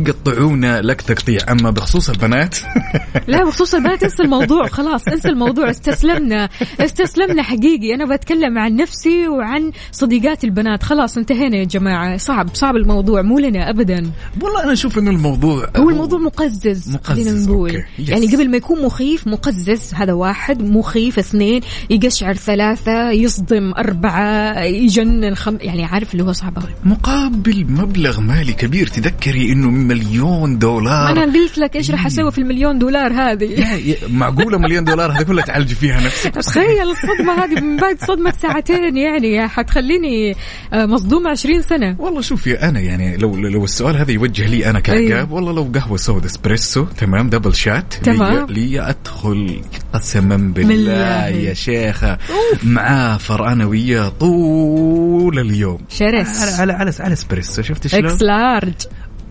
يقطعونا 0.50 0.82
لك 0.82 1.02
تقطيع 1.02 1.39
أما 1.50 1.70
بخصوص 1.70 2.10
البنات 2.10 2.56
لا 3.28 3.43
بخصوص 3.43 3.74
البنات 3.74 4.04
انسى 4.04 4.24
الموضوع. 4.24 4.68
خلاص 4.68 5.08
انسى 5.08 5.30
الموضوع. 5.30 5.70
استسلمنا. 5.70 6.50
استسلمنا 6.80 7.43
حقيقي. 7.43 7.95
أنا 7.95 8.16
بتكلم 8.16 8.58
عن 8.58 8.76
نفسي 8.76 9.28
وعن 9.28 9.72
صديقات 9.91 10.43
البنات. 10.43 10.84
خلاص 10.84 11.18
انتهينا 11.18 11.58
يا 11.58 11.64
جماعة. 11.64 12.18
صعب 12.18 12.50
صعب 12.54 12.76
الموضوع. 12.76 13.22
مو 13.22 13.39
لنا 13.39 13.70
ابدا. 13.70 14.12
والله 14.41 14.64
أنا 14.64 14.74
أشوف 14.74 14.97
إنه 14.97 15.12
الموضوع 15.12 15.70
هو 15.78 15.89
الموضوع 15.89 16.20
مقزز 16.20 16.89
مقزز، 16.93 17.50
نقول. 17.50 17.84
يعني 18.00 18.28
قبل 18.28 18.50
ما 18.50 18.58
يكون 18.58 18.82
مخيف 18.86 19.28
مقزز. 19.28 19.93
هذا 19.93 20.14
واحد 20.14 20.62
مخيف. 20.62 21.20
اثنين 21.20 21.62
يقشعر 21.89 22.34
ثلاثة 22.34 23.12
يصدم 23.12 23.74
أربعة 23.74 24.64
يجنن 24.64 25.36
خم 25.36 25.58
يعني 25.62 25.86
عارف 25.86 26.14
اللي 26.14 26.24
هو 26.24 26.32
صعب 26.32 26.58
مقابل 26.84 27.66
مبلغ 27.70 28.22
مالي 28.22 28.54
كبير 28.54 28.88
تذكري 28.88 29.52
إنه 29.52 29.70
مليون 29.70 30.39
دولار. 30.48 31.12
أنا 31.12 31.34
قلت 31.34 31.58
لك 31.58 31.76
إيش 31.76 31.92
راح 31.92 32.06
أسوي 32.06 32.32
في 32.32 32.38
المليون 32.38 32.80
دولار 32.80 33.14
هذه؟ 33.14 33.66
معقولة 34.10 34.58
مليون 34.58 34.84
دولار 34.84 35.12
هذه 35.12 35.24
كلها 35.24 35.46
تعالجي 35.46 35.76
فيها 35.76 36.02
نفسك؟ 36.02 36.32
تخيل 36.32 36.92
الصدمة 36.92 37.44
هذه 37.44 37.62
من 37.62 37.78
بعد 37.78 37.98
صدمة 38.00 38.32
ساعتين 38.32 38.98
يعني 38.98 39.48
حتخليني 39.48 40.36
آه، 40.74 40.86
مصدومة 40.86 41.30
20 41.30 41.62
سنة. 41.62 41.96
والله 42.00 42.22
شوفي 42.22 42.54
أنا 42.54 42.80
يعني 42.80 43.18
لو 43.18 43.36
لو 43.36 43.64
السؤال 43.64 43.98
هذا 43.98 44.12
يوجه 44.12 44.48
لي 44.48 44.70
أنا 44.70 44.80
كعقاب 44.80 45.02
أيوه. 45.02 45.34
والله 45.34 45.52
لو 45.54 45.72
قهوة 45.76 45.98
سوداء 45.98 46.26
إسبريسو 46.26 46.86
تمام 46.86 47.30
دبل 47.30 47.56
شات 47.56 47.94
تمام. 47.94 48.46
لي, 48.46 48.68
لي 48.68 48.82
أدخل 48.90 49.62
قسما 49.94 50.38
بالله. 50.38 51.28
يا 51.28 51.54
شيخة 51.54 52.18
أعافر 52.64 53.48
أنا 53.48 53.66
وياه 53.66 54.10
طول 54.10 55.40
اليوم. 55.40 55.80
شرس. 55.90 56.42
على 56.42 56.52
على 56.52 56.74
على, 56.74 56.94
على 57.00 57.14
إسبريسو 57.14 57.62
شفت 57.62 57.88
شلون؟ 57.88 58.06
إكس 58.06 58.22
لارج 58.22 58.74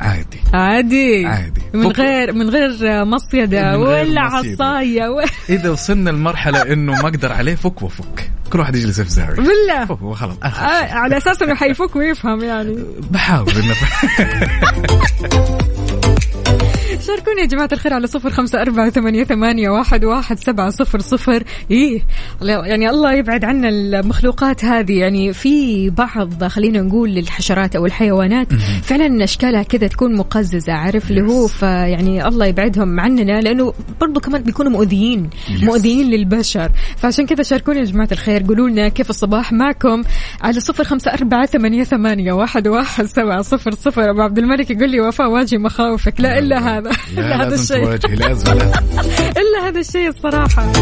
عادي. 0.00 0.40
عادي. 0.54 1.26
عادي. 1.26 1.60
من 1.74 1.86
غير 1.86 2.32
من 2.32 2.50
غير 2.50 3.04
مصيدة 3.04 3.78
ولا. 3.78 4.20
عصاية 4.20 5.08
و... 5.08 5.22
إذا 5.48 5.70
وصلنا 5.70 6.10
لمرحلة 6.10 6.62
إنه 6.72 6.92
ما 6.92 7.00
أقدر 7.08 7.32
عليه 7.32 7.54
فك 7.54 7.82
وفك. 7.82 8.30
كل 8.52 8.60
واحد 8.60 8.76
يجلس 8.76 9.00
في 9.00 9.10
زاوية. 9.10 9.36
بالله. 9.36 9.92
وخلاص. 10.02 10.36
آه 10.42 10.92
على 10.94 11.16
أساس 11.16 11.42
إنه 11.42 11.54
حيفك 11.54 11.96
ويفهم 11.96 12.44
يعني. 12.44 12.84
بحاول 13.10 13.50
انه 13.50 13.74
شاركوني 17.00 17.40
يا 17.40 17.46
جماعة 17.46 17.68
الخير 17.72 17.94
على 17.94 18.06
صفر 18.06 18.30
خمسة 18.30 18.62
أربعة 18.62 18.90
ثمانية, 18.90 19.24
ثمانية 19.24 19.70
واحد, 19.70 20.04
واحد 20.04 20.38
سبعة 20.38 20.70
صفر 20.70 20.98
صفر. 20.98 21.42
إيه 21.70 22.02
يعني 22.42 22.90
الله 22.90 23.12
يبعد 23.12 23.44
عنا 23.44 23.68
المخلوقات 23.68 24.64
هذه. 24.64 24.98
يعني 24.98 25.32
في 25.32 25.90
بعض 25.90 26.44
خلينا 26.44 26.80
نقول 26.80 27.18
الحشرات 27.18 27.76
أو 27.76 27.86
الحيوانات 27.86 28.52
فعلا 28.82 29.24
أشكالها 29.24 29.62
كذا 29.62 29.86
تكون 29.86 30.16
مقززة 30.16 30.72
عارف؟ 30.72 31.10
اللي 31.10 31.22
هو 31.22 31.46
فيعني 31.46 32.28
الله 32.28 32.46
يبعدهم 32.46 33.00
عننا 33.00 33.40
لأنه 33.40 33.74
برضو 34.00 34.20
كمان 34.20 34.42
بيكونوا 34.42 34.72
مؤذيين. 34.72 35.30
مؤذيين 35.62 36.10
للبشر. 36.10 36.72
فعشان 36.96 37.26
كذا 37.26 37.42
شاركوني 37.42 37.78
يا 37.78 37.84
جماعة 37.84 38.08
الخير. 38.12 38.42
قولوا 38.42 38.68
لنا 38.68 38.88
كيف 38.88 39.10
الصباح 39.10 39.52
معكم 39.52 40.02
على 40.40 40.60
صفر 40.60 40.84
خمسة 40.84 41.12
أربعة 41.12 41.46
ثمانية, 41.46 41.84
ثمانية 41.84 42.32
واحد, 42.32 42.68
واحد 42.68 43.04
سبعة 43.04 43.42
صفر 43.42 43.70
صفر. 43.70 44.10
أبو 44.10 44.22
عبد 44.22 44.38
الملك 44.38 44.70
يقول 44.70 44.90
لي 44.90 45.00
وفاء 45.00 45.30
واجه 45.30 45.56
مخاوفك. 45.56 46.20
لا 46.20 46.38
إلا 46.38 46.78
هذا. 46.78 46.87
لا 47.14 47.22
إلا 47.26 47.36
هذا 47.36 47.48
لازم 47.48 47.74
الشيء. 47.74 47.84
لازم 47.88 48.14
لازم. 48.14 48.52
إلا 49.40 49.68
هذا 49.68 49.80
الشيء 49.80 50.08
الصراحة. 50.08 50.72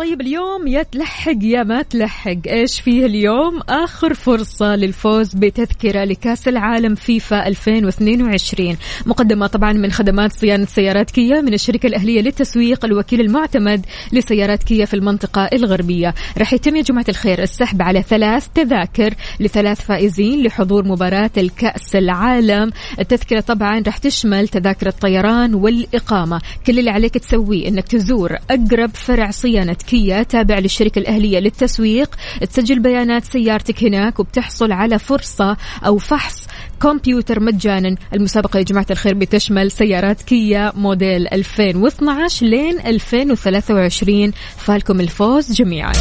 طيب 0.00 0.20
اليوم 0.20 0.66
يا 0.66 0.82
تلحق 0.82 1.36
يا 1.42 1.62
ما 1.62 1.82
تلحق. 1.82 2.36
إيش 2.48 2.80
فيه 2.80 3.06
اليوم؟ 3.06 3.60
آخر 3.68 4.14
فرصة 4.14 4.76
للفوز 4.76 5.34
بتذكرة 5.34 6.04
لكأس 6.04 6.48
العالم 6.48 6.94
فيفا 6.94 7.46
2022 7.46 8.76
مقدمة 9.06 9.46
طبعا 9.46 9.72
من 9.72 9.92
خدمات 9.92 10.32
صيانة 10.32 10.64
سيارات 10.64 11.10
كيا 11.10 11.40
من 11.40 11.54
الشركة 11.54 11.86
الأهلية 11.86 12.20
للتسويق 12.20 12.84
الوكيل 12.84 13.20
المعتمد 13.20 13.86
لسيارات 14.12 14.62
كيا 14.62 14.84
في 14.84 14.94
المنطقة 14.94 15.48
الغربية. 15.52 16.14
راح 16.38 16.52
يتم 16.52 16.76
يا 16.76 16.82
جماعة 16.82 17.06
الخير 17.08 17.42
السحب 17.42 17.82
على 17.82 18.02
ثلاث 18.02 18.48
تذاكر 18.54 19.14
لثلاث 19.40 19.80
فائزين 19.80 20.42
لحضور 20.42 20.88
مباراة 20.88 21.30
الكأس 21.36 21.96
العالم. 21.96 22.70
التذكرة 23.00 23.40
طبعا 23.40 23.82
راح 23.86 23.98
تشمل 23.98 24.48
تذاكر 24.48 24.86
الطيران 24.86 25.54
والإقامة. 25.54 26.40
كل 26.66 26.78
اللي 26.78 26.90
عليك 26.90 27.14
تسويه 27.18 27.68
إنك 27.68 27.88
تزور 27.88 28.36
أقرب 28.50 28.90
فرع 28.94 29.30
صيانة 29.30 29.76
كيا 29.90 30.22
تابع 30.22 30.58
للشركة 30.58 30.98
الأهلية 30.98 31.38
للتسويق. 31.38 32.14
تسجل 32.40 32.78
بيانات 32.78 33.24
سيارتك 33.24 33.84
هناك 33.84 34.20
وبتحصل 34.20 34.72
على 34.72 34.98
فرصة 34.98 35.56
أو 35.86 35.98
فحص 35.98 36.46
كمبيوتر 36.82 37.40
مجانا. 37.40 37.96
المسابقة 38.14 38.58
يا 38.58 38.62
جماعة 38.62 38.86
الخير 38.90 39.14
بتشمل 39.14 39.70
سيارات 39.70 40.22
كيا 40.22 40.72
موديل 40.76 41.28
2012 41.28 42.46
لين 42.46 42.80
2023 42.86 44.32
فالكم 44.56 45.00
الفوز 45.00 45.52
جميعا. 45.52 45.92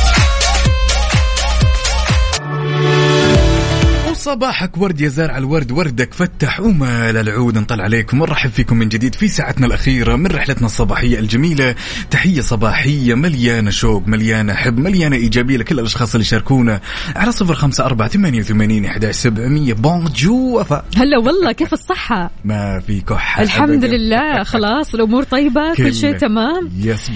صباحك 4.33 4.77
ورد 4.77 5.01
يا 5.01 5.07
زارع 5.09 5.37
الورد 5.37 5.71
وردك 5.71 6.13
فتح 6.13 6.59
وما 6.59 7.09
العود 7.09 7.57
نطلع 7.57 7.83
عليكم 7.83 8.21
ونرحب 8.21 8.49
فيكم 8.49 8.77
من 8.77 8.89
جديد 8.89 9.15
في 9.15 9.27
ساعتنا 9.27 9.67
الأخيرة 9.67 10.15
من 10.15 10.27
رحلتنا 10.27 10.65
الصباحية 10.65 11.19
الجميلة 11.19 11.75
تحية 12.11 12.41
صباحية 12.41 13.13
مليانة 13.15 13.69
شوق 13.69 14.03
مليانة 14.07 14.53
حب 14.53 14.77
مليانة 14.79 15.15
إيجابية 15.15 15.57
لكل 15.57 15.79
الأشخاص 15.79 16.13
اللي 16.15 16.25
شاركونا 16.25 16.79
على 17.15 17.31
صفر 17.31 17.53
خمسة 17.53 17.85
أربعة 17.85 18.07
ثمانية 18.07 18.39
وثمانين 18.39 18.85
أحد 18.85 19.05
سبعمية 19.05 19.73
بونجو 19.73 20.59
هلا 20.97 21.17
والله 21.17 21.51
كيف 21.51 21.73
الصحة 21.73 22.31
ما 22.45 22.79
في 22.79 23.01
كحة 23.01 23.43
الحمد. 23.43 23.85
لله 23.85 24.43
خلاص 24.43 24.93
الأمور 24.93 25.23
طيبة 25.23 25.73
كل 25.75 25.93
شيء. 25.93 26.17
تمام 26.17 26.69
يس 26.77 27.05
شك. 27.05 27.13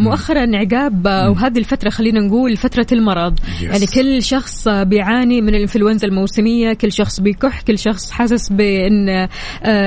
مؤخرا 0.00 0.56
عقاب 0.56 1.06
وهذه 1.06 1.58
الفترة 1.58 1.90
خلينا 1.90 2.20
نقول 2.20 2.56
فترة 2.56 2.86
المرض 2.92 3.38
Yes. 3.38 3.62
يعني 3.62 3.86
كل 3.86 4.22
شخص 4.22 4.68
بيعاني 4.68 5.40
من 5.40 5.54
الإنفلونزا 5.54 6.06
الموسميه 6.26 6.72
كل 6.72 6.92
شخص 6.92 7.20
بيكح 7.20 7.60
كل 7.62 7.78
شخص 7.78 8.10
حاسس 8.10 8.52
بإن 8.52 9.08
آه، 9.08 9.28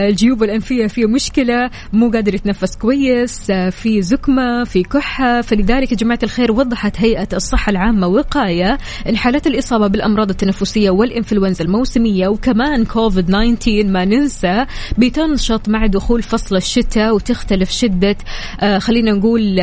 الجيوب 0.08 0.44
الأنفية 0.44 0.88
فيه 0.88 1.06
مشكلة 1.06 1.70
مو 1.94 2.12
قادر 2.12 2.36
يتنفس 2.36 2.78
كويس 2.78 3.50
آه، 3.52 3.70
في 3.70 4.02
زكمة 4.02 4.64
في 4.64 4.84
كحة. 4.84 5.42
فلذلك 5.42 5.92
يا 5.92 5.98
جماعة 5.98 6.20
الخير 6.24 6.52
وضحت 6.52 7.02
هيئة 7.02 7.28
الصحة 7.34 7.70
العامة 7.70 8.08
وقاية 8.08 8.78
إن 9.10 9.18
حالات 9.18 9.48
الإصابة 9.48 9.88
بالأمراض 9.88 10.30
التنفسية 10.30 10.90
والإنفلونزا 10.90 11.64
الموسمية 11.64 12.28
وكمان 12.28 12.86
كوفيد 12.86 13.26
19 13.26 13.84
ما 13.84 14.06
ننسى 14.06 14.66
بتنشط 14.98 15.70
مع 15.70 15.86
دخول 15.86 16.22
فصل 16.22 16.56
الشتاء 16.56 17.16
وتختلف 17.16 17.72
شدة 17.72 18.16
آه، 18.62 18.80
خلينا 18.80 19.12
نقول 19.12 19.56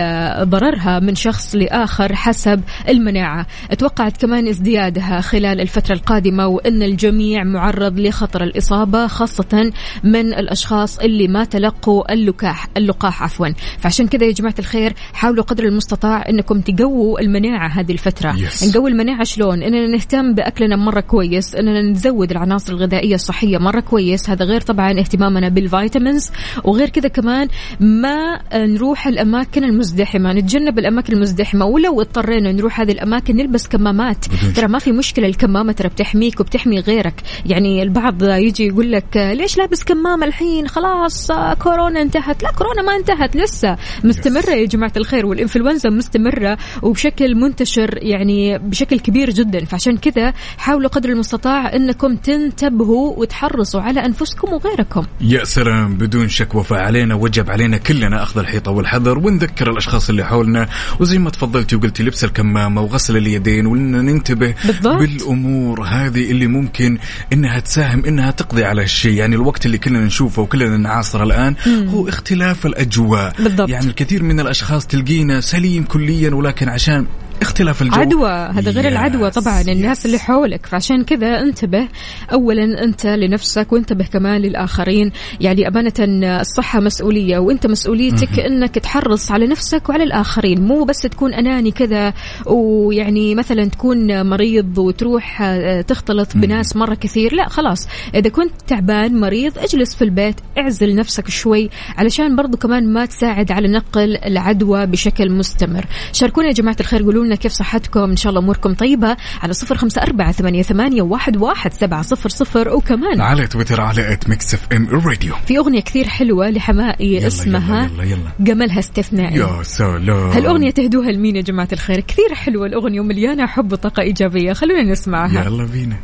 ضررها 0.42 0.98
من 0.98 1.14
شخص 1.14 1.54
لآخر 1.54 2.14
حسب 2.14 2.60
المناعة. 2.88 3.46
توقعت 3.78 4.16
كمان 4.16 4.48
ازديادها 4.48 5.20
خلال 5.20 5.60
الفترة 5.60 5.94
القادمة 5.94 6.55
انه 6.58 6.76
أن 6.76 6.82
الجميع 6.82 7.44
معرض 7.44 8.00
لخطر 8.00 8.42
الإصابة 8.42 9.06
خاصة 9.06 9.72
من 10.04 10.34
الأشخاص 10.34 10.98
اللي 10.98 11.28
ما 11.28 11.44
تلقوا 11.44 12.12
اللقاح 12.12 12.68
اللقاح 12.76 13.22
عفوا. 13.22 13.48
فعشان 13.78 14.06
كذا 14.06 14.24
يا 14.26 14.32
جماعة 14.32 14.54
الخير 14.58 14.94
حاولوا 15.12 15.44
قدر 15.44 15.64
المستطاع 15.64 16.28
أنكم 16.28 16.60
تقووا 16.60 17.20
المناعة 17.20 17.68
هذه 17.68 17.92
الفترة. 17.92 18.32
Yes. 18.32 18.68
نقوي 18.68 18.90
المناعة 18.90 19.24
شلون؟ 19.24 19.62
إننا 19.62 19.86
نهتم 19.86 20.34
بأكلنا 20.34 20.76
مرة 20.76 21.00
كويس 21.00 21.54
إننا 21.54 21.82
نزود 21.82 22.30
العناصر 22.30 22.72
الغذائية 22.72 23.14
الصحية 23.14 23.58
مرة 23.58 23.80
كويس. 23.80 24.30
هذا 24.30 24.44
غير 24.44 24.60
طبعا 24.60 24.90
اهتمامنا 24.90 25.48
بالفيتامينز. 25.48 26.30
وغير 26.64 26.88
كذا 26.88 27.08
كمان 27.08 27.48
ما 27.80 28.40
نروح 28.54 29.06
الأماكن 29.06 29.64
المزدحمة 29.64 30.32
نتجنب 30.32 30.78
الأماكن 30.78 31.12
المزدحمة. 31.12 31.66
ولو 31.66 32.00
اضطرينا 32.00 32.52
نروح 32.52 32.80
هذه 32.80 32.92
الأماكن 32.92 33.36
نلبس 33.36 33.68
كمامات. 33.68 34.24
ترى 34.56 34.68
ما 34.68 34.78
في 34.78 34.92
مشكلة 34.92 35.26
الكمامة 35.26 35.72
ترى 35.72 35.88
بتحميك 35.88 36.40
وبتحمي 36.46 36.80
غيرك. 36.80 37.22
يعني 37.46 37.82
البعض 37.82 38.22
يجي 38.22 38.66
يقول 38.66 38.92
لك 38.92 39.16
ليش 39.16 39.58
لابس 39.58 39.84
كمامة 39.84 40.26
الحين؟ 40.26 40.68
خلاص 40.68 41.32
كورونا 41.58 42.02
انتهت. 42.02 42.42
لا 42.42 42.52
كورونا 42.52 42.82
ما 42.82 42.96
انتهت 42.96 43.36
لسه. 43.36 43.76
مستمرة 44.04 44.50
يا 44.50 44.66
جماعة 44.66 44.92
الخير 44.96 45.26
والإنفلونزا 45.26 45.90
مستمرة 45.90 46.58
وبشكل 46.82 47.34
منتشر 47.34 47.98
يعني 48.02 48.58
بشكل 48.58 48.98
كبير 49.00 49.30
جدا. 49.30 49.64
فعشان 49.64 49.96
كذا 49.96 50.32
حاولوا 50.58 50.90
قدر 50.90 51.08
المستطاع 51.08 51.74
إنكم 51.74 52.16
تنتبهوا 52.16 53.16
وتحرصوا 53.16 53.80
على 53.80 54.06
أنفسكم 54.06 54.52
وغيركم. 54.52 55.04
يا 55.20 55.44
سلام 55.44 55.94
بدون 55.94 56.28
شك 56.28 56.54
وفاء 56.54 56.78
علينا 56.78 57.14
وجب 57.14 57.50
علينا 57.50 57.76
كلنا 57.76 58.22
أخذ 58.22 58.38
الحيطة 58.40 58.70
والحذر 58.70 59.18
ونذكر 59.18 59.70
الأشخاص 59.70 60.08
اللي 60.08 60.24
حولنا. 60.24 60.68
وزي 61.00 61.18
ما 61.18 61.30
تفضلتي 61.30 61.76
وقلتي 61.76 62.02
لبس 62.02 62.24
الكمامة 62.24 62.82
وغسل 62.82 63.16
اليدين 63.16 63.66
وان 63.66 63.92
ننتبه 63.92 64.54
بالضبط. 64.64 64.98
بالأمور 64.98 65.82
هذه 65.82 66.30
اللي 66.36 66.46
ممكن 66.46 66.98
إنها 67.32 67.60
تساهم 67.60 68.04
إنها 68.04 68.30
تقضي 68.30 68.64
على 68.64 68.82
الشيء 68.82 69.12
يعني 69.12 69.34
الوقت 69.34 69.66
اللي 69.66 69.78
كلنا 69.78 70.00
نشوفه 70.00 70.42
وكلنا 70.42 70.76
نعاصره 70.76 71.24
الآن 71.24 71.54
هو 71.88 72.08
اختلاف 72.08 72.66
الأجواء. 72.66 73.32
بالضبط. 73.38 73.68
يعني 73.68 73.86
الكثير 73.86 74.22
من 74.22 74.40
الأشخاص 74.40 74.86
تلقينا 74.86 75.40
سليم 75.40 75.84
كليا 75.84 76.30
ولكن 76.34 76.68
عشان 76.68 77.06
اختلاف 77.42 77.82
الجو. 77.82 78.00
عدوى 78.00 78.30
هذا 78.30 78.70
غير 78.70 78.88
العدوى 78.88 79.30
طبعا 79.30 79.60
الناس. 79.60 80.06
اللي 80.06 80.18
حولك. 80.18 80.66
فعشان 80.66 81.04
كذا 81.04 81.40
انتبه. 81.40 81.88
اولا 82.32 82.84
أنت 82.84 83.06
لنفسك 83.06 83.72
وانتبه 83.72 84.04
كمان 84.04 84.40
للآخرين. 84.40 85.12
يعني 85.40 85.68
أمانة 85.68 85.92
الصحة 86.40 86.80
مسؤولية 86.80 87.38
وأنت 87.38 87.66
مسؤوليتك 87.66 88.38
إنك 88.38 88.74
تحرص 88.74 89.30
على 89.30 89.46
نفسك 89.46 89.88
وعلى 89.88 90.04
الآخرين. 90.04 90.60
مو 90.60 90.84
بس 90.84 90.98
تكون 90.98 91.34
أناني 91.34 91.70
كذا 91.70 92.12
ويعني 92.46 93.34
مثلا 93.34 93.64
تكون 93.64 94.26
مريض 94.26 94.78
وتروح 94.78 95.42
آه، 95.42 95.80
تختلط 95.80 96.28
بناس 96.34 96.76
مرة 96.76 96.94
كثير. 96.94 97.34
لا 97.34 97.48
خلاص. 97.48 97.88
إذا 98.14 98.30
كنت 98.30 98.52
تعبان 98.66 99.20
مريض 99.20 99.58
اجلس 99.58 99.94
في 99.94 100.02
البيت 100.02 100.36
اعزل 100.58 100.94
نفسك 100.94 101.28
شوي 101.28 101.70
علشان 101.96 102.36
برضو 102.36 102.56
كمان 102.56 102.92
ما 102.92 103.06
تساعد 103.06 103.52
على 103.52 103.68
نقل 103.68 104.16
العدوى 104.16 104.86
بشكل 104.86 105.32
مستمر. 105.32 105.86
شاركونا 106.12 106.46
يا 106.46 106.52
جماعة 106.52 106.76
الخير 106.80 107.02
قولوا 107.02 107.25
لنا 107.26 107.34
كيف 107.34 107.52
صحتكم؟ 107.52 108.10
إن 108.10 108.16
شاء 108.16 108.30
الله 108.30 108.40
أموركم 108.42 108.74
طيبة. 108.74 109.16
على 109.42 109.52
صفر 109.52 109.76
خمسة 109.76 110.02
أربعة 110.02 110.32
ثمانية, 110.32 110.62
ثمانية 110.62 111.02
واحد, 111.02 111.36
واحد 111.36 111.72
سبعة 111.72 112.02
صفر 112.02 112.28
صفر. 112.28 112.68
وكمان 112.68 113.20
على 113.20 113.46
تويتر 113.46 113.80
على 113.80 114.12
at 114.12 114.28
Mix 114.28 114.54
FM 114.54 114.88
Radio 114.88 115.34
في 115.46 115.58
أغنية 115.58 115.80
كثير 115.80 116.08
حلوة 116.08 116.50
لحماقي 116.50 117.16
يلا، 117.16 117.26
اسمها 117.26 117.84
يلا 117.84 118.02
يلا 118.02 118.04
يلا. 118.04 118.30
جمالها 118.40 118.78
استثنائي. 118.78 119.38
يا 119.38 119.62
سلام. 119.62 120.30
هالأغنية 120.30 120.70
تهدوها 120.70 121.12
لمين 121.12 121.36
يا 121.36 121.42
جماعة 121.42 121.68
الخير؟ 121.72 122.00
كثير 122.00 122.34
حلوة 122.34 122.66
الأغنية 122.66 123.00
ومليانة 123.00 123.46
حب 123.46 123.72
وطاقة 123.72 124.00
إيجابية. 124.00 124.52
خلونا 124.52 124.82
نسمعها. 124.82 125.44
يلا 125.44 125.64
بينا. 125.64 125.96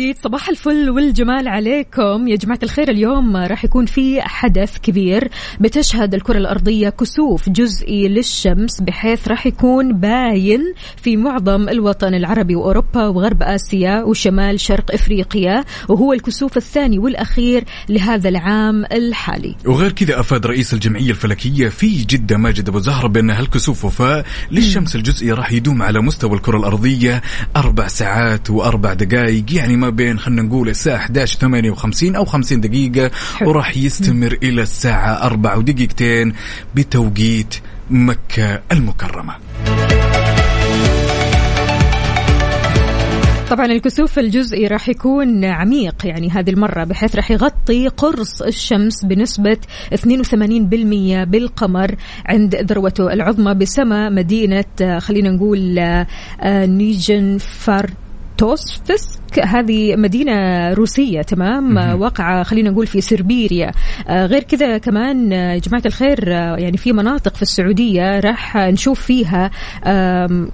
جديد. 0.00 0.16
صباح 0.18 0.48
الفل 0.48 0.90
والجمال 0.90 1.48
عليكم. 1.48 2.28
يا 2.28 2.36
جماعة 2.36 2.58
الخير 2.62 2.90
اليوم 2.90 3.36
راح 3.36 3.64
يكون 3.64 3.86
في 3.86 4.22
حدث 4.22 4.78
كبير 4.78 5.28
بتشهد 5.60 6.14
الكرة 6.14 6.38
الأرضية 6.38 6.88
كسوف 6.88 7.48
جزئي 7.48 8.08
للشمس 8.08 8.80
بحيث 8.80 9.28
راح 9.28 9.46
يكون 9.46 9.92
باين 9.92 10.74
في 10.96 11.16
معظم 11.16 11.68
الوطن 11.68 12.14
العربي 12.14 12.54
وأوروبا 12.54 13.06
وغرب 13.06 13.42
آسيا 13.42 14.02
وشمال 14.02 14.60
شرق 14.60 14.94
إفريقيا 14.94 15.64
وهو 15.88 16.12
الكسوف 16.12 16.56
الثاني 16.56 16.98
والأخير 16.98 17.64
لهذا 17.88 18.28
العام 18.28 18.84
الحالي. 18.84 19.56
وغير 19.66 19.92
كذا 19.92 20.20
أفاد 20.20 20.46
رئيس 20.46 20.74
الجمعية 20.74 21.10
الفلكية 21.10 21.68
في 21.68 22.04
جدة 22.04 22.36
ماجد 22.36 22.68
أبو 22.68 22.78
زهره 22.78 23.08
بأن 23.08 23.30
هالكسوف 23.30 23.84
وفاء 23.84 24.26
للشمس 24.50 24.96
الجزئي 24.96 25.32
راح 25.32 25.52
يدوم 25.52 25.82
على 25.82 26.00
مستوى 26.00 26.34
الكرة 26.34 26.58
الأرضية 26.58 27.22
أربع 27.56 27.88
ساعات 27.88 28.50
وأربع 28.50 28.92
دقائق 28.92 29.44
يعني 29.52 29.76
ما 29.76 29.89
بين 29.90 30.18
خلينا 30.18 30.42
نقول 30.42 30.68
الساعة 30.68 30.96
11 30.96 31.38
58 31.38 32.16
أو 32.16 32.24
50 32.24 32.60
دقيقة. 32.60 33.10
وراح 33.42 33.76
يستمر 33.76 34.38
إلى 34.42 34.62
الساعة 34.62 35.26
4 35.26 35.58
ودقيقتين 35.58 36.32
بتوقيت 36.74 37.54
مكة 37.90 38.62
المكرمة. 38.72 39.34
طبعا 43.50 43.66
الكسوف 43.66 44.18
الجزئي 44.18 44.66
راح 44.66 44.88
يكون 44.88 45.44
عميق 45.44 45.94
يعني 46.04 46.30
هذه 46.30 46.50
المرة 46.50 46.84
بحيث 46.84 47.16
راح 47.16 47.30
يغطي 47.30 47.88
قرص 47.88 48.42
الشمس 48.42 49.04
بنسبة 49.04 49.56
82% 49.94 51.24
بالقمر 51.24 51.94
عند 52.26 52.56
ذروته 52.56 53.12
العظمى 53.12 53.54
بسما 53.54 54.08
مدينة 54.08 54.64
آه، 54.82 54.98
خلينا 54.98 55.30
نقول 55.30 55.78
آه، 55.78 56.06
آه، 56.40 56.66
نيجن 56.66 57.38
فار 57.38 57.90
توسفسك 58.40 59.20
هذه 59.44 59.96
مدينة 59.96 60.72
روسية 60.72 61.22
تمام؟ 61.22 61.78
آه، 61.78 61.96
واقعة 61.96 62.42
خلينا 62.42 62.70
نقول 62.70 62.86
في 62.86 63.00
سربيريا 63.00 63.72
آه، 64.08 64.26
غير 64.26 64.42
كذا 64.42 64.78
كمان 64.78 65.32
آه، 65.32 65.52
يا 65.52 65.58
جماعة 65.58 65.82
الخير 65.86 66.18
آه، 66.36 66.56
يعني 66.56 66.76
في 66.76 66.92
مناطق 66.92 67.34
في 67.36 67.42
السعودية 67.42 68.20
راح 68.20 68.56
نشوف 68.56 69.00
فيها 69.00 69.50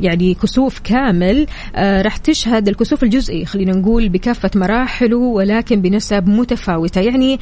يعني 0.01 0.35
كسوف 0.43 0.79
كامل 0.79 1.47
آه، 1.77 2.03
راح 2.03 2.17
تشهد 2.17 2.69
الكسوف 2.69 3.03
الجزئي 3.03 3.45
خلينا 3.45 3.73
نقول 3.73 4.09
بكافة 4.09 4.51
مراحله 4.55 5.17
ولكن 5.17 5.81
بنسب 5.83 6.29
متفاوتة. 6.29 7.01
يعني 7.01 7.39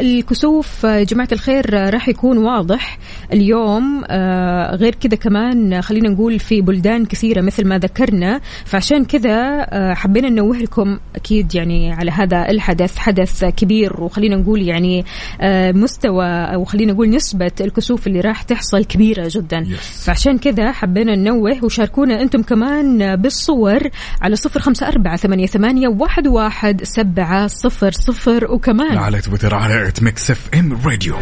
الكسوف 0.00 0.86
آه، 0.86 0.96
يا 0.96 1.04
جماعة 1.04 1.28
الخير 1.32 1.78
آه، 1.78 1.90
راح 1.90 2.08
يكون 2.08 2.38
واضح 2.38 2.98
اليوم. 3.32 4.02
آه، 4.06 4.74
غير 4.76 4.94
كذا 4.94 5.16
كمان 5.16 5.72
آه، 5.72 5.80
خلينا 5.80 6.08
نقول 6.08 6.38
في 6.38 6.60
بلدان 6.60 7.04
كثيرة 7.04 7.40
مثل 7.40 7.66
ما 7.68 7.78
ذكرنا. 7.78 8.40
فعشان 8.64 9.04
كذا 9.04 9.27
آه، 9.32 9.94
حبينا 9.94 10.28
ننوه 10.28 10.56
لكم 10.56 10.98
أكيد 11.16 11.54
يعني 11.54 11.92
على 11.92 12.10
هذا 12.10 12.50
الحدث 12.50 12.96
حدث 12.96 13.44
كبير 13.44 14.02
وخلينا 14.02 14.36
نقول 14.36 14.62
يعني 14.62 15.04
آه، 15.40 15.72
مستوى 15.72 16.26
أو 16.26 16.64
خلينا 16.64 16.92
نقول 16.92 17.10
نسبة 17.10 17.52
الكسوف 17.60 18.06
اللي 18.06 18.20
راح 18.20 18.42
تحصل 18.42 18.84
كبيرة 18.84 19.28
جدا. 19.30 19.64
Yes. 19.64 20.04
فعشان 20.04 20.38
كذا 20.38 20.72
حبينا 20.72 21.16
ننوه 21.16 21.64
وشاركونا 21.64 22.22
أنتم 22.22 22.42
كمان 22.42 23.16
بالصور 23.16 23.80
على 24.22 24.36
صفر 24.36 24.60
خمسة 24.60 24.88
أربعة 24.88 25.16
ثمانية, 25.16 25.46
ثمانية 25.46 25.88
واحد, 25.88 26.26
واحد 26.26 26.84
سبعة 26.84 27.46
صفر 27.46 27.92
صفر. 27.92 28.52
وكمان 28.52 28.96
على 28.96 29.20
تويتر 29.20 29.54
على 29.54 29.88
at 29.88 30.02
Mix 30.02 30.30
FM 30.30 30.78
Radio. 30.86 31.16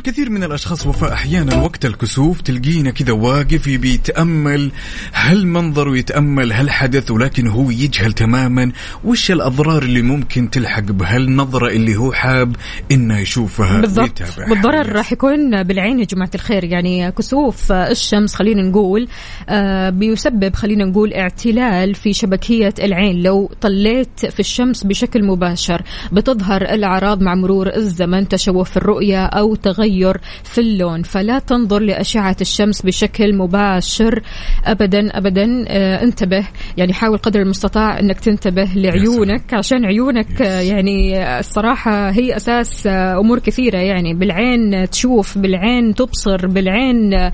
الكثير 0.00 0.30
من 0.30 0.44
الأشخاص 0.44 0.86
وفاء 0.86 1.12
أحيانا 1.12 1.62
وقت 1.62 1.84
الكسوف 1.84 2.40
تلقينه 2.40 2.90
كذا 2.90 3.12
واقف 3.12 3.66
يبي 3.66 3.94
يتأمل. 3.94 4.70
هالمنظر 5.12 5.88
ويتامل 5.88 6.52
هالحدث 6.52 7.10
ولكن 7.10 7.46
هو 7.46 7.70
يجهل 7.70 8.12
تماما. 8.12 8.72
وش 9.04 9.30
الأضرار 9.30 9.82
اللي 9.82 10.02
ممكن 10.02 10.50
تلحق 10.50 10.82
بهالنظره 10.82 11.68
اللي 11.68 11.96
هو 11.96 12.12
حاب 12.12 12.56
إنه 12.92 13.18
يشوفها 13.18 13.80
بالضبط. 13.80 14.22
بالضرر 14.48 14.92
راح 14.92 15.12
يكون 15.12 15.62
بالعين 15.62 15.98
يا 15.98 16.04
جماعة 16.04 16.30
الخير. 16.34 16.64
يعني 16.64 17.12
كسوف 17.12 17.72
الشمس 17.72 18.34
خلينا 18.34 18.62
نقول 18.62 19.08
آه، 19.48 19.90
بيسبب 19.90 20.54
خلينا 20.54 20.84
نقول 20.84 21.12
اعتلال 21.14 21.94
في 21.94 22.12
شبكية 22.12 22.74
العين. 22.78 23.22
لو 23.22 23.50
طليت 23.60 24.26
في 24.26 24.40
الشمس 24.40 24.84
بشكل 24.84 25.24
مباشر 25.24 25.82
بتظهر 26.12 26.62
الأعراض 26.62 27.22
مع 27.22 27.34
مرور 27.34 27.76
الزمن 27.76 28.28
تشوه 28.28 28.64
في 28.64 28.76
الرؤية 28.76 29.24
أو 29.26 29.54
تغير 29.54 29.89
تغير 29.90 30.20
في 30.44 30.60
اللون. 30.60 31.02
فلا 31.02 31.38
تنظر 31.38 31.78
لأشعة 31.78 32.36
الشمس 32.40 32.82
بشكل 32.82 33.36
مباشر 33.36 34.22
أبدا 34.64 35.18
أبدا. 35.18 35.64
آه 35.68 36.02
انتبه 36.02 36.46
يعني 36.76 36.92
حاول 36.92 37.18
قدر 37.18 37.40
المستطاع 37.40 37.98
أنك 37.98 38.20
تنتبه 38.20 38.68
لعيونك 38.74 39.54
عشان 39.54 39.84
عيونك 39.84 40.40
يعني 40.40 41.22
الصراحة 41.38 42.10
هي 42.10 42.36
أساس 42.36 42.86
آه 42.86 43.20
أمور 43.20 43.38
كثيرة. 43.38 43.78
يعني 43.78 44.14
بالعين 44.14 44.90
تشوف 44.90 45.38
بالعين 45.38 45.94
تبصر 45.94 46.46
بالعين 46.46 47.14
آه، 47.14 47.32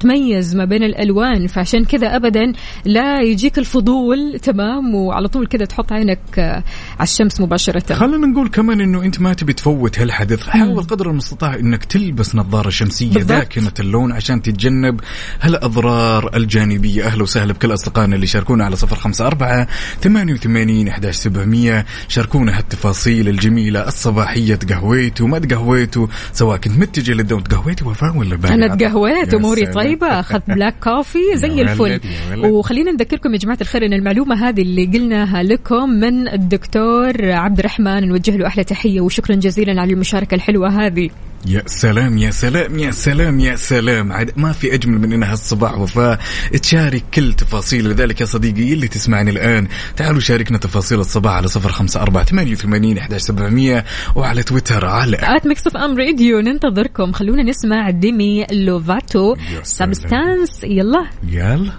تميز 0.00 0.56
ما 0.56 0.64
بين 0.64 0.82
الألوان. 0.82 1.46
فعشان 1.46 1.84
كذا 1.84 2.16
أبدا 2.16 2.52
لا 2.84 3.20
يجيك 3.20 3.58
الفضول 3.58 4.38
تمام؟ 4.42 4.94
وعلى 4.94 5.28
طول 5.28 5.46
كذا 5.46 5.64
تحط 5.64 5.92
عينك 5.92 6.38
على 6.98 7.02
الشمس 7.02 7.40
مباشرة. 7.40 7.94
خلينا 7.94 8.26
نقول 8.26 8.48
كمان 8.48 8.80
إنه 8.80 9.02
أنت 9.02 9.20
ما 9.20 9.32
تبي 9.32 9.52
تفوت 9.52 9.98
هالحدث. 9.98 10.48
حاول 10.48 10.82
قدر 10.82 11.10
المستطاع 11.10 11.54
إنك 11.54 11.84
تلبس 11.88 12.34
نظارة 12.34 12.70
شمسية. 12.70 13.22
داكنه 13.22 13.72
اللون 13.80 14.12
عشان 14.12 14.42
تتجنب 14.42 15.00
هالأضرار 15.40 16.36
الجانبية 16.36 17.06
أهلا 17.06 17.22
وسهلا 17.22 17.52
بكل 17.52 17.74
أصدقائنا 17.74 18.14
اللي 18.14 18.26
شاركونا 18.26 18.64
على 18.64 18.76
صفر 18.76 18.96
خمسة 18.96 19.26
أربعة 19.26 19.68
ثمانية 20.00 20.32
وثمانين 20.32 20.88
احداش 20.88 21.16
سبعمية 21.16 21.86
شاركونا 22.08 22.58
هالتفاصيل 22.58 23.28
الجميلة 23.28 23.88
الصباحية 23.88 24.54
تقهويتوا 24.54 25.28
ما 25.28 25.38
تقهويتوا 25.38 26.06
سواء 26.32 26.56
كنت 26.56 26.78
متجه 26.78 27.12
للدوام 27.12 27.42
تقهويتوا 27.42 27.90
وفاء 27.90 28.16
ولا 28.16 28.36
بارد 28.36 28.52
أنا 28.52 28.76
تقهويت 28.76 29.34
أموري. 29.34 29.66
طيبة 29.66 30.06
أخذت 30.20 30.42
بلاك 30.48 30.74
كوفي 30.84 31.18
زي 31.34 31.62
الفل. 31.62 32.00
وخلينا 32.36 32.92
نذكركم 32.92 33.32
يا 33.32 33.38
جماعة 33.38 33.58
الخير 33.60 33.86
إن 33.86 33.92
المعلومة 33.92 34.48
هذه 34.48 34.62
اللي 34.62 34.86
قلناها 34.86 35.42
لكم 35.42 35.90
من 35.90 36.28
الدكتور 36.28 37.32
عبد 37.32 37.58
الرحمن 37.58 38.08
نوجه 38.08 38.36
له 38.36 38.46
أحلى 38.46 38.64
تحية 38.64 39.00
وشكرا 39.00 39.36
جزيلا 39.36 39.80
على 39.80 39.92
المشاركة 39.92 40.34
الحلوة 40.34 40.86
هذه 40.86 41.10
يا 41.46 41.62
سلام 41.66 42.18
يا 42.18 42.30
سلام 42.30 42.78
يا 42.78 42.90
سلام 42.90 43.40
يا 43.40 43.56
سلام. 43.56 44.12
عاد 44.12 44.32
ما 44.36 44.52
في 44.52 44.74
أجمل 44.74 44.98
من 44.98 45.12
إنها 45.12 45.32
الصباح 45.32 45.78
وفاء. 45.78 46.18
تشارك 46.62 47.04
كل 47.14 47.32
تفاصيل. 47.32 47.88
لذلك 47.90 48.20
يا 48.20 48.26
صديقي 48.26 48.72
اللي 48.72 48.88
تسمعني 48.88 49.30
الآن 49.30 49.68
تعالوا 49.96 50.20
شاركنا 50.20 50.58
تفاصيل 50.58 51.00
الصباح 51.00 51.32
على 51.32 51.48
صفر 51.48 51.72
خمسة 51.72 52.02
أربعة 52.02 52.24
ثمانية 52.24 52.52
وثمانين 52.52 52.98
إحداش 52.98 53.20
سبعمية 53.20 53.84
وعلى 54.16 54.42
تويتر 54.42 54.86
على 54.86 55.16
at 55.20 55.46
Mix 55.46 55.66
FM 55.66 55.98
Radio. 55.98 56.40
ننتظركم. 56.40 57.12
خلونا 57.12 57.42
نسمع 57.42 57.90
ديمي 57.90 58.46
لوفاتو. 58.52 59.36
Substance 59.62 60.64
يلا. 60.64 61.06
يلا. 61.28 61.72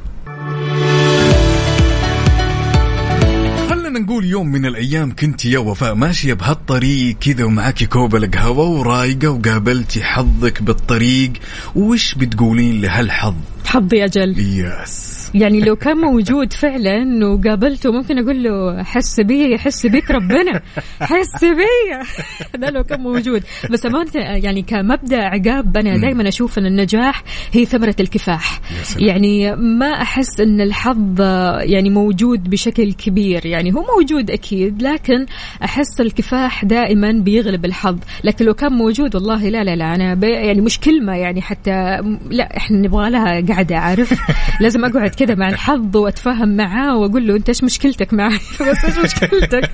خلنا 4.00 4.12
نقول 4.12 4.26
يوم 4.26 4.47
من 4.47 4.66
الأيام 4.66 5.16
كنت 5.16 5.45
يا 5.45 5.60
وفاء 5.60 5.93
ماشيه 5.95 6.34
بهالطريق 6.34 7.18
كذا 7.20 7.43
ومعاكي 7.43 7.86
كوب 7.86 8.30
قهوه 8.34 8.66
ورايقة 8.68 9.28
وقابلتي 9.30 10.04
حظك 10.04 10.64
بالطريق 10.64 11.34
وش 11.76 12.16
بتقولين 12.16 12.82
لهالحظ؟ 12.82 13.34
حظي 13.66 14.06
أجل. 14.06 14.39
yes. 14.40 15.19
يعني 15.34 15.60
لو 15.60 15.76
كان 15.76 15.98
موجود 15.98 16.54
فعلا 16.54 17.28
وقابلته 17.28 17.92
ممكن 17.92 18.20
أقول 18.20 18.44
له 18.44 18.84
حس 18.84 19.20
بي 19.20 19.52
يحس 19.54 19.86
بك 19.86 20.12
ربنا 20.12 20.62
حس 21.02 21.44
بي. 21.44 22.06
ده 22.60 22.70
لو 22.70 22.84
كان 22.84 23.02
موجود. 23.02 23.44
بس 23.72 23.86
أمانة 23.86 24.12
يعني 24.16 24.62
كمبدأ 24.62 25.22
عقاب 25.22 25.78
أنا 25.78 25.98
دائما 25.98 26.28
أشوف 26.28 26.58
إن 26.58 26.66
النجاح 26.66 27.24
هي 27.52 27.66
ثمرة 27.66 27.96
الكفاح. 28.00 28.62
يعني 28.98 29.56
ما 29.56 30.02
أحس 30.02 30.40
إن 30.40 30.62
الحظ 30.62 31.22
يعني 31.62 31.90
موجود 31.90 32.50
بشكل 32.50 32.94
كبير. 32.94 33.46
يعني 33.46 33.74
هو 33.74 33.86
موجود 33.98 34.32
أكيد 34.32 34.82
لكن 34.82 35.26
أحس 35.64 36.02
الكفاح 36.02 36.66
دائما 36.66 37.12
بيغلب 37.12 37.66
الحظ. 37.66 37.98
لكن 38.24 38.46
لو 38.46 38.54
كان 38.54 38.74
موجود 38.74 39.16
والله 39.16 39.50
لا 39.50 39.64
لا 39.64 39.76
لا. 39.76 39.96
أنا 39.96 40.28
يعني 40.28 40.62
مش 40.62 40.80
كلمة 40.80 41.16
يعني 41.16 41.42
حتى 41.42 42.02
لا 42.30 42.58
إحنا 42.58 42.78
نبغى 42.78 43.10
لها 43.10 43.42
قعدة 43.54 43.78
عارف؟ 43.78 44.20
لازم 44.62 44.86
أقعد 44.86 45.19
كذا 45.20 45.36
مع 45.36 45.50
الحظ 45.50 45.98
وأتفاهم 45.98 46.58
معاه 46.58 46.98
وأقول 46.98 47.28
له 47.28 47.36
أنت 47.36 47.50
إيش 47.50 47.64
مشكلتك 47.64 48.14
معي؟ 48.14 48.40
بس 48.70 48.86
إيش 48.86 48.98
مشكلتك؟ 48.98 49.72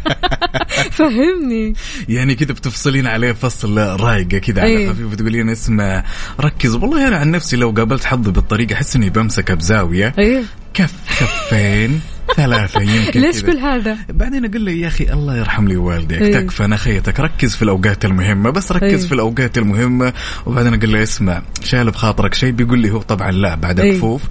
فهمني. 0.98 1.74
يعني 2.10 2.36
كذا 2.36 2.54
بتفصلين 2.54 3.08
عليه 3.08 3.32
فصل 3.32 3.78
رايقة 3.78 4.38
كذا 4.38 4.62
على 4.62 4.70
إيه. 4.70 4.90
خفيف 4.90 5.16
تقولين 5.16 5.50
اسمع 5.50 6.04
ركز. 6.40 6.76
والله 6.76 7.08
أنا 7.08 7.18
عن 7.18 7.32
نفسي 7.32 7.58
لو 7.58 7.72
قابلت 7.72 8.06
حظي 8.06 8.32
بالطريقة 8.32 8.74
أحس 8.74 8.96
إني 8.96 9.10
بمسكه 9.10 9.54
بزاويه 9.54 10.14
إيه. 10.18 10.44
كف 10.76 10.94
كفين 11.20 12.02
ثلاثة 12.36 12.82
يمكن 12.82 13.22
ليش. 13.22 13.42
كل 13.42 13.58
هذا؟ 13.58 13.98
بعدين 14.10 14.46
أقول 14.46 14.66
له 14.66 14.72
يا 14.72 14.88
أخي 14.88 15.04
الله 15.04 15.38
يرحم 15.38 15.68
لي 15.68 15.78
والديك. 15.78 16.22
إيه. 16.22 16.34
تكفى. 16.34 16.66
أنا 16.66 16.76
خيتك 16.76 17.20
ركز 17.20 17.56
في 17.56 17.62
الأوقات 17.62 18.06
المهمة. 18.06 18.50
بس 18.50 18.72
ركز 18.72 19.02
إيه. 19.02 19.08
في 19.08 19.12
الأوقات 19.12 19.58
المهمة. 19.58 20.14
وبعدين 20.46 20.74
أقول 20.74 20.94
له 20.94 21.04
اسمع 21.04 21.42
شايل 21.64 21.92
بخاطرك 21.92 22.34
شيء. 22.34 22.52
بيقول 22.52 22.80
لي 22.80 22.92
هو 22.92 23.02
طبعا 23.02 23.32
لا 23.32 23.56
بعد 23.56 23.80
إيه. 23.80 23.98
كفوف 23.98 24.22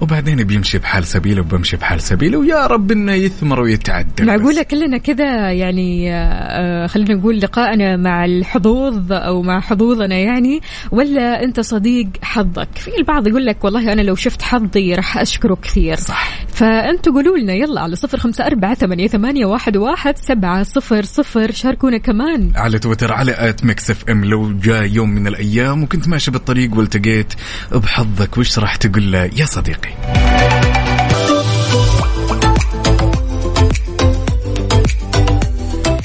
وبعدين 0.00 0.44
بيمشي 0.44 0.78
بحال 0.78 1.04
سبيله 1.04 1.40
وبمشي 1.40 1.76
بحال 1.76 2.00
سبيله. 2.00 2.38
ويا 2.38 2.66
رب 2.66 2.92
إنه 2.92 3.12
يثمر 3.12 3.60
ويتعدل 3.60 4.26
معقولة. 4.26 4.62
كلنا 4.62 4.98
كذا 4.98 5.52
يعني 5.52 6.14
آه، 6.14 6.86
خلينا 6.86 7.14
نقول 7.14 7.40
لقائنا 7.40 7.96
مع 7.96 8.24
الحظوظ 8.24 9.12
أو 9.12 9.42
مع 9.42 9.60
حظوظنا 9.60 10.16
يعني. 10.16 10.60
ولا 10.90 11.44
أنت 11.44 11.60
صديق 11.60 12.08
حظك. 12.22 12.68
في 12.74 12.90
البعض 12.98 13.28
يقول 13.28 13.46
لك 13.46 13.64
والله 13.64 13.92
أنا 13.92 14.00
لو 14.00 14.14
شفت 14.14 14.42
حظي 14.42 14.94
راح 14.94 15.18
أشكره 15.18 15.54
كثير. 15.54 15.89
صح. 15.98 16.46
فأنتوا 16.48 17.12
قولوا 17.12 17.38
لنا 17.38 17.52
يلا 17.52 17.80
على 17.80 17.96
صفر 17.96 18.18
خمسة 18.18 18.46
أربعة 18.46 18.74
ثمانية, 18.74 19.08
ثمانية 19.08 19.46
واحد, 19.46 19.76
واحد 19.76 20.18
سبعة 20.18 20.62
صفر 20.62 21.04
صفر 21.04 21.50
شاركونا 21.50 21.98
كمان. 21.98 22.52
على 22.56 22.78
تويتر 22.78 23.12
على 23.12 23.34
آت 23.38 23.64
Mix 23.64 23.90
FM 23.90 24.24
لو 24.24 24.52
جاء 24.52 24.84
يوم 24.84 25.10
من 25.10 25.26
الأيام 25.26 25.82
وكنت 25.82 26.08
ماشي 26.08 26.30
بالطريق 26.30 26.76
والتقيت 26.76 27.32
بحظك 27.72 28.38
وش 28.38 28.58
راح 28.58 28.76
تقول 28.76 29.12
له؟ 29.12 29.30
يا 29.36 29.44
صديقي. 29.44 29.90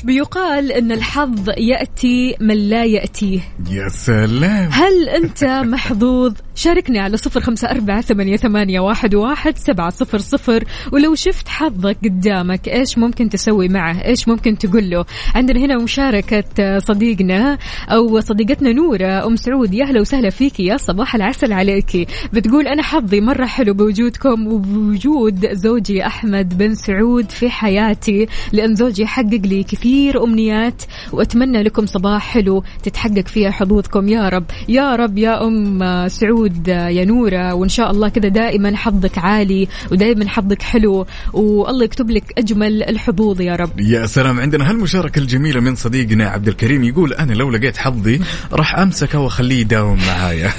بيقال 0.06 0.72
أن 0.72 0.92
الحظ 0.92 1.50
يأتي 1.58 2.36
من 2.40 2.56
لا 2.56 2.86
يأتيه. 2.86 3.40
يا 3.72 3.90
سلام. 3.90 4.70
هل 4.72 5.10
أنت 5.10 5.44
محظوظ؟ 5.44 6.34
شاركني 6.56 7.00
على 7.00 7.18
صفر 7.18 7.40
خمسة 7.42 7.72
أربعة 7.72 8.02
ثمانية, 8.02 8.38
ثمانية 8.38 8.80
واحد, 8.80 9.16
واحد 9.16 9.58
سبعة 9.58 9.90
صفر 9.90 10.18
صفر. 10.18 10.64
ولو 10.92 11.16
شفت 11.16 11.48
حظك 11.48 11.98
قدامك 12.04 12.68
إيش 12.68 12.98
ممكن 12.98 13.30
تسوي 13.30 13.68
معه؟ 13.68 14.06
إيش 14.06 14.28
ممكن 14.28 14.58
تقول 14.58 14.90
له؟ 14.90 15.06
عندنا 15.36 15.60
هنا 15.60 15.78
مشاركة 15.78 16.80
صديقنا 16.80 17.58
أو 17.90 18.20
صديقتنا 18.20 18.72
نورة. 18.72 19.28
أم 19.28 19.36
سعود 19.36 19.74
يا 19.74 19.86
أهلا 19.86 20.02
وسهلا 20.02 20.30
فيكي. 20.30 20.66
يا 20.66 20.78
صباح 20.78 21.16
العسل 21.16 21.54
عليكي. 21.54 22.08
بتقول 22.34 22.68
أنا 22.68 22.84
حظي 22.84 23.22
مرة 23.22 23.46
حلو 23.46 23.74
بوجودكم 23.74 24.48
وبوجود 24.48 25.54
زوجي 25.54 26.06
أحمد 26.06 26.58
بن 26.58 26.76
سعود 26.76 27.32
في 27.32 27.50
حياتي 27.50 28.28
لأن 28.54 28.76
زوجي 28.76 29.06
حقق 29.06 29.42
لي 29.46 29.64
كثير 29.64 29.95
أمنيات 30.24 30.84
وأتمنى 31.12 31.64
لكم 31.64 31.86
صباح 31.86 32.34
حلو 32.34 32.64
تتحقق 32.84 33.28
فيها 33.28 33.52
حظوظكم. 33.52 34.08
يا 34.10 34.30
رب 34.30 34.46
يا 34.70 34.96
رب 34.96 35.18
يا 35.18 35.48
أم 35.48 36.08
سعود 36.08 36.68
يا 36.68 37.06
نورة 37.06 37.54
وإن 37.54 37.70
شاء 37.70 37.92
الله 37.92 38.10
كذا 38.10 38.28
دائما 38.28 38.76
حظك 38.76 39.18
عالي 39.18 39.68
ودائما 39.92 40.30
حظك 40.30 40.62
حلو 40.62 41.06
والله 41.34 41.84
يكتب 41.86 42.10
لك 42.10 42.34
أجمل 42.38 42.84
الحظوظ 42.84 43.42
يا 43.42 43.56
رب. 43.56 43.80
يا 43.80 44.06
سلام 44.06 44.40
عندنا 44.40 44.70
هالمشاركة 44.70 45.20
الجميلة 45.20 45.60
من 45.60 45.76
صديقنا 45.76 46.30
عبد 46.30 46.48
الكريم 46.48 46.84
يقول 46.84 47.14
أنا 47.14 47.34
لو 47.34 47.52
لقيت 47.52 47.78
حظي 47.78 48.22
راح 48.54 48.80
أمسكه 48.80 49.20
وأخليه 49.20 49.60
يداوم 49.62 49.98
معايا. 50.08 50.52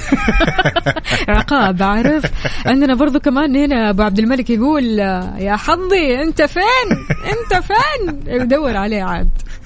عقاب 1.28 1.82
عارف؟ 1.82 2.24
عندنا 2.66 2.94
برضو 2.94 3.20
كمان 3.20 3.56
هنا 3.56 3.90
أبو 3.90 4.02
عبد 4.02 4.18
الملك 4.18 4.50
يقول 4.50 4.98
يا 5.38 5.56
حظي 5.56 6.22
أنت 6.22 6.42
فين؟ 6.42 6.88
أنت 7.24 7.64
فين؟ 7.64 8.20
يدور 8.26 8.76
عليه 8.76 9.02
عاد. 9.02 9.25
بعد 9.26 9.65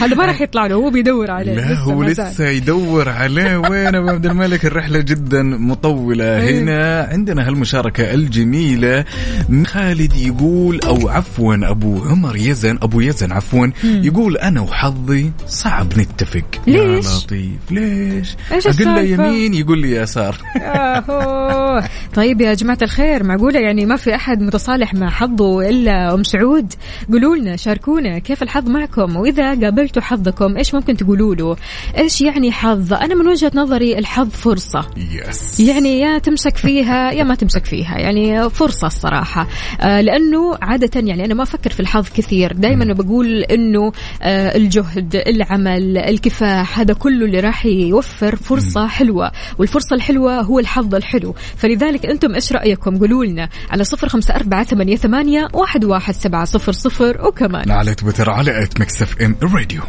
هذا 0.00 0.14
ما 0.14 0.26
راح 0.26 0.40
يطلع 0.40 0.66
له 0.66 0.74
هو 0.74 0.90
بيدور 0.90 1.30
عليه 1.30 1.52
لا 1.52 1.74
هو 1.78 1.98
ما 1.98 2.12
زال. 2.12 2.26
لسه 2.26 2.48
يدور 2.48 3.08
عليه. 3.08 3.56
وين 3.70 3.94
أبو 3.94 4.08
عبد 4.08 4.26
الملك؟ 4.26 4.64
الرحلة 4.64 5.00
جدا 5.00 5.42
مطولة. 5.42 6.24
إيه. 6.24 6.60
هنا 6.60 7.08
عندنا 7.12 7.48
هالمشاركة 7.48 8.14
الجميلة. 8.14 9.04
من 9.48 9.66
خالد 9.66 10.16
يقول 10.16 10.80
أو 10.80 11.08
عفوا 11.08 11.54
أبو 11.70 12.04
عمر 12.04 12.36
يزن 12.36 12.78
أبو 12.82 13.00
يزن 13.00 13.32
عفوا 13.32 13.66
يقول 13.84 14.36
أنا 14.36 14.60
وحظي 14.60 15.30
صعب 15.46 15.98
نتفق. 15.98 16.44
ليش؟ 16.66 17.06
يا 17.06 17.18
لطيف. 17.18 17.70
ليش؟ 17.70 18.36
إيش 18.52 18.66
أقول 18.66 18.94
له؟ 18.94 19.00
يمين 19.00 19.54
يقول 19.54 19.78
لي 19.78 19.96
يسار 19.96 20.36
ياهو. 20.56 21.82
طيب 22.14 22.40
يا 22.40 22.54
جماعة 22.54 22.78
الخير 22.82 23.24
معقولة 23.24 23.60
يعني 23.60 23.86
ما 23.86 23.96
في 23.96 24.14
أحد 24.14 24.40
متصالح 24.40 24.94
مع 24.94 25.10
حظه 25.10 25.68
إلا 25.68 26.14
أم 26.14 26.24
سعود؟ 26.24 26.72
قولوا 27.12 27.36
لنا 27.36 27.56
شاركونا 27.56 28.18
كيف 28.18 28.42
الحظ 28.42 28.68
معكم؟ 28.68 29.16
وإذا 29.16 29.41
إذا 29.42 29.64
قابلتوا 29.64 30.02
حظكم 30.02 30.56
إيش 30.56 30.74
ممكن 30.74 30.96
تقولوا 30.96 31.34
له؟ 31.34 31.56
إيش 31.98 32.20
يعني 32.20 32.52
حظ؟ 32.52 32.92
أنا 32.92 33.14
من 33.14 33.28
وجهة 33.28 33.52
نظري 33.54 33.98
الحظ 33.98 34.30
فرصة. 34.30 34.86
يس 34.96 35.60
يعني 35.60 36.00
يا 36.00 36.18
تمسك 36.18 36.56
فيها 36.56 37.12
يا 37.12 37.24
ما 37.24 37.34
تمسك 37.34 37.64
فيها 37.64 37.98
يعني 37.98 38.50
فرصة 38.50 38.86
الصراحة. 38.86 39.48
آه 39.80 40.00
لأنه 40.00 40.58
عادة 40.62 41.00
يعني 41.00 41.24
أنا 41.24 41.34
ما 41.34 41.42
أفكر 41.42 41.70
في 41.70 41.80
الحظ 41.80 42.08
كثير. 42.16 42.52
دائما 42.52 42.92
بقول 42.92 43.42
أنه 43.42 43.92
آه 44.22 44.56
الجهد 44.56 45.16
العمل 45.26 45.98
الكفاح 45.98 46.78
هذا 46.78 46.94
كله 46.94 47.26
اللي 47.26 47.40
راح 47.40 47.66
يوفر 47.66 48.36
فرصة 48.36 48.86
حلوة. 48.86 49.32
والفرصة 49.58 49.96
الحلوة 49.96 50.40
هو 50.40 50.58
الحظ 50.58 50.94
الحلو. 50.94 51.34
فلذلك 51.56 52.06
أنتم 52.06 52.34
إيش 52.34 52.52
رأيكم؟ 52.52 52.98
قولوا 52.98 53.24
لنا 53.24 53.48
على 53.70 53.84
صفر 53.84 54.08
خمسة 54.08 54.34
أربعة 54.34 54.64
ثمانية, 54.64 54.96
ثمانية 54.96 55.48
واحد, 55.52 55.84
واحد 55.84 56.14
سبعة 56.14 56.44
صفر 56.44 56.72
صفر 56.72 57.26
وكمان. 57.26 57.70
على 57.70 57.94
تويتر 57.94 58.30
على 58.30 58.62
ات 58.62 58.80
Mix 58.80 59.02
FM 59.02 59.54
راديو 59.54 59.82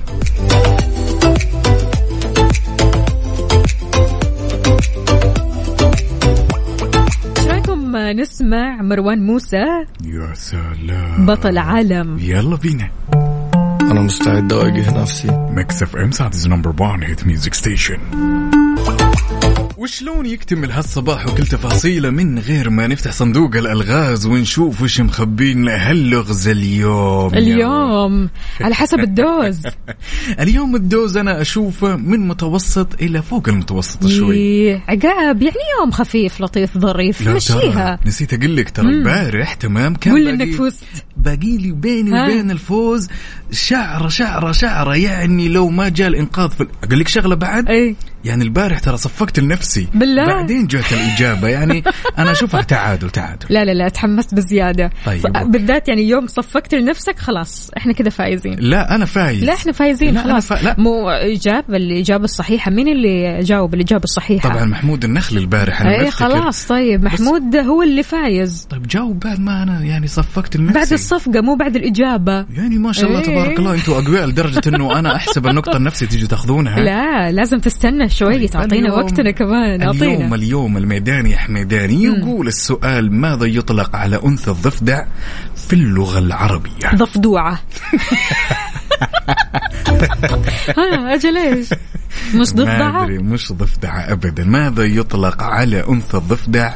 إيش 7.37 7.47
رأيكم؟ 7.47 7.95
نسمع 7.95 8.81
مروان 8.81 9.25
موسى. 9.25 9.65
يا 10.03 10.33
سلام. 10.33 11.25
بطل 11.25 11.57
عالم. 11.57 12.17
يلا 12.19 12.55
بينا. 12.55 12.89
أنا 13.81 14.01
مستعد 14.01 14.53
أواجه 14.53 15.01
نفسي. 15.01 15.47
Mix 15.49 15.83
FM 15.83 16.11
Saudi's 16.11 16.35
number 16.47 16.73
1 16.79 17.03
hit 17.03 17.27
music 17.27 17.53
station 17.53 17.97
وشلون 19.83 20.25
يكتمل 20.25 20.71
هالصباح 20.71 21.27
وكل 21.27 21.43
تفاصيله 21.47 22.09
من 22.09 22.39
غير 22.39 22.69
ما 22.69 22.87
نفتح 22.87 23.11
صندوق 23.11 23.55
الألغاز 23.55 24.25
ونشوف 24.25 24.81
وش 24.81 25.01
مخبين 25.01 25.69
هاللغز 25.69 26.47
اليوم 26.47 27.33
اليوم. 27.33 28.29
على 28.61 28.75
حسب 28.75 28.99
ال 28.99 29.10
dose. 29.10 29.61
اليوم 30.43 30.75
ال 30.75 30.84
dose 30.84 31.17
أنا 31.17 31.41
أشوفه 31.41 31.95
من 31.95 32.27
متوسط 32.27 33.01
إلى 33.01 33.21
فوق 33.21 33.49
المتوسط 33.49 34.07
شوي. 34.07 34.35
إيه، 34.35 34.83
عقاب 34.87 35.41
يعني 35.41 35.55
يوم 35.79 35.91
خفيف 35.91 36.41
لطيف 36.41 36.77
ظريف 36.77 37.27
مشيها. 37.27 37.99
نسيت 38.05 38.33
أقول 38.33 38.57
لك 38.57 38.69
ترى 38.69 38.85
البارح 38.89 39.53
تمام 39.53 39.95
كان 39.95 40.13
قول 40.13 40.23
باقي- 40.37 40.43
إنك 40.49 40.55
فزت. 40.55 40.83
باقي 41.17 41.57
لي 41.57 41.71
بيني. 41.71 42.23
وبين 42.23 42.51
الفوز 42.51 43.07
شعره 43.51 44.07
شعره 44.07 44.51
شعره 44.51 44.95
يعني 44.95 45.47
لو 45.49 45.69
ما 45.69 45.89
جاء 45.89 46.07
الإنقاذ 46.07 46.49
في 46.49 46.67
أقول 46.83 46.99
لك 46.99 47.07
شغلة 47.07 47.35
بعد؟ 47.35 47.69
اي 47.69 47.95
يعني 48.25 48.43
البارح 48.43 48.79
ترى 48.79 48.97
صفقت 48.97 49.39
لنفسي. 49.39 49.87
بالله؟ 49.93 50.25
بعدين 50.25 50.67
جت 50.67 50.93
الإجابة. 50.93 51.47
يعني 51.47 51.83
أنا 52.17 52.31
أشوفها 52.31 52.61
تعادل 52.73 53.09
تعادل. 53.09 53.45
لا 53.49 53.65
لا 53.65 53.71
لا 53.71 53.89
تحمست 53.89 54.35
بزيادة. 54.35 54.91
طيب،. 55.05 55.21
بالذات 55.45 55.87
يعني 55.87 56.09
يوم 56.09 56.27
صفقت 56.27 56.75
لنفسك 56.75 57.19
خلاص 57.19 57.71
إحنا 57.77 57.93
كذا 57.93 58.09
فايزين. 58.09 58.55
لا 58.59 58.95
أنا 58.95 59.05
فايز. 59.05 59.43
لا 59.43 59.53
إحنا 59.53 59.71
فايزين 59.71 60.13
لا، 60.13 60.21
أنا 60.25 60.31
خلاص. 60.31 60.47
فا- 60.47 60.63
لا. 60.63 60.75
مو 60.77 61.09
إجابة 61.09 61.77
الإجابة 61.77 62.23
الصحيحة. 62.23 62.71
مين 62.71 62.87
اللي 62.87 63.39
جاوب 63.39 63.73
الإجابة 63.73 64.03
الصحيحة؟ 64.03 64.49
طبعا 64.49 64.65
محمود 64.65 65.03
النخل 65.03 65.37
البارح 65.37 65.81
أنا 65.81 65.89
اي 65.99 66.05
بفتكر. 66.05 66.29
خلاص 66.29 66.67
طيب. 66.67 67.03
محمود 67.03 67.55
هو 67.55 67.83
اللي 67.83 68.03
فايز. 68.03 68.67
طيب 68.69 68.87
جاوب 68.87 69.19
بعد 69.19 69.39
ما 69.39 69.63
أنا 69.63 69.81
يعني 69.83 70.07
صفقت 70.07 70.57
لنفسي. 70.57 70.79
بعد 70.79 70.93
الصفقة 70.93 71.41
مو 71.41 71.55
بعد 71.55 71.75
الإجابة. 71.75 72.45
يعني 72.53 72.77
ما 72.77 72.91
شاء 72.91 73.09
الله 73.09 73.19
إيه. 73.19 73.25
تبارك 73.25 73.59
الله 73.59 73.73
أنتم 73.73 73.91
أقوياء 73.91 74.27
لدرجة 74.27 74.61
إنه 74.67 74.99
أنا 74.99 75.15
أحسب 75.15 75.47
النقطة 75.47 75.79
لنفسي 75.79 76.07
تيجوا 76.07 76.27
تأخذونها. 76.27 76.79
لا 76.79 77.31
لازم 77.31 77.59
تستنى 77.59 78.09
شوي 78.13 78.33
طيب، 78.39 78.49
تعطينا 78.49 78.87
اليوم- 78.89 78.99
وقتنا 79.05 79.31
كمان 79.31 79.81
اليوم 79.81 79.93
أعطينا. 80.03 80.35
اليوم 80.35 80.77
الميداني 80.77 81.31
يا 81.31 81.37
حميداني 81.37 82.03
يقول 82.03 82.47
السؤال 82.47 83.13
ماذا 83.13 83.45
يطلق 83.45 83.95
على 83.95 84.19
أنثى 84.25 84.51
الضفدع 84.51 85.05
في 85.55 85.73
اللغة 85.73 86.19
العربية؟ 86.19 86.95
ضفدوعة. 86.95 87.59
ها 90.77 91.13
أجل 91.13 91.37
إيش؟ 91.37 91.67
مش 92.35 92.47
أدري 92.57 93.17
مش 93.17 93.51
ضفدع 93.51 94.11
ابدا. 94.11 94.43
ماذا 94.43 94.83
يطلق 94.83 95.43
على 95.43 95.83
أنثى 95.89 96.17
الضفدع 96.17 96.73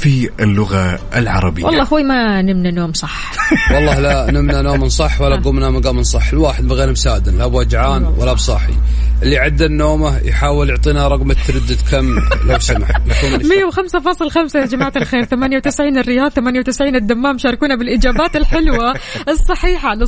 في 0.00 0.30
اللغة 0.40 1.00
العربية؟ 1.16 1.64
والله 1.64 1.82
أخوي 1.82 2.02
ما 2.02 2.42
نمنا 2.42 2.70
نوم 2.70 2.92
صح. 2.92 3.32
والله 3.74 4.00
لا 4.00 4.30
نمنا 4.30 4.62
نوم 4.62 4.88
صح 4.88 5.20
ولا 5.20 5.36
قمنا 5.36 5.70
مقام 5.70 6.02
صح. 6.02 6.32
الواحد 6.32 6.68
بغير 6.68 6.90
مسادن 6.90 7.38
لا 7.38 7.46
بوجعان 7.46 8.04
ولا 8.04 8.32
بصاحي. 8.32 8.74
اللي 9.22 9.38
عدى 9.38 9.66
النومة 9.66 10.18
يحاول 10.18 10.70
يعطينا 10.70 11.08
رقم 11.08 11.30
التردد 11.30 11.78
كم؟ 11.90 12.18
لو 12.46 12.58
سمح 12.58 12.90
يكون 12.90 13.40
105.5 13.40 14.56
يا 14.56 14.66
جماعة 14.66 14.92
الخير. 14.96 15.24
98 15.24 15.98
الرياض 15.98 16.30
98 16.30 16.96
الدمام 16.96 17.38
شاركونا 17.38 17.76
بالإجابات 17.76 18.36
الحلوة 18.36 18.94
الصحيحة 19.28 19.88
على 19.88 20.06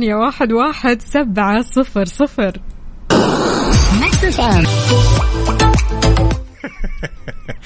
0548811700 0.00 2.60
ها 4.40 4.58
إيش 4.58 4.68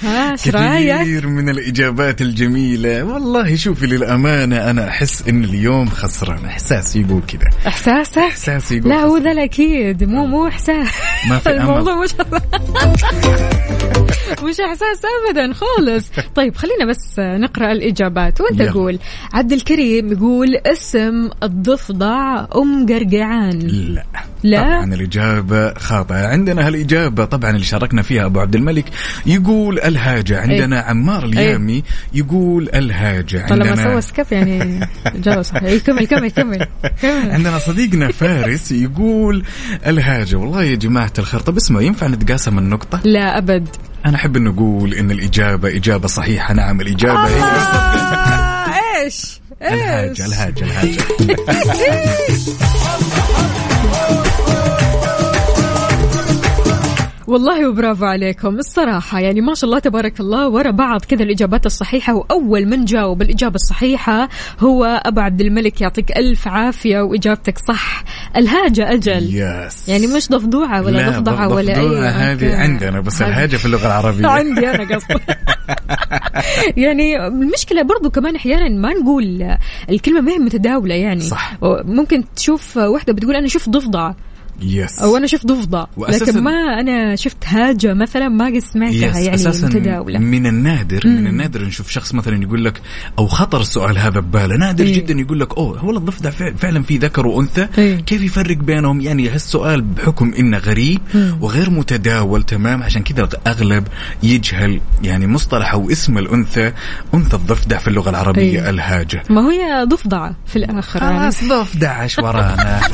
رأيك؟ 0.03 1.01
كثير 1.01 1.27
من 1.27 1.49
الإجابات 1.49 2.21
الجميلة 2.21 3.03
والله 3.03 3.55
شوفي 3.55 3.85
للأمانة 3.85 4.69
أنا 4.69 4.87
أحس 4.87 5.27
إن 5.27 5.43
اليوم 5.43 5.89
خسران 5.89 6.45
احساسي 6.45 7.01
يقول 7.01 7.21
كذا 7.27 7.49
إحساسك؟ 7.67 8.17
احساسي 8.17 8.77
يقول 8.77 8.89
لا 8.89 9.03
هو. 9.03 9.17
ذا 9.17 9.31
الأكيد 9.31 10.03
مو 10.03 10.25
مو 10.25 10.47
إحساس 10.47 10.87
ما 11.29 11.39
في. 11.39 11.49
الموضوع 11.57 12.03
مش 12.03 12.11
مش 14.43 14.59
إحساس 14.59 15.01
ابدا 15.27 15.53
خالص 15.53 16.11
طيب 16.35 16.55
خلينا 16.55 16.85
بس 16.85 17.19
نقرأ 17.19 17.71
الإجابات 17.71 18.41
وأنت 18.41 18.59
يلا. 18.59 18.71
قول 18.71 18.99
عبد 19.33 19.51
الكريم 19.51 20.11
يقول 20.11 20.55
اسم 20.55 21.29
الضفدع 21.43 22.45
أم 22.55 22.85
قرقعان 22.85 23.59
لا 23.59 24.03
لا؟ 24.43 24.61
طبعا 24.61 24.93
الإجابة 24.93 25.73
خاطئة 25.73 26.27
عندنا 26.27 26.67
هالإجابة 26.67 27.25
طبعا 27.25 27.51
اللي 27.51 27.63
شاركنا 27.63 28.01
فيها 28.01 28.25
أبو 28.25 28.39
عبد 28.39 28.55
الملك 28.55 28.85
يقول 29.25 29.79
الهاجة. 29.85 30.41
عندنا 30.41 30.79
عمار 30.79 31.25
اليامي 31.25 31.83
يقول 32.13 32.69
الهاجة. 32.73 33.45
طالما 33.49 33.69
عندنا 33.69 33.91
سوى 33.91 34.01
سكب 34.01 34.25
يعني؟ 34.31 34.87
جاوب 35.15 35.45
إيه، 35.63 35.79
كمل 35.79 36.07
كمل 36.07 36.31
كمل. 36.31 36.67
كمل. 37.01 37.31
عندنا 37.31 37.59
صديقنا 37.59 38.11
فارس 38.11 38.71
يقول 38.71 39.43
الهاجة. 39.87 40.35
والله 40.35 40.63
يا 40.63 40.75
جماعة 40.75 41.13
الخير. 41.19 41.39
طب 41.39 41.55
اسمه 41.55 41.81
ينفع 41.81 42.07
نتقاسم 42.07 42.57
النقطة؟ 42.57 42.99
لا 43.03 43.37
أبد. 43.37 43.67
أنا 44.05 44.15
أحب 44.15 44.35
أن 44.35 44.43
نقول 44.43 44.93
إن 44.93 45.11
الإجابة 45.11 45.75
إجابة 45.75 46.07
صحيحة. 46.07 46.53
نعم 46.53 46.81
الإجابة 46.81 47.27
هي 47.27 47.41
آه، 47.41 49.03
إيش؟ 49.03 49.39
الهاجة 49.61 50.25
الهاجة 50.25 50.63
الهاجة. 50.63 51.03
والله 57.27 57.69
وبرافو 57.69 58.05
عليكم 58.05 58.55
الصراحة. 58.59 59.19
يعني 59.19 59.41
ما 59.41 59.53
شاء 59.53 59.67
الله 59.69 59.79
تبارك 59.79 60.19
الله 60.19 60.47
ورا 60.49 60.71
بعض 60.71 61.01
كذا 61.05 61.23
الإجابات 61.23 61.65
الصحيحة 61.65 62.13
وأول 62.13 62.65
من 62.65 62.85
جاوب 62.85 63.21
الإجابة 63.21 63.55
الصحيحة 63.55 64.29
هو 64.59 64.85
أبو 65.05 65.19
عبد 65.21 65.41
الملك 65.41 65.81
يعطيك 65.81 66.17
ألف 66.17 66.47
عافية 66.47 66.99
وإجابتك 67.01 67.57
صح. 67.67 68.03
الهاجة 68.37 68.93
أجل. 68.93 69.35
يس 69.35 69.89
يعني 69.89 70.07
مش 70.07 70.29
ضفدوعة 70.29 70.81
ولا 70.81 70.97
لا، 70.97 71.09
ضفدعة 71.09 71.47
ولا 71.53 71.79
أي 71.79 71.97
هذه. 72.09 72.55
عندنا 72.55 72.99
بس 72.99 73.21
هذه- 73.21 73.29
الهاجة 73.29 73.57
في 73.57 73.65
اللغة 73.65 73.85
العربية. 73.85 74.27
عندي 74.37 74.69
أنا 74.69 74.95
قصد 74.95 75.19
يعني 76.77 77.27
المشكلة 77.27 77.81
برضو 77.81 78.09
كمان 78.09 78.35
أحيانا 78.35 78.69
ما 78.69 78.93
نقول 78.93 79.57
الكلمة 79.89 80.21
ما 80.21 80.31
هي 80.31 80.37
متداولة 80.37 80.95
يعني. 80.95 81.19
صح. 81.21 81.53
ممكن 81.85 82.23
تشوف 82.35 82.77
واحدة 82.77 83.13
بتقول 83.13 83.35
أنا 83.35 83.47
شفت 83.47 83.69
ضفدع 83.69 84.11
يس 84.61 84.99
أو 84.99 85.17
أنا 85.17 85.27
شفت 85.27 85.45
ضفدع. 85.45 85.85
لكن 86.09 86.43
ما 86.43 86.51
أنا 86.79 87.15
شفت 87.15 87.37
هاجة 87.45 87.93
مثلا 87.93 88.29
ما 88.29 88.45
قد 88.45 88.59
سمعتها 88.59 89.19
يعني 89.19 89.35
أساسا 89.35 89.67
متداولة. 89.67 90.19
من 90.19 90.45
النادر 90.47 91.01
من 91.07 91.27
النادر 91.27 91.63
نشوف 91.65 91.89
شخص 91.89 92.13
مثلا 92.13 92.43
يقول 92.43 92.65
لك 92.65 92.81
أو 93.19 93.27
خطر 93.27 93.61
السؤال 93.61 93.97
هذا 93.97 94.19
بباله. 94.19 94.55
نادر 94.57 94.83
إيه. 94.85 94.93
جدا 94.95 95.13
يقول 95.13 95.39
لك 95.39 95.57
أوه 95.57 95.79
هو 95.79 95.91
الضفدع 95.91 96.29
فع- 96.29 96.53
فعلا 96.53 96.83
في 96.83 96.97
ذكر 96.97 97.27
وأنثى. 97.27 97.67
إيه. 97.77 97.95
كيف 97.95 98.21
يفرق 98.21 98.57
بينهم؟ 98.57 99.01
يعني 99.01 99.29
هالسؤال 99.29 99.81
بحكم 99.81 100.33
إنه 100.39 100.57
غريب 100.57 100.99
وغير 101.41 101.69
متداول 101.69 102.43
تمام. 102.43 102.83
عشان 102.83 103.03
كذا 103.03 103.29
اغلب 103.47 103.87
يجهل 104.23 104.81
يعني 105.03 105.27
مصطلح 105.27 105.73
أو 105.73 105.89
اسم 105.91 106.17
الأنثى 106.17 106.71
أنثى 107.13 107.35
الضفدع 107.35 107.77
في 107.77 107.87
اللغة 107.87 108.09
العربية 108.09 108.61
إيه. 108.63 108.69
الهاجة. 108.69 109.23
ما 109.29 109.41
هي 109.51 109.83
ضفدعه 109.85 110.35
في 110.45 110.55
الآخر 110.55 111.01
يعني, 111.03 111.19
خلاص 111.19 111.43
ضفدع 111.43 112.03
إيش 112.03 112.17
ورانا؟ 112.19 112.79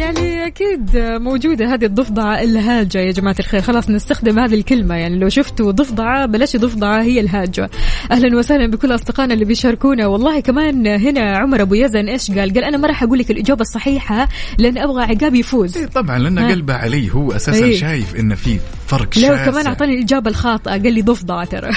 يعني 0.10 0.46
أكيد 0.46 0.90
موجودة 0.96 1.74
هذه 1.74 1.84
الضفدعة 1.84 2.42
الهاجة. 2.42 2.98
يا 2.98 3.12
جماعة 3.12 3.36
الخير 3.40 3.60
خلاص 3.60 3.90
نستخدم 3.90 4.38
هذه 4.38 4.54
الكلمة. 4.54 4.94
يعني 4.94 5.18
لو 5.18 5.28
شفتوا 5.28 5.70
ضفدعة 5.70 6.26
بلاش 6.26 6.56
ضفدعة 6.56 7.02
هي 7.02 7.20
الهاجة. 7.20 7.70
أهلا 8.10 8.38
وسهلا 8.38 8.66
بكل 8.66 8.94
أصدقائنا 8.94 9.34
اللي 9.34 9.44
بيشاركونا. 9.44 10.06
والله 10.06 10.40
كمان 10.40 10.86
هنا 10.86 11.38
عمر 11.38 11.62
أبو 11.62 11.74
يزن 11.74 12.08
إيش 12.08 12.30
قال؟ 12.30 12.54
قال 12.54 12.64
أنا 12.64 12.76
ما 12.76 12.88
راح 12.88 13.02
أقول 13.02 13.18
لك 13.18 13.30
الإجابة 13.30 13.60
الصحيحة 13.60 14.28
لأن 14.58 14.78
أبغى 14.78 15.02
عقاب 15.02 15.34
يفوز. 15.34 15.76
إيه 15.76 15.86
طبعا 15.86 16.18
لأن. 16.18 16.38
قلبه 16.38 16.74
علي 16.74 17.14
هو 17.14 17.32
أساسا 17.32 17.64
إيه. 17.64 17.76
شايف 17.76 18.16
انه 18.16 18.34
في 18.34 18.58
فرق 18.90 19.18
لو 19.18 19.22
شاسع. 19.22 19.50
كمان 19.50 19.66
أعطاني 19.66 19.94
الإجابة 19.94 20.30
الخاطئة 20.30 20.70
قال 20.70 20.92
لي 20.92 21.02
ضفدعة 21.02 21.44
ترى. 21.44 21.70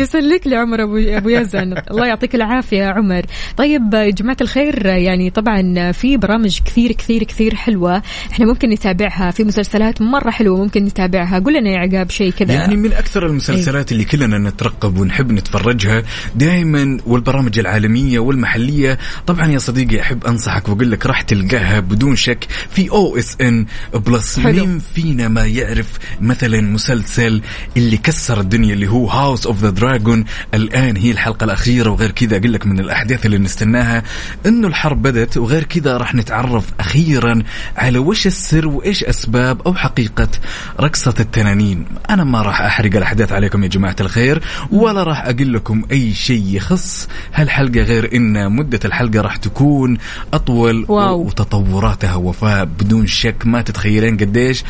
يسلك 0.00 0.46
لي 0.46 0.56
عمر 0.56 0.82
ابو 0.82 0.96
أبو 0.96 1.28
يزن. 1.28 1.74
الله 1.90 2.06
يعطيك 2.06 2.34
العافية 2.34 2.76
يا 2.76 2.88
عمر. 2.88 3.22
طيب 3.56 3.94
يا 3.94 4.10
جماعة 4.10 4.36
الخير 4.40 4.86
يعني 4.86 5.30
طبعا 5.30 5.92
في 5.92 6.16
برامج 6.16 6.60
كثير 6.64 6.92
كثير 6.92 7.22
كثير 7.22 7.54
حلوة 7.54 8.02
إحنا 8.32 8.46
ممكن 8.46 8.68
نتابعها 8.68 9.30
في 9.30 9.44
مسلسلات 9.44 10.02
مرة 10.02 10.30
حلوة 10.30 10.62
ممكن 10.62 10.84
نتابعها. 10.84 11.38
قول 11.38 11.54
لنا 11.54 11.70
يا 11.70 11.78
عقاب 11.78 12.10
شيء 12.10 12.32
كذا. 12.32 12.54
يعني 12.54 12.76
من 12.76 12.92
أكثر 12.92 13.26
المسلسلات 13.26 13.92
اللي 13.92 14.04
كلنا 14.04 14.38
نترقب 14.38 14.98
ونحب 14.98 15.32
نتفرجها 15.32 16.02
دائما 16.34 16.98
والبرامج 17.06 17.58
العالمية 17.58 18.18
والمحلية. 18.18 18.98
طبعا 19.26 19.46
يا 19.46 19.58
صديقي 19.58 20.00
أحب 20.00 20.24
أنصحك 20.24 20.68
وأقول 20.68 20.90
لك 20.90 21.06
راح 21.06 21.22
تلقاها 21.22 21.80
بدون 21.80 22.16
شك 22.16 22.46
في 22.70 22.90
OSN 22.90 23.66
Plus. 23.94 24.38
مين 24.94 25.11
فينا 25.11 25.28
ما 25.28 25.46
يعرف 25.46 25.98
مثلا 26.20 26.60
مسلسل 26.60 27.42
اللي 27.76 27.96
كسر 27.96 28.40
الدنيا 28.40 28.74
اللي 28.74 28.88
هو 28.88 29.08
House 29.08 29.46
of 29.46 29.62
the 29.62 29.70
Dragon 29.70 30.24
الآن 30.54 30.96
هي 30.96 31.10
الحلقة 31.10 31.44
الأخيرة 31.44 31.90
وغير 31.90 32.10
كذا 32.10 32.36
أقول 32.36 32.52
لك 32.52 32.66
من 32.66 32.80
الأحداث 32.80 33.26
اللي 33.26 33.38
نستناها. 33.38 34.02
إنه 34.46 34.68
الحرب 34.68 35.02
بدت 35.02 35.36
وغير 35.36 35.64
كذا 35.64 35.96
راح 35.96 36.14
نتعرف 36.14 36.64
أخيرا 36.80 37.42
على 37.76 37.98
وش 37.98 38.26
السر 38.26 38.68
وإيش 38.68 39.04
أسباب 39.04 39.62
أو 39.62 39.74
حقيقة 39.74 40.28
رقصة 40.80 41.14
التنانين. 41.20 41.84
أنا 42.10 42.24
ما 42.24 42.42
راح 42.42 42.60
أحرق 42.60 42.96
الأحداث 42.96 43.32
عليكم 43.32 43.62
يا 43.62 43.68
جماعة 43.68 43.96
الخير 44.00 44.42
ولا 44.70 45.02
راح 45.02 45.26
أقول 45.26 45.52
لكم 45.52 45.82
أي 45.92 46.14
شيء 46.14 46.44
يخص 46.46 47.08
هالحلقة 47.34 47.80
غير 47.80 48.16
إن 48.16 48.52
مدة 48.52 48.80
الحلقة 48.84 49.20
راح 49.20 49.36
تكون 49.36 49.98
أطول 50.32 50.86
wow. 50.88 51.20
وتطوراتها 51.20 52.14
وفاء 52.14 52.64
بدون 52.64 53.06
شك. 53.06 53.36
ما 53.44 53.62
تتخيلين 53.62 54.16
قديش 54.16 54.64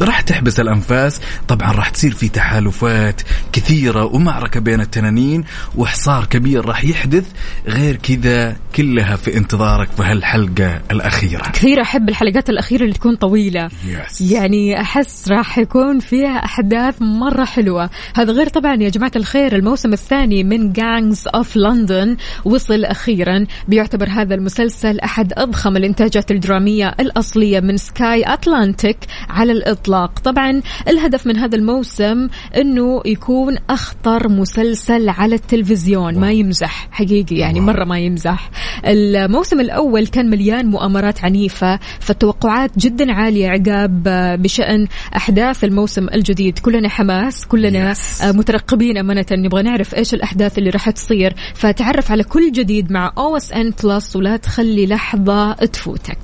راح 0.00 0.20
تحبس 0.20 0.60
الأنفاس. 0.60 1.20
طبعا 1.48 1.72
راح 1.72 1.88
تصير 1.88 2.14
في 2.14 2.28
تحالفات 2.28 3.22
كثيرة 3.52 4.04
ومعركة 4.04 4.60
بين 4.60 4.80
التنانين 4.80 5.44
وحصار 5.76 6.24
كبير 6.24 6.66
راح 6.66 6.84
يحدث. 6.84 7.24
غير 7.66 7.96
كذا 7.96 8.56
كلها 8.76 9.16
في 9.16 9.36
انتظارك 9.36 9.88
في 9.90 10.02
هالحلقة 10.02 10.80
الأخيرة. 10.90 11.42
كثير 11.42 11.82
أحب 11.82 12.08
الحلقات 12.08 12.50
الأخيرة 12.50 12.82
اللي 12.82 12.94
تكون 12.94 13.16
طويلة. 13.16 13.68
yes. 13.86 14.20
يعني 14.20 14.80
أحس 14.80 15.28
راح 15.28 15.58
يكون 15.58 15.98
فيها 16.00 16.44
أحداث 16.44 17.02
مرة 17.02 17.44
حلوة. 17.44 17.90
هذا 18.14 18.32
غير 18.32 18.48
طبعا 18.48 18.74
يا 18.74 18.88
جماعة 18.88 19.12
الخير 19.16 19.56
الموسم 19.56 19.92
الثاني 19.92 20.44
من 20.44 20.72
Gangs 20.72 21.24
of 21.34 21.56
London 21.56 22.16
وصل 22.44 22.84
أخيرا. 22.84 23.46
بيعتبر 23.68 24.08
هذا 24.08 24.34
المسلسل 24.34 25.00
أحد 25.00 25.32
أضخم 25.36 25.76
الإنتاجات 25.76 26.30
الدرامية 26.30 26.94
الأصلية 27.00 27.60
من 27.60 27.76
Sky 27.76 28.32
Atlantic 28.32 28.98
على 29.28 29.52
الإطلاق. 29.52 29.87
طبعا 30.24 30.62
الهدف 30.88 31.26
من 31.26 31.36
هذا 31.36 31.56
الموسم 31.56 32.28
إنه 32.56 33.02
يكون 33.06 33.56
أخطر 33.70 34.28
مسلسل 34.28 35.08
على 35.08 35.34
التلفزيون. 35.34 36.18
ما 36.18 36.32
يمزح. 36.32 36.88
حقيقي 36.90 37.36
يعني 37.36 37.60
مرة 37.60 37.84
ما 37.84 37.98
يمزح. 37.98 38.50
الموسم 38.84 39.60
الأول 39.60 40.06
كان 40.06 40.30
مليان 40.30 40.66
مؤامرات 40.66 41.24
عنيفة 41.24 41.78
فالتوقعات 42.00 42.78
جدا 42.78 43.12
عالية. 43.12 43.48
عقاب 43.48 44.02
آه، 44.08 44.34
بشأن 44.36 44.86
أحداث 45.16 45.64
الموسم 45.64 46.06
الجديد. 46.14 46.58
كلنا 46.58 46.88
حماس 46.88 47.46
كلنا 47.46 47.94
Yes. 47.94 48.22
آه، 48.22 48.32
مترقبين 48.32 48.98
أمانة. 48.98 49.26
نبغى 49.32 49.62
نعرف 49.62 49.94
إيش 49.94 50.14
الأحداث 50.14 50.58
اللي 50.58 50.70
راح 50.70 50.90
تصير. 50.90 51.34
فتعرف 51.54 52.10
على 52.12 52.24
كل 52.24 52.52
جديد 52.52 52.92
مع 52.92 53.12
OSN 53.18 53.72
Plus 53.84 54.16
ولا 54.16 54.36
تخلي 54.36 54.86
لحظة 54.86 55.52
تفوتك. 55.52 56.18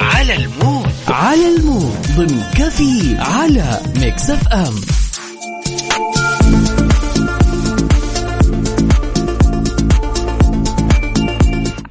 على 0.00 0.36
ال 0.36 0.46
mood 0.46 0.85
على 1.08 1.56
ال 1.56 1.66
mood 1.66 2.06
ضمن 2.16 2.42
كفي 2.54 3.16
على 3.18 3.80
Mix 3.96 4.30
FM. 4.30 4.74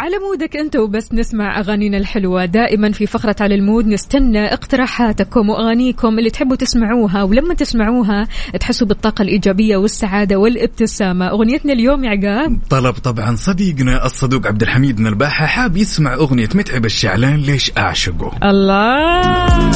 على 0.06 0.18
mood 0.18 0.50
ك 0.50 0.58
أنت 0.58 0.76
وبس 0.76 1.14
نسمع 1.14 1.60
أغانينا 1.60 1.98
الحلوة. 1.98 2.46
دائما 2.46 2.92
في 2.92 3.06
فقرة 3.06 3.36
على 3.40 3.56
ال 3.56 3.62
mood 3.62 3.88
نستنى 3.88 4.54
اقتراحاتكم 4.54 5.50
وأغانيكم 5.50 6.20
اللي 6.20 6.30
تحبوا 6.30 6.56
تسمعوها 6.56 7.24
ولما 7.24 7.54
تسمعوها 7.54 8.28
تحسوا 8.60 8.88
بالطاقة 8.88 9.22
الإيجابية 9.22 9.78
والسعادة 9.78 10.36
والابتسامة. 10.36 11.30
أغنيتنا 11.30 11.74
اليوم 11.74 12.04
يا 12.04 12.10
عقاب؟ 12.10 12.60
طلب 12.70 12.94
طبعا 12.94 13.36
صديقنا 13.36 14.06
الصدوق 14.06 14.48
عبد 14.48 14.62
الحميد 14.62 15.00
نرباحة 15.00 15.46
حاب 15.46 15.78
يسمع 15.78 16.14
أغنية 16.14 16.50
متعب 16.56 16.86
الشعلان 16.86 17.40
ليش 17.40 17.72
أعشقه؟ 17.78 18.32
الله. 18.50 19.72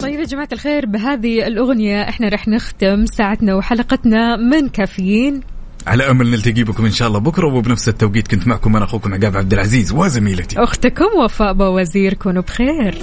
طيب 0.00 0.20
يا 0.20 0.24
جماعة 0.24 0.48
الخير 0.52 0.86
بهذه 0.86 1.46
الأغنية 1.46 2.02
إحنا 2.02 2.28
رح 2.28 2.48
نختم 2.48 3.06
ساعتنا 3.06 3.54
وحلقتنا 3.54 4.36
من 4.36 4.68
كافيين. 4.68 5.40
على 5.86 6.10
أمل 6.10 6.30
نلتقي 6.30 6.64
بكم 6.64 6.84
إن 6.84 6.90
شاء 6.90 7.08
الله 7.08 7.18
بكرة 7.18 7.54
وبنفس 7.54 7.88
التوقيت 7.88 8.28
كنت 8.28 8.46
معكم 8.46 8.76
أنا 8.76 8.84
أخوكم 8.84 9.14
عقاب 9.14 9.36
عبد 9.36 9.52
العزيز 9.52 9.92
وزميلتي. 9.92 10.58
أختكم 10.58 11.08
وفاء 11.24 11.52
بوزير 11.52 12.14
كونوا 12.14 12.42
بخير. 12.42 12.94